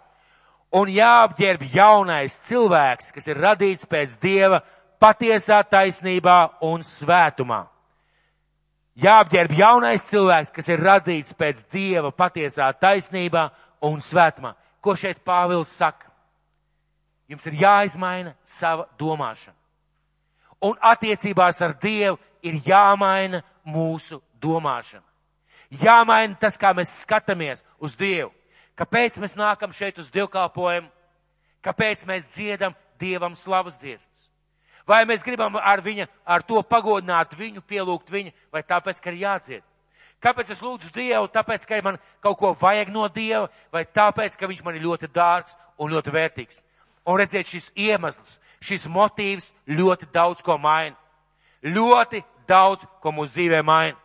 Un 0.75 0.91
jāapģērb 0.93 1.63
jaunais 1.73 2.35
cilvēks, 2.45 3.09
kas 3.15 3.27
ir 3.31 3.39
radīts 3.41 3.89
pēc 3.89 4.19
Dieva 4.21 4.61
patiesā 5.01 5.63
taisnībā 5.65 6.39
un 6.67 6.85
svētumā 6.85 7.63
jāapģērb 8.99 9.55
jaunais 9.57 10.03
cilvēks, 10.09 10.51
kas 10.55 10.69
ir 10.71 10.83
radīts 10.83 11.35
pēc 11.37 11.63
Dieva 11.71 12.11
patiesā 12.11 12.71
taisnībā 12.75 13.49
un 13.87 13.99
svētumā. 14.03 14.53
Ko 14.81 14.95
šeit 14.95 15.23
Pāvils 15.25 15.71
saka? 15.75 16.08
Jums 17.29 17.45
ir 17.45 17.59
jāizmaina 17.61 18.33
sava 18.43 18.87
domāšana. 18.97 19.55
Un 20.65 20.75
attiecībās 20.81 21.61
ar 21.61 21.75
Dievu 21.79 22.17
ir 22.43 22.57
jāmaina 22.65 23.43
mūsu 23.63 24.19
domāšana. 24.41 25.05
Jāmaina 25.69 26.35
tas, 26.41 26.57
kā 26.57 26.73
mēs 26.73 27.03
skatāmies 27.05 27.61
uz 27.77 27.95
Dievu. 27.95 28.31
Kāpēc 28.79 29.19
mēs 29.21 29.35
nākam 29.37 29.73
šeit 29.75 29.99
uz 30.01 30.09
dievkalpojumu? 30.11 30.89
Kāpēc 31.63 32.05
mēs 32.07 32.31
dziedam 32.33 32.73
Dievam 32.99 33.35
slavas 33.35 33.77
dziesmas? 33.77 34.07
Vai 34.87 35.03
mēs 35.05 35.21
gribam 35.21 35.59
ar 35.59 35.83
viņa, 35.85 36.07
ar 36.25 36.41
to 36.41 36.63
pagodināt 36.65 37.35
viņu, 37.37 37.61
pielūgt 37.61 38.09
viņu, 38.09 38.31
vai 38.49 38.63
tāpēc, 38.65 39.01
ka 39.03 39.11
ir 39.11 39.19
jādzied? 39.21 39.65
Kāpēc 40.23 40.49
es 40.55 40.63
lūdzu 40.63 40.89
Dievu? 40.95 41.27
Tāpēc, 41.31 41.67
ka 41.67 41.77
man 41.83 41.99
kaut 42.23 42.39
ko 42.39 42.53
vajag 42.57 42.89
no 42.91 43.05
Dieva, 43.07 43.51
vai 43.71 43.85
tāpēc, 43.85 44.35
ka 44.39 44.49
viņš 44.49 44.63
man 44.65 44.79
ir 44.79 44.87
ļoti 44.87 45.11
dārgs 45.13 45.53
un 45.77 45.93
ļoti 45.93 46.15
vērtīgs. 46.15 46.63
Un 47.07 47.19
redziet, 47.21 47.47
šis 47.47 47.69
iemesls, 47.75 48.37
šis 48.63 48.87
motīvs 48.91 49.51
ļoti 49.67 50.09
daudz 50.13 50.43
ko 50.45 50.57
maina. 50.61 50.97
Ļoti 51.63 52.23
daudz, 52.49 52.85
ko 53.03 53.13
mūsu 53.15 53.35
dzīvē 53.35 53.61
maina. 53.65 53.97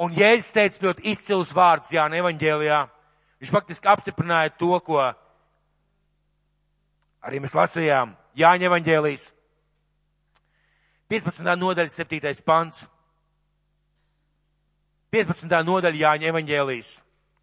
Un 0.00 0.14
Jēzus 0.16 0.54
teica 0.56 0.86
ļoti 0.86 1.10
izcilus 1.12 1.52
vārdus 1.52 1.92
Jāna 1.92 2.20
evaņģēlijā. 2.22 2.80
Viņš 3.40 3.52
faktiski 3.52 3.88
apstiprināja 3.88 4.54
to, 4.56 4.72
ko 4.84 5.02
arī 7.20 7.40
mēs 7.40 7.56
lasījām 7.56 8.16
Jāņa 8.36 8.68
evaņģēlijas 8.70 9.28
15. 11.10 11.42
nodaļa, 11.58 11.90
7. 11.90 12.42
pants. 12.46 12.84
15. 15.10 15.50
nodaļa 15.66 15.98
Jāņa 15.98 16.28
evaņģēlijas. 16.30 16.90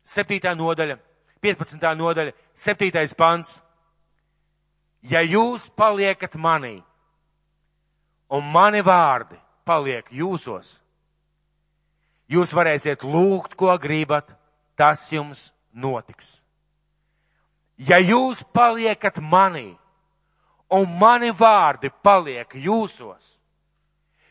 7. 0.08 0.54
nodaļa, 0.56 0.96
15. 1.44 1.90
nodaļa, 2.00 2.32
7. 2.56 3.16
pants. 3.20 3.58
Ja 5.08 5.22
jūs 5.24 5.70
paliekat 5.78 6.36
manī, 6.36 6.82
un 8.30 8.44
mani 8.52 8.82
vārdi 8.84 9.38
paliek 9.68 10.10
jūsos, 10.12 10.74
jūs 12.28 12.52
varēsiet 12.52 13.06
lūgt, 13.08 13.56
ko 13.56 13.72
gribat, 13.80 14.34
tas 14.76 15.06
jums 15.12 15.48
notiks. 15.72 16.42
Ja 17.78 18.02
jūs 18.04 18.44
paliekat 18.54 19.22
manī, 19.24 19.78
un 20.68 20.92
mani 21.00 21.32
vārdi 21.32 21.94
paliek 22.04 22.52
jūsos, 22.60 23.38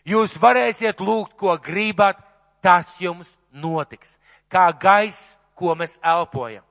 Jūs 0.06 0.36
varēsiet 0.38 1.00
lūgt, 1.02 1.34
ko 1.34 1.56
gribat, 1.58 2.20
tas 2.62 2.94
jums 3.02 3.34
notiks. 3.50 4.20
Kā 4.46 4.68
gaiss, 4.70 5.34
ko 5.58 5.74
mēs 5.74 5.98
elpojam. 5.98 6.62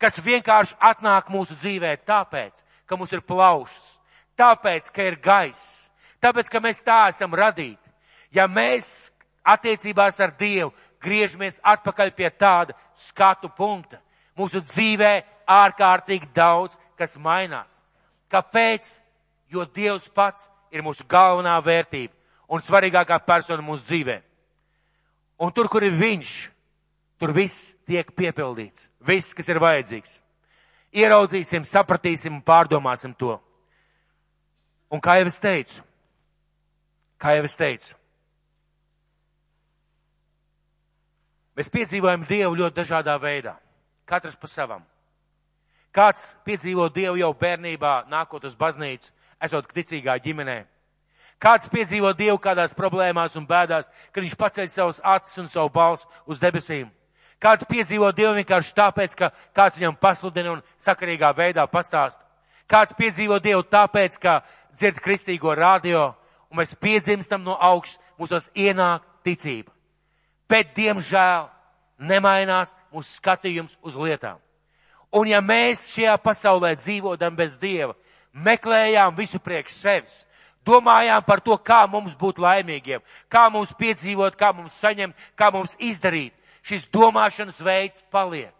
Kas 0.00 0.20
vienkārši 0.20 0.76
atnāk 0.84 1.30
mūsu 1.32 1.56
dzīvē 1.56 1.94
tāpēc, 2.04 2.60
ka 2.90 2.98
mums 2.98 3.14
ir 3.14 3.22
plaušas, 3.22 3.96
tāpēc, 4.38 4.90
ka 4.90 5.06
ir 5.06 5.16
gaiss, 5.22 5.86
tāpēc, 6.22 6.50
ka 6.50 6.62
mēs 6.62 6.82
tā 6.82 7.04
esam 7.12 7.34
radīti. 7.38 7.78
Ja 8.34 8.48
mēs 8.50 9.12
attiecībās 9.46 10.18
ar 10.20 10.34
Dievu 10.38 10.72
griežamies 11.02 11.60
atpakaļ 11.62 12.12
pie 12.18 12.30
tāda 12.34 12.74
skatu 12.98 13.50
punkta, 13.54 14.00
mūsu 14.38 14.62
dzīvē 14.66 15.12
ārkārtīgi 15.50 16.30
daudz, 16.34 16.78
kas 16.98 17.16
mainās. 17.16 17.82
Kāpēc? 18.30 18.96
Jo 19.50 19.64
Dievs 19.66 20.06
pats 20.14 20.46
ir 20.70 20.84
mūsu 20.86 21.02
galvenā 21.10 21.56
vērtība 21.64 22.14
un 22.50 22.62
svarīgākā 22.62 23.18
persona 23.26 23.64
mūsu 23.66 23.82
dzīvē. 23.88 24.20
Un 25.42 25.50
tur, 25.56 25.66
kur 25.72 25.82
ir 25.82 25.96
viņš, 25.98 26.34
tur 27.18 27.32
viss 27.34 27.74
tiek 27.88 28.12
piepildīts. 28.14 28.86
Viss, 29.06 29.34
kas 29.34 29.48
ir 29.50 29.58
vajadzīgs. 29.62 30.20
Ieraudzīsim, 30.90 31.64
sapratīsim 31.68 32.40
un 32.40 32.42
pārdomāsim 32.42 33.14
to. 33.14 33.36
Un 34.90 35.02
kā 35.02 35.20
jau 35.20 35.28
es 35.30 35.38
teicu, 35.38 35.84
kā 37.20 37.36
jau 37.36 37.44
es 37.46 37.54
teicu, 37.54 37.94
mēs 41.54 41.70
piedzīvojam 41.70 42.26
Dievu 42.26 42.58
ļoti 42.58 42.80
dažādā 42.80 43.14
veidā. 43.22 43.54
Katrs 44.08 44.34
pa 44.34 44.50
savam. 44.50 44.82
Kāds 45.94 46.34
piedzīvo 46.46 46.88
Dievu 46.90 47.20
jau 47.20 47.30
bērnībā, 47.38 48.08
nākot 48.10 48.44
uz 48.46 48.56
baznīcu, 48.58 49.12
esot 49.42 49.70
ticīgā 49.74 50.18
ģimenē. 50.24 50.64
Kāds 51.40 51.70
piedzīvo 51.72 52.10
Dievu 52.18 52.38
kādās 52.42 52.74
problēmās 52.76 53.36
un 53.38 53.46
bēdās, 53.48 53.86
kad 54.12 54.24
viņš 54.24 54.34
paceļ 54.36 54.66
savus 54.68 55.00
acis 55.00 55.38
un 55.38 55.48
savu 55.48 55.70
balsu 55.72 56.08
uz 56.26 56.42
debesīm. 56.42 56.90
Kāds 57.40 57.64
piedzīvo 57.64 58.10
Dievu 58.12 58.34
vienkārši 58.36 58.74
tāpēc, 58.76 59.14
ka 59.16 59.30
kāds 59.56 59.78
viņam 59.78 59.96
pasludina 59.96 60.52
un 60.58 60.64
sakarīgā 60.84 61.32
veidā 61.36 61.64
pastāst. 61.72 62.20
Kāds 62.68 62.92
piedzīvo 62.98 63.38
Dievu 63.40 63.64
tāpēc, 63.64 64.18
ka 64.20 64.42
dzird 64.76 65.00
kristīgo 65.00 65.54
radio 65.56 66.10
un 66.50 66.60
mēs 66.60 66.74
piedzimstam 66.76 67.42
no 67.46 67.56
augšas, 67.56 67.98
mūsos 68.20 68.50
ienāk 68.54 69.06
ticība. 69.24 69.72
Bet, 70.50 70.74
diemžēl, 70.76 71.48
nemainās 72.00 72.74
mūsu 72.92 73.16
skatījums 73.16 73.76
uz 73.86 73.96
lietām. 73.96 74.40
Un 75.14 75.30
ja 75.30 75.40
mēs 75.42 75.88
šajā 75.94 76.16
pasaulē 76.22 76.74
dzīvodam 76.78 77.34
bez 77.38 77.56
Dieva, 77.58 77.94
meklējām 78.32 79.16
visu 79.16 79.40
priekš 79.42 79.78
sevis, 79.80 80.18
domājām 80.66 81.24
par 81.26 81.40
to, 81.42 81.56
kā 81.56 81.82
mums 81.90 82.14
būt 82.18 82.38
laimīgiem, 82.38 83.02
kā 83.30 83.48
mums 83.50 83.72
piedzīvot, 83.78 84.36
kā 84.38 84.52
mums 84.54 84.76
saņemt, 84.78 85.16
kā 85.38 85.50
mums 85.54 85.74
izdarīt, 85.78 86.34
šis 86.62 86.88
domāšanas 86.92 87.60
veids 87.64 88.02
paliek. 88.10 88.54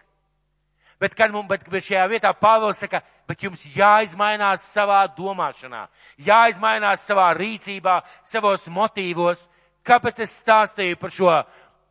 Bet, 1.00 1.14
kad 1.16 1.32
mums, 1.32 1.48
bet, 1.48 1.64
šajā 1.64 2.02
vietā 2.12 2.34
Pāvils 2.36 2.82
saka, 2.82 3.00
bet 3.28 3.40
jums 3.40 3.62
jāizmainās 3.72 4.66
savā 4.68 5.00
domāšanā, 5.16 5.86
jāizmainās 6.20 7.06
savā 7.08 7.30
rīcībā, 7.38 8.02
savos 8.28 8.66
motīvos. 8.68 9.46
Kāpēc 9.86 10.20
es 10.20 10.34
stāstīju 10.42 10.98
par 11.00 11.14
šo, 11.14 11.30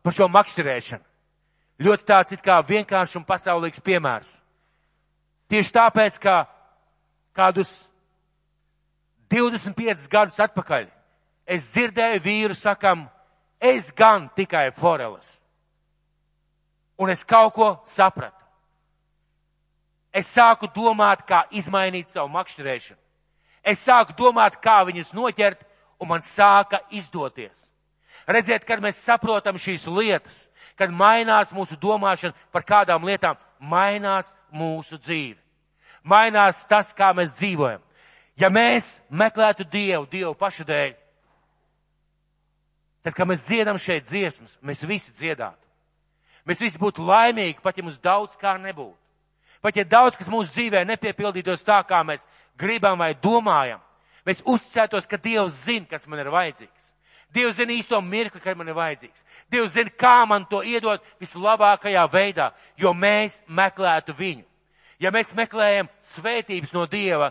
par 0.06 0.14
šo 0.14 0.28
makšķerēšanu? 0.30 1.02
Ļoti 1.82 2.06
tāds 2.06 2.36
it 2.36 2.44
kā 2.44 2.60
vienkāršs 2.62 3.16
un 3.18 3.26
pasaulīgs 3.26 3.82
piemērs. 3.82 4.36
Tieši 5.50 5.74
tāpēc, 5.74 6.20
ka 6.22 6.36
kādus 7.34 7.88
25 9.32 10.06
gadus 10.12 10.38
atpakaļ 10.38 10.86
es 11.50 11.72
dzirdēju 11.72 12.22
vīru 12.22 12.54
sakam, 12.54 13.08
es 13.58 13.90
gan 13.96 14.28
tikai 14.36 14.68
foreles. 14.76 15.39
Un 17.00 17.10
es 17.10 17.24
kaut 17.24 17.54
ko 17.56 17.70
sapratu. 17.88 18.36
Es 20.12 20.28
sāku 20.34 20.68
domāt, 20.74 21.22
kā 21.24 21.44
izmainīt 21.54 22.10
savu 22.10 22.28
makšķerēšanu. 22.34 22.98
Es 23.62 23.82
sāku 23.84 24.16
domāt, 24.18 24.58
kā 24.60 24.80
viņus 24.88 25.14
noķert, 25.14 25.62
un 26.00 26.10
man 26.10 26.24
sāka 26.24 26.80
izdoties. 26.90 27.68
Redziet, 28.26 28.64
kad 28.66 28.82
mēs 28.82 29.00
saprotam 29.04 29.58
šīs 29.60 29.86
lietas, 29.88 30.48
kad 30.76 30.92
mainās 30.92 31.52
mūsu 31.54 31.78
domāšana 31.80 32.36
par 32.52 32.64
kādām 32.66 33.06
lietām, 33.06 33.38
mainās 33.60 34.28
mūsu 34.52 34.98
dzīve. 34.98 35.38
Mainās 36.02 36.64
tas, 36.68 36.94
kā 36.96 37.12
mēs 37.16 37.36
dzīvojam. 37.36 37.82
Ja 38.40 38.48
mēs 38.48 39.00
meklētu 39.12 39.66
Dievu, 39.68 40.06
Dievu 40.10 40.34
pašu 40.38 40.64
dēļ, 40.64 40.94
tad, 43.04 43.14
kad 43.14 43.28
mēs 43.28 43.44
dziedam 43.44 43.78
šeit 43.78 44.08
dziesmas, 44.08 44.56
mēs 44.64 44.86
visi 44.88 45.12
dziedātu. 45.12 45.69
Mēs 46.48 46.62
visi 46.62 46.80
būtu 46.80 47.04
laimīgi, 47.04 47.60
pat 47.62 47.76
ja 47.76 47.84
mums 47.84 48.00
daudz 48.02 48.36
kā 48.40 48.56
nebūtu. 48.60 48.96
Pat 49.60 49.76
ja 49.76 49.84
daudz, 49.84 50.16
kas 50.16 50.30
mūsu 50.32 50.54
dzīvē 50.54 50.86
nepiepildītos 50.88 51.64
tā, 51.66 51.82
kā 51.84 52.00
mēs 52.06 52.24
gribam 52.58 52.98
vai 53.00 53.12
domājam, 53.14 53.80
mēs 54.24 54.40
uzticētos, 54.48 55.08
ka 55.08 55.20
Dievs 55.20 55.66
zina, 55.66 55.86
kas 55.90 56.06
man 56.08 56.22
ir 56.22 56.30
vajadzīgs. 56.32 56.86
Dievs 57.30 57.58
zina 57.60 57.74
īsto 57.76 58.00
mirkli, 58.02 58.40
kad 58.42 58.56
man 58.58 58.68
ir 58.68 58.78
vajadzīgs. 58.78 59.26
Dievs 59.52 59.74
zina, 59.76 59.92
kā 59.92 60.24
man 60.26 60.46
to 60.50 60.62
iedot 60.66 61.04
vislabākajā 61.20 62.06
veidā, 62.10 62.50
jo 62.80 62.94
mēs 62.96 63.42
meklētu 63.46 64.16
viņu. 64.16 64.46
Ja 65.00 65.12
mēs 65.14 65.34
meklējam 65.36 65.88
svētības 66.04 66.72
no 66.76 66.86
Dieva, 66.90 67.30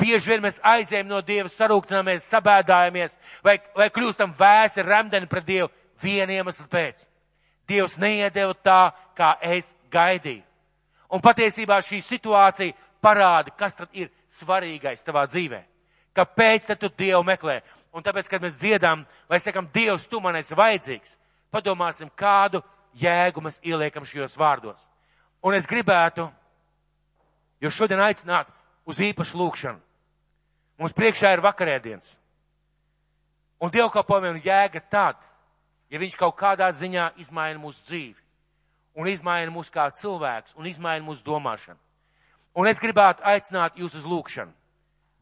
bieži 0.00 0.32
vien 0.32 0.42
mēs 0.44 0.58
aizējam 0.64 1.12
no 1.12 1.20
Dieva, 1.24 1.48
sarūktināmies, 1.52 2.26
sabēdājamies 2.32 3.16
vai, 3.44 3.58
vai 3.76 3.90
kļūstam 3.92 4.34
vēsi, 4.36 4.84
remdeni 4.84 5.28
pret 5.30 5.46
Dievu 5.46 5.70
vienu 6.02 6.34
iemeslu 6.36 6.66
pēc. 6.72 7.06
Dievs 7.68 7.96
neiedeva 7.98 8.54
tā, 8.54 8.92
kā 9.16 9.36
es 9.42 9.72
gaidīju. 9.90 10.44
Un 11.10 11.22
patiesībā 11.22 11.78
šī 11.86 12.00
situācija 12.02 12.74
parāda, 13.02 13.52
kas 13.54 13.78
tad 13.78 13.90
ir 13.94 14.10
svarīgais 14.32 15.04
tavā 15.06 15.26
dzīvē. 15.30 15.62
Kāpēc 16.16 16.66
tad 16.70 16.80
tu 16.80 16.90
Dievu 16.90 17.22
meklē? 17.26 17.60
Un 17.94 18.04
tāpēc, 18.04 18.28
kad 18.28 18.42
mēs 18.42 18.58
dziedām, 18.60 19.04
vai 19.28 19.38
sakam, 19.40 19.68
Dievs, 19.72 20.06
tu 20.08 20.20
man 20.20 20.36
esi 20.36 20.56
vajadzīgs, 20.56 21.16
padomāsim, 21.52 22.10
kādu 22.16 22.62
jēgu 22.96 23.42
mēs 23.44 23.60
ieliekam 23.64 24.04
šajos 24.04 24.36
vārdos. 24.40 24.88
Un 25.44 25.54
es 25.54 25.68
gribētu, 25.68 26.26
jo 27.60 27.70
šodien 27.70 28.02
aicināt 28.02 28.50
uz 28.88 29.00
īpašu 29.00 29.38
lūkšanu. 29.40 29.80
Mums 30.76 30.92
priekšā 30.96 31.32
ir 31.32 31.44
vakarēdienas. 31.44 32.16
Un 33.62 33.72
dievkalpojumiem 33.72 34.42
jēga 34.44 34.82
tad, 34.92 35.16
ja 35.90 36.00
viņš 36.00 36.16
kaut 36.18 36.36
kādā 36.38 36.68
ziņā 36.74 37.12
izmaina 37.22 37.60
mūsu 37.60 37.84
dzīvi 37.88 38.26
un 38.96 39.08
izmaina 39.10 39.52
mūs 39.52 39.68
kā 39.72 39.90
cilvēks, 39.92 40.56
un 40.56 40.68
izmaina 40.68 41.04
mūsu 41.04 41.24
domāšanu. 41.26 41.78
Un 42.56 42.68
es 42.70 42.80
gribētu 42.80 43.24
aicināt 43.28 43.76
jūs 43.76 43.98
uz 43.98 44.06
lūkšanu. 44.08 44.52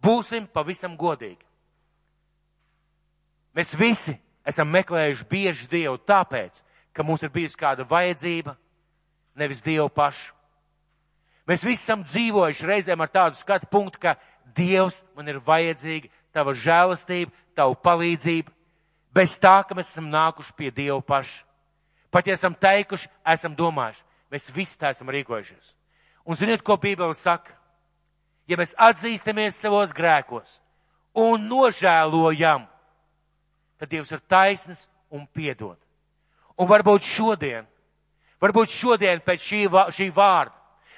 Būsim 0.05 0.47
pavisam 0.47 0.95
godīgi. 0.97 1.43
Mēs 3.55 3.75
visi 3.79 4.15
esam 4.47 4.71
meklējuši 4.71 5.27
bieži 5.31 5.67
Dievu 5.71 5.99
tāpēc, 6.07 6.61
ka 6.95 7.03
mums 7.03 7.25
ir 7.27 7.33
bijusi 7.35 7.59
kāda 7.59 7.87
vajadzība, 7.91 8.55
nevis 9.35 9.63
Dievu 9.65 9.89
pašu. 9.91 10.31
Mēs 11.49 11.65
visi 11.67 11.83
esam 11.83 12.05
dzīvojuši 12.07 12.69
reizēm 12.71 13.03
ar 13.03 13.11
tādu 13.11 13.41
skatu 13.41 13.67
punktu, 13.71 13.99
ka 14.01 14.15
Dievs 14.55 15.03
man 15.17 15.29
ir 15.29 15.43
vajadzīga, 15.43 16.13
tava 16.33 16.55
žēlastība, 16.55 17.35
tava 17.59 17.75
palīdzība, 17.75 18.54
bez 19.15 19.39
tā, 19.39 19.61
ka 19.67 19.77
mēs 19.77 19.93
esam 19.93 20.11
nākuši 20.11 20.57
pie 20.59 20.71
Dieva 20.75 21.01
paša. 21.01 21.45
Pat 22.11 22.27
ja 22.27 22.35
esam 22.35 22.55
teikuši, 22.55 23.09
esam 23.35 23.55
domājuši. 23.59 24.03
Mēs 24.31 24.51
visi 24.55 24.79
tā 24.79 24.91
esam 24.95 25.11
rīkojušies. 25.11 25.75
Un 26.27 26.39
ziniet, 26.39 26.63
ko 26.63 26.77
Bībele 26.81 27.15
saka? 27.15 27.55
Ja 28.51 28.59
mēs 28.61 28.75
atzīstamies 28.77 29.57
savos 29.57 29.95
grēkos 29.97 30.59
un 31.15 31.47
nožēlojam, 31.49 32.67
tad 33.79 33.91
Dievs 33.91 34.11
ir 34.13 34.21
taisns 34.29 34.85
un 35.15 35.27
piedod. 35.27 35.79
Un 36.59 36.69
varbūt 36.71 37.07
šodien, 37.07 37.67
varbūt 38.43 38.75
šodien 38.75 39.23
pēc 39.25 39.47
šī, 39.47 39.63
šī 39.95 40.09
vārda, 40.15 40.55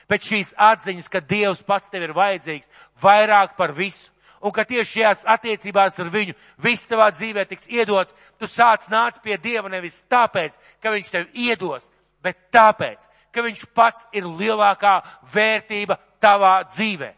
pēc 0.09 0.29
šīs 0.31 0.55
atziņas, 0.57 1.09
ka 1.13 1.21
Dievs 1.21 1.63
pats 1.67 1.93
tev 1.93 2.07
ir 2.09 2.17
vajadzīgs 2.17 2.71
vairāk 3.03 3.57
par 3.57 3.73
visu, 3.77 4.11
un 4.41 4.53
ka 4.53 4.65
tieši 4.65 4.93
šajās 4.93 5.25
attiecībās 5.37 5.99
ar 6.01 6.11
viņu 6.13 6.35
viss 6.63 6.89
tavā 6.91 7.11
dzīvē 7.15 7.47
tiks 7.49 7.69
iedots, 7.73 8.15
tu 8.39 8.49
sāc 8.51 8.89
nāc 8.93 9.21
pie 9.23 9.39
Dieva 9.39 9.71
nevis 9.73 10.03
tāpēc, 10.11 10.59
ka 10.83 10.93
viņš 10.95 11.13
tev 11.13 11.29
iedos, 11.33 11.91
bet 12.23 12.39
tāpēc, 12.55 13.07
ka 13.33 13.45
viņš 13.45 13.67
pats 13.77 14.07
ir 14.17 14.29
lielākā 14.29 15.01
vērtība 15.33 15.99
tavā 16.21 16.59
dzīvē. 16.69 17.13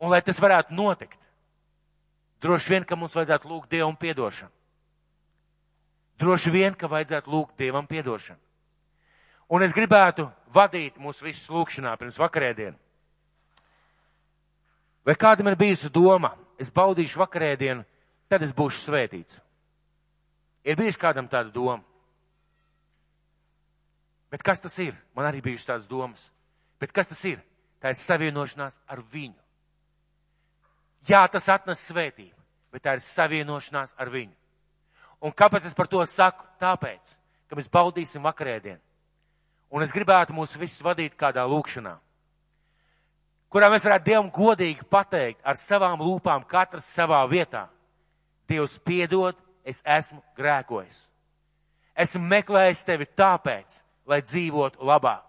Un 0.00 0.12
lai 0.12 0.22
tas 0.24 0.40
varētu 0.40 0.74
notikt, 0.76 1.18
droši 2.40 2.72
vien, 2.72 2.84
ka 2.84 2.96
mums 2.96 3.14
vajadzētu 3.16 3.48
lūgt 3.48 3.70
Dievam 3.72 3.96
piedošanu. 4.00 4.52
Droši 6.20 6.52
vien, 6.52 6.76
ka 6.76 6.88
vajadzētu 6.88 7.32
lūgt 7.32 7.56
Dievam 7.60 7.86
piedošanu. 7.88 8.40
Un 9.50 9.64
es 9.66 9.74
gribētu 9.74 10.28
vadīt 10.54 11.00
mūs 11.00 11.20
visus 11.24 11.48
lūkšanā 11.50 11.96
pirms 11.98 12.18
vakarēdienu. 12.20 12.76
Vai 15.06 15.16
kādam 15.16 15.48
ir 15.48 15.56
bijusi 15.56 15.88
doma, 15.92 16.34
es 16.60 16.70
baudīšu 16.72 17.20
vakarēdienu, 17.22 17.84
tad 18.28 18.42
es 18.44 18.52
būšu 18.56 18.84
svētīts? 18.84 19.38
Ir 20.64 20.76
bijuši 20.76 21.00
kādam 21.00 21.28
tāda 21.28 21.48
doma. 21.54 21.80
Bet 24.30 24.44
kas 24.46 24.60
tas 24.60 24.76
ir? 24.78 24.94
Man 25.16 25.26
arī 25.26 25.40
bijušas 25.42 25.66
tādas 25.66 25.88
domas. 25.88 26.28
Bet 26.80 26.92
kas 26.92 27.08
tas 27.08 27.22
ir? 27.24 27.40
Tā 27.80 27.90
ir 27.90 27.98
savienošanās 27.98 28.76
ar 28.86 29.00
viņu. 29.12 29.38
Jā, 31.08 31.24
tas 31.32 31.48
atnes 31.48 31.80
svētību, 31.88 32.36
bet 32.70 32.84
tā 32.84 32.92
ir 32.98 33.00
savienošanās 33.00 33.96
ar 33.96 34.12
viņu. 34.12 34.36
Un 35.24 35.32
kāpēc 35.32 35.64
es 35.66 35.74
par 35.74 35.88
to 35.88 36.04
saku? 36.06 36.44
Tāpēc, 36.60 37.16
ka 37.48 37.56
mēs 37.56 37.72
baudīsim 37.72 38.22
vakarēdienu. 38.24 38.80
Un 39.72 39.82
es 39.82 39.94
gribētu 39.96 40.36
mūs 40.36 40.58
visus 40.60 40.84
vadīt 40.84 41.16
kādā 41.16 41.46
lūkšanā 41.48 41.96
kurā 43.52 43.70
mēs 43.72 43.84
varētu 43.86 44.06
Dievam 44.06 44.30
godīgi 44.34 44.86
pateikt 44.90 45.42
ar 45.44 45.58
savām 45.58 46.00
lūpām, 46.02 46.46
katrs 46.48 46.88
savā 46.94 47.20
vietā. 47.30 47.66
Dievs 48.50 48.78
piedod, 48.82 49.36
es 49.64 49.82
esmu 49.86 50.22
grēkojis. 50.38 51.06
Esmu 52.00 52.22
meklējis 52.30 52.84
tevi 52.86 53.06
tāpēc, 53.18 53.82
lai 54.08 54.20
dzīvotu 54.24 54.86
labāk. 54.86 55.26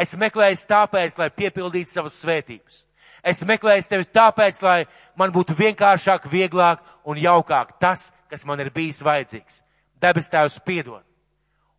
Esmu 0.00 0.22
meklējis 0.24 0.64
tāpēc, 0.70 1.18
lai 1.18 1.28
piepildītu 1.34 1.90
savas 1.90 2.16
svētības. 2.22 2.84
Esmu 3.26 3.50
meklējis 3.50 3.90
tevi 3.90 4.06
tāpēc, 4.08 4.62
lai 4.64 4.78
man 5.18 5.32
būtu 5.34 5.54
vienkāršāk, 5.58 6.30
vieglāk 6.30 6.80
un 7.04 7.20
jaukāk 7.20 7.76
tas, 7.82 8.08
kas 8.30 8.46
man 8.48 8.62
ir 8.62 8.70
bijis 8.72 9.02
vajadzīgs. 9.04 9.60
Debes 10.00 10.30
Tēvs 10.32 10.60
piedod. 10.64 11.04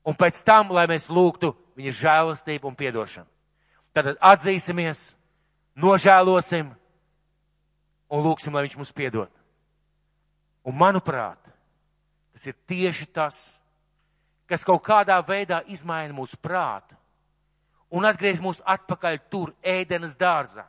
Un 0.05 0.17
pēc 0.17 0.43
tam, 0.45 0.69
lai 0.73 0.85
mēs 0.89 1.09
lūgtu 1.09 1.53
viņa 1.77 1.93
žēlastību 1.97 2.69
un 2.69 2.77
piedošanu. 2.77 3.27
Tad 3.93 4.13
atzīsimies, 4.17 5.11
nožēlosim 5.81 6.71
un 8.11 8.23
lūksim, 8.25 8.53
lai 8.53 8.65
viņš 8.67 8.77
mums 8.79 8.93
piedod. 8.95 9.31
Un 10.67 10.77
manuprāt, 10.77 11.39
tas 12.33 12.47
ir 12.47 12.57
tieši 12.69 13.07
tas, 13.09 13.39
kas 14.49 14.65
kaut 14.67 14.83
kādā 14.85 15.17
veidā 15.25 15.61
izmaina 15.71 16.13
mūsu 16.13 16.37
prātu 16.37 16.97
un 17.91 18.05
atgriež 18.07 18.39
mūs 18.43 18.61
atpakaļ 18.63 19.17
tur, 19.31 19.53
ēdenes 19.63 20.15
dārzā. 20.19 20.63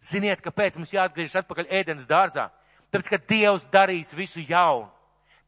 Ziniet, 0.00 0.40
kāpēc 0.44 0.76
mums 0.76 0.92
jāatgriežas 0.92 1.42
atpakaļ 1.42 1.68
ēdenes 1.80 2.08
dārzā? 2.08 2.48
Tāpēc, 2.90 3.08
ka 3.12 3.18
Dievs 3.30 3.68
darīs 3.72 4.12
visu 4.16 4.42
jaunu. 4.44 4.88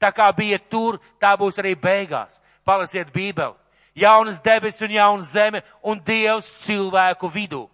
Tā 0.00 0.10
kā 0.14 0.28
bija 0.34 0.58
tur, 0.70 0.98
tā 1.20 1.34
būs 1.38 1.58
arī 1.60 1.74
beigās. 1.78 2.40
Palasiet 2.64 3.12
Bībeli. 3.14 3.54
Jaunas 3.94 4.40
debesis 4.40 4.82
un 4.82 4.94
jauna 4.94 5.26
zeme 5.26 5.60
un 5.82 6.00
Dievs 6.00 6.48
cilvēku 6.64 7.28
vidū. 7.32 7.66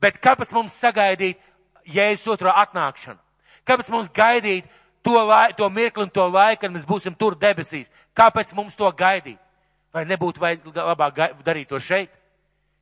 Bet 0.00 0.18
kāpēc 0.22 0.52
mums 0.56 0.76
sagaidīt 0.80 1.40
Jēzus 1.84 2.32
otro 2.32 2.52
atnākšanu? 2.56 3.20
Kāpēc 3.68 3.90
mums 3.92 4.10
gaidīt 4.14 4.68
to, 5.04 5.16
lai, 5.24 5.52
to 5.56 5.68
mirkli 5.70 6.04
un 6.06 6.12
to 6.12 6.24
laiku, 6.28 6.62
kad 6.64 6.72
mēs 6.72 6.86
būsim 6.88 7.16
tur 7.16 7.36
debesīs? 7.36 7.90
Kāpēc 8.16 8.54
mums 8.56 8.76
to 8.78 8.88
gaidīt? 8.96 9.38
Vai 9.92 10.04
nebūtu 10.06 10.40
labāk 10.74 11.18
darīt 11.44 11.68
to 11.68 11.80
šeit? 11.82 12.12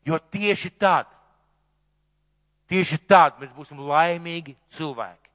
Jo 0.06 0.18
tieši 0.18 0.70
tad, 0.78 1.08
tieši 2.68 2.98
tad 3.08 3.40
mēs 3.40 3.52
būsim 3.56 3.80
laimīgi 3.80 4.54
cilvēki. 4.76 5.28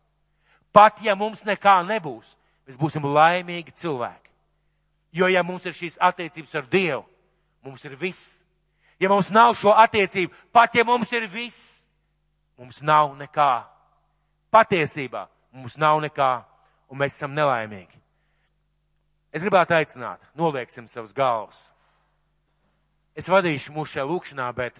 Pat 0.74 1.02
ja 1.06 1.16
mums 1.16 1.44
nekā 1.46 1.82
nebūs, 1.86 2.34
mēs 2.68 2.78
būsim 2.80 3.06
laimīgi 3.06 3.74
cilvēki. 3.78 4.32
Jo 5.14 5.30
ja 5.30 5.44
mums 5.46 5.66
ir 5.70 5.76
šīs 5.78 6.00
attiecības 6.02 6.56
ar 6.58 6.70
Dievu, 6.70 7.04
mums 7.62 7.84
ir 7.86 7.98
viss 8.00 8.43
Ja 9.04 9.12
mums 9.12 9.28
nav 9.34 9.58
šo 9.60 9.74
attiecību, 9.76 10.32
pat 10.56 10.78
ja 10.80 10.86
mums 10.88 11.12
ir 11.12 11.28
viss, 11.28 11.84
mums 12.58 12.80
nav 12.86 13.12
nekā. 13.20 13.52
Patiesībā 14.54 15.26
mums 15.52 15.76
nav 15.82 16.00
nekā, 16.06 16.32
un 16.88 17.02
mēs 17.02 17.18
esam 17.18 17.36
nelaimīgi. 17.36 18.00
Es 19.34 19.44
gribētu 19.44 19.76
aicināt, 19.76 20.24
nolieksim 20.38 20.88
savus 20.88 21.12
galvas. 21.18 21.66
Es 23.18 23.28
vadīšu 23.30 23.74
mūsu 23.76 23.98
šajā 23.98 24.08
lūkšanā, 24.10 24.48
bet 24.56 24.80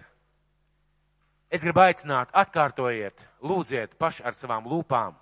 Es 1.54 1.62
gribu 1.62 1.84
aicināt, 1.84 2.32
atkārtojiet, 2.34 3.20
lūdziet 3.46 3.92
paši 4.00 4.24
ar 4.26 4.34
savām 4.34 4.64
lūpām. 4.66 5.14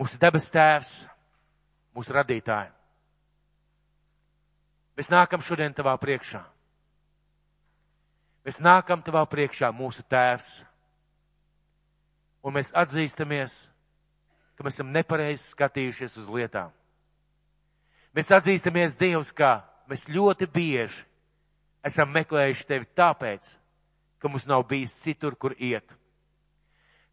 Mūsu 0.00 0.16
debes 0.22 0.46
tēvs, 0.54 0.92
mūsu 1.92 2.14
radītāji. 2.16 2.70
Mēs 4.96 5.10
nākam 5.12 5.44
šodien 5.44 5.76
tavā 5.76 5.92
priekšā. 6.00 6.40
Mēs 8.46 8.60
nākam 8.64 9.02
tavā 9.04 9.22
priekšā, 9.28 9.68
mūsu 9.76 10.04
tēvs. 10.08 10.48
Un 12.40 12.56
mēs 12.56 12.72
atzīstamies, 12.72 13.56
ka 14.56 14.64
mēs 14.64 14.78
esam 14.78 14.92
nepareizi 14.94 15.50
skatījušies 15.52 16.16
uz 16.22 16.30
lietām. 16.32 16.72
Mēs 18.16 18.32
atzīstamies 18.32 18.96
Dievs, 18.98 19.34
ka 19.36 19.60
mēs 19.90 20.06
ļoti 20.08 20.48
bieži 20.50 21.04
esam 21.86 22.10
meklējuši 22.16 22.66
tevi 22.68 22.88
tāpēc, 22.96 23.52
ka 24.20 24.28
mums 24.32 24.48
nav 24.48 24.64
bijis 24.68 24.96
citur, 25.04 25.36
kur 25.36 25.54
iet. 25.56 25.84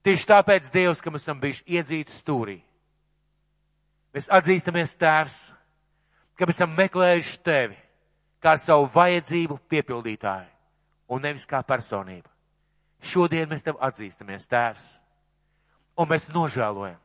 Tieši 0.08 0.30
tāpēc, 0.32 0.72
Dievs, 0.72 1.04
ka 1.04 1.12
mēs 1.12 1.28
esam 1.28 1.44
bijuši 1.44 1.66
iedzīti 1.76 2.16
stūrī. 2.16 2.58
Mēs 4.16 4.32
atzīstamies, 4.32 4.96
Tēvs, 5.00 5.40
ka 6.40 6.48
mēs 6.48 6.62
esam 6.62 6.76
meklējuši 6.80 7.42
Tevi 7.44 7.82
kā 8.44 8.56
savu 8.62 8.88
vajadzību 8.96 9.60
piepildītāju 9.68 10.57
un 11.08 11.24
nevis 11.24 11.48
kā 11.48 11.62
personību. 11.66 12.30
Šodien 13.04 13.50
mēs 13.50 13.66
Tev 13.66 13.78
atzīstamies, 13.84 14.48
Tēvs, 14.50 14.86
un 15.98 16.10
mēs 16.10 16.30
nožēlojam. 16.34 17.00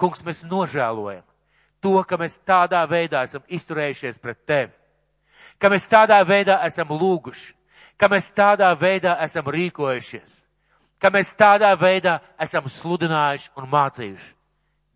Kungs, 0.00 0.22
mēs 0.24 0.42
nožēlojam 0.48 1.24
to, 1.80 1.96
ka 2.04 2.16
mēs 2.20 2.38
tādā 2.46 2.82
veidā 2.88 3.24
esam 3.24 3.44
izturējušies 3.48 4.20
pret 4.20 4.44
Tevi, 4.48 4.72
ka 5.60 5.70
mēs 5.72 5.88
tādā 5.88 6.20
veidā 6.24 6.60
esam 6.66 6.92
lūguši, 6.92 7.52
ka 8.00 8.08
mēs 8.08 8.30
tādā 8.36 8.70
veidā 8.80 9.16
esam 9.24 9.48
rīkojušies, 9.48 10.40
ka 11.00 11.10
mēs 11.12 11.34
tādā 11.36 11.72
veidā 11.76 12.18
esam 12.40 12.68
sludinājuši 12.68 13.52
un 13.56 13.68
mācījuši. 13.72 14.32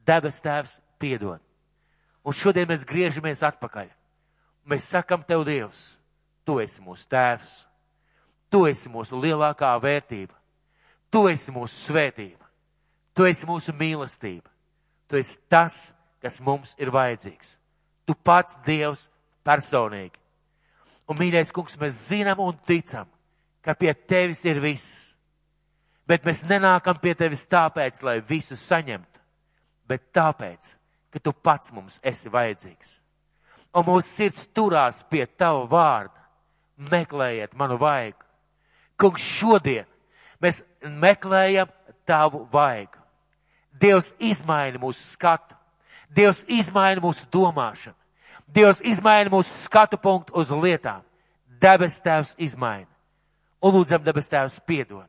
Debes 0.05 0.41
Tēvs 0.45 0.79
piedod. 1.01 1.41
Un 2.25 2.33
šodien 2.33 2.69
mēs 2.69 2.85
griežamies 2.89 3.43
atpakaļ. 3.45 3.89
Mēs 4.69 4.89
sakam 4.93 5.25
Tev, 5.25 5.45
Dievs, 5.45 5.99
Tu 6.45 6.59
esi 6.61 6.83
mūsu 6.85 7.07
Tēvs, 7.09 7.53
Tu 8.55 8.61
esi 8.71 8.87
mūsu 8.87 9.19
lielākā 9.19 9.73
vērtība, 9.83 10.37
Tu 11.11 11.25
esi 11.27 11.51
mūsu 11.55 11.89
svētība, 11.89 12.47
Tu 13.15 13.27
esi 13.27 13.47
mūsu 13.51 13.75
mīlestība, 13.75 14.47
Tu 15.11 15.19
esi 15.19 15.41
tas, 15.51 15.89
kas 16.23 16.39
mums 16.41 16.77
ir 16.79 16.93
vajadzīgs. 16.95 17.57
Tu 18.07 18.15
pats 18.15 18.61
Dievs 18.67 19.09
personīgi. 19.43 20.21
Un, 21.11 21.19
mīļais 21.19 21.51
kungs, 21.53 21.75
mēs 21.81 21.99
zinām 22.07 22.41
un 22.47 22.55
ticam, 22.67 23.09
ka 23.65 23.75
pie 23.75 23.91
tevis 23.95 24.45
ir 24.47 24.61
viss. 24.63 25.17
Bet 26.07 26.23
mēs 26.25 26.45
nenākam 26.47 27.01
pie 27.03 27.17
tevis 27.19 27.43
tāpēc, 27.51 28.03
lai 28.07 28.21
visu 28.23 28.55
saņemtu, 28.61 29.23
bet 29.91 30.13
tāpēc, 30.15 30.69
ka 31.11 31.19
tu 31.19 31.33
pats 31.35 31.73
mums 31.75 31.99
esi 32.07 32.31
vajadzīgs. 32.31 33.01
Un 33.75 33.89
mūsu 33.89 34.07
sirds 34.09 34.47
turās 34.55 35.03
pie 35.11 35.27
tava 35.27 35.67
vārda. 35.67 36.23
Meklējiet 36.91 37.59
manu 37.59 37.81
vaigu. 37.83 38.23
Kungs, 39.01 39.23
šodien 39.23 39.87
mēs 40.43 40.63
meklējam 40.83 41.71
tavu 42.07 42.45
vaigu. 42.53 43.01
Dievs 43.81 44.13
izmaina 44.23 44.79
mūsu 44.79 45.03
skatu. 45.09 45.57
Dievs 46.15 46.45
izmaina 46.47 47.03
mūsu 47.03 47.27
domāšanu. 47.33 47.97
Dievs 48.55 48.81
izmaina 48.85 49.33
mūsu 49.33 49.51
skatu 49.65 49.99
punktu 49.99 50.37
uz 50.39 50.51
lietām. 50.53 51.03
Debes 51.61 51.99
tēvs 52.05 52.37
izmaina. 52.39 52.91
Un 53.65 53.75
lūdzam, 53.75 54.05
debes 54.05 54.29
tēvs 54.31 54.61
piedod. 54.69 55.09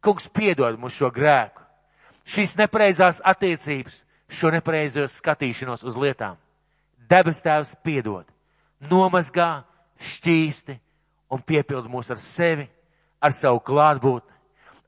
Kungs 0.00 0.28
piedod 0.30 0.78
mums 0.78 0.96
šo 0.96 1.10
grēku. 1.10 1.64
Šīs 2.26 2.56
nepreizās 2.58 3.20
attiecības, 3.24 3.98
šo 4.30 4.50
nepreizos 4.54 5.18
skatīšanos 5.20 5.84
uz 5.86 5.98
lietām. 5.98 6.38
Debes 7.10 7.42
tēvs 7.42 7.74
piedod. 7.84 8.26
Nomazgā, 8.90 9.64
šķīsti 9.98 10.78
un 11.32 11.42
piepild 11.42 11.90
mūs 11.90 12.10
ar 12.14 12.20
sevi, 12.22 12.66
ar 13.20 13.32
savu 13.32 13.60
klātbūtni, 13.64 14.34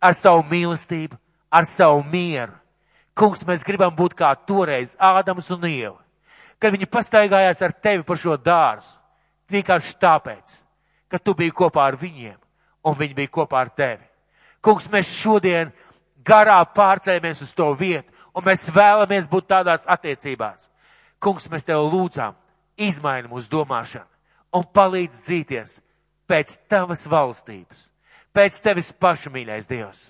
ar 0.01 0.15
savu 0.15 0.45
mīlestību, 0.51 1.17
ar 1.51 1.67
savu 1.67 2.03
mieru. 2.13 2.53
Kungs, 3.19 3.43
mēs 3.47 3.65
gribam 3.67 3.95
būt 3.97 4.15
kā 4.15 4.31
toreiz 4.47 4.95
Ādams 5.03 5.51
un 5.51 5.65
Ieva 5.67 5.99
kad 6.61 6.75
viņi 6.75 6.91
pastaigājās 6.91 7.63
ar 7.63 7.75
tevi 7.83 8.05
pa 8.07 8.17
šo 8.19 8.37
dārzu. 8.37 8.97
Vienkārši 9.49 9.95
tāpēc, 10.03 10.59
ka 11.09 11.21
tu 11.23 11.35
biji 11.35 11.55
kopā 11.57 11.87
ar 11.89 11.97
viņiem 11.97 12.37
un 12.85 12.97
viņi 12.99 13.17
bija 13.17 13.33
kopā 13.33 13.63
ar 13.65 13.71
tevi. 13.73 14.05
Kungs, 14.65 14.89
mēs 14.93 15.09
šodien 15.23 15.71
garā 16.27 16.59
pārcēlamies 16.75 17.41
uz 17.47 17.55
to 17.57 17.71
vietu 17.79 18.13
un 18.37 18.45
mēs 18.45 18.69
vēlamies 18.75 19.31
būt 19.31 19.49
tādās 19.49 19.87
attiecībās. 19.89 20.69
Kungs, 21.23 21.49
mēs 21.51 21.65
tev 21.67 21.87
lūdzām, 21.89 22.37
izmaini 22.77 23.31
mūsu 23.31 23.49
domāšanu 23.55 24.07
un 24.59 24.67
palīdz 24.75 25.23
dzīties 25.25 25.79
pēc 26.29 26.59
tavas 26.69 27.07
valstības, 27.09 27.88
pēc 28.39 28.61
tevis 28.63 28.93
paša 29.03 29.35
mīļais 29.35 29.67
Dievs, 29.71 30.05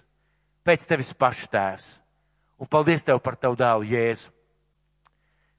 pēc 0.69 0.85
tevis 0.91 1.15
paša 1.17 1.49
tēvs. 1.57 1.89
Un 2.59 2.67
paldies 2.69 3.07
tev 3.07 3.23
par 3.25 3.37
tavu 3.41 3.57
dēlu 3.57 3.87
Jēzu 3.89 4.35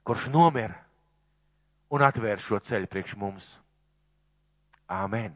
kurš 0.09 0.25
nomira 0.33 0.73
un 1.93 2.01
atvēr 2.01 2.39
šo 2.41 2.57
ceļu 2.65 2.87
priekš 2.89 3.11
mums. 3.21 3.45
Āmen! 4.89 5.35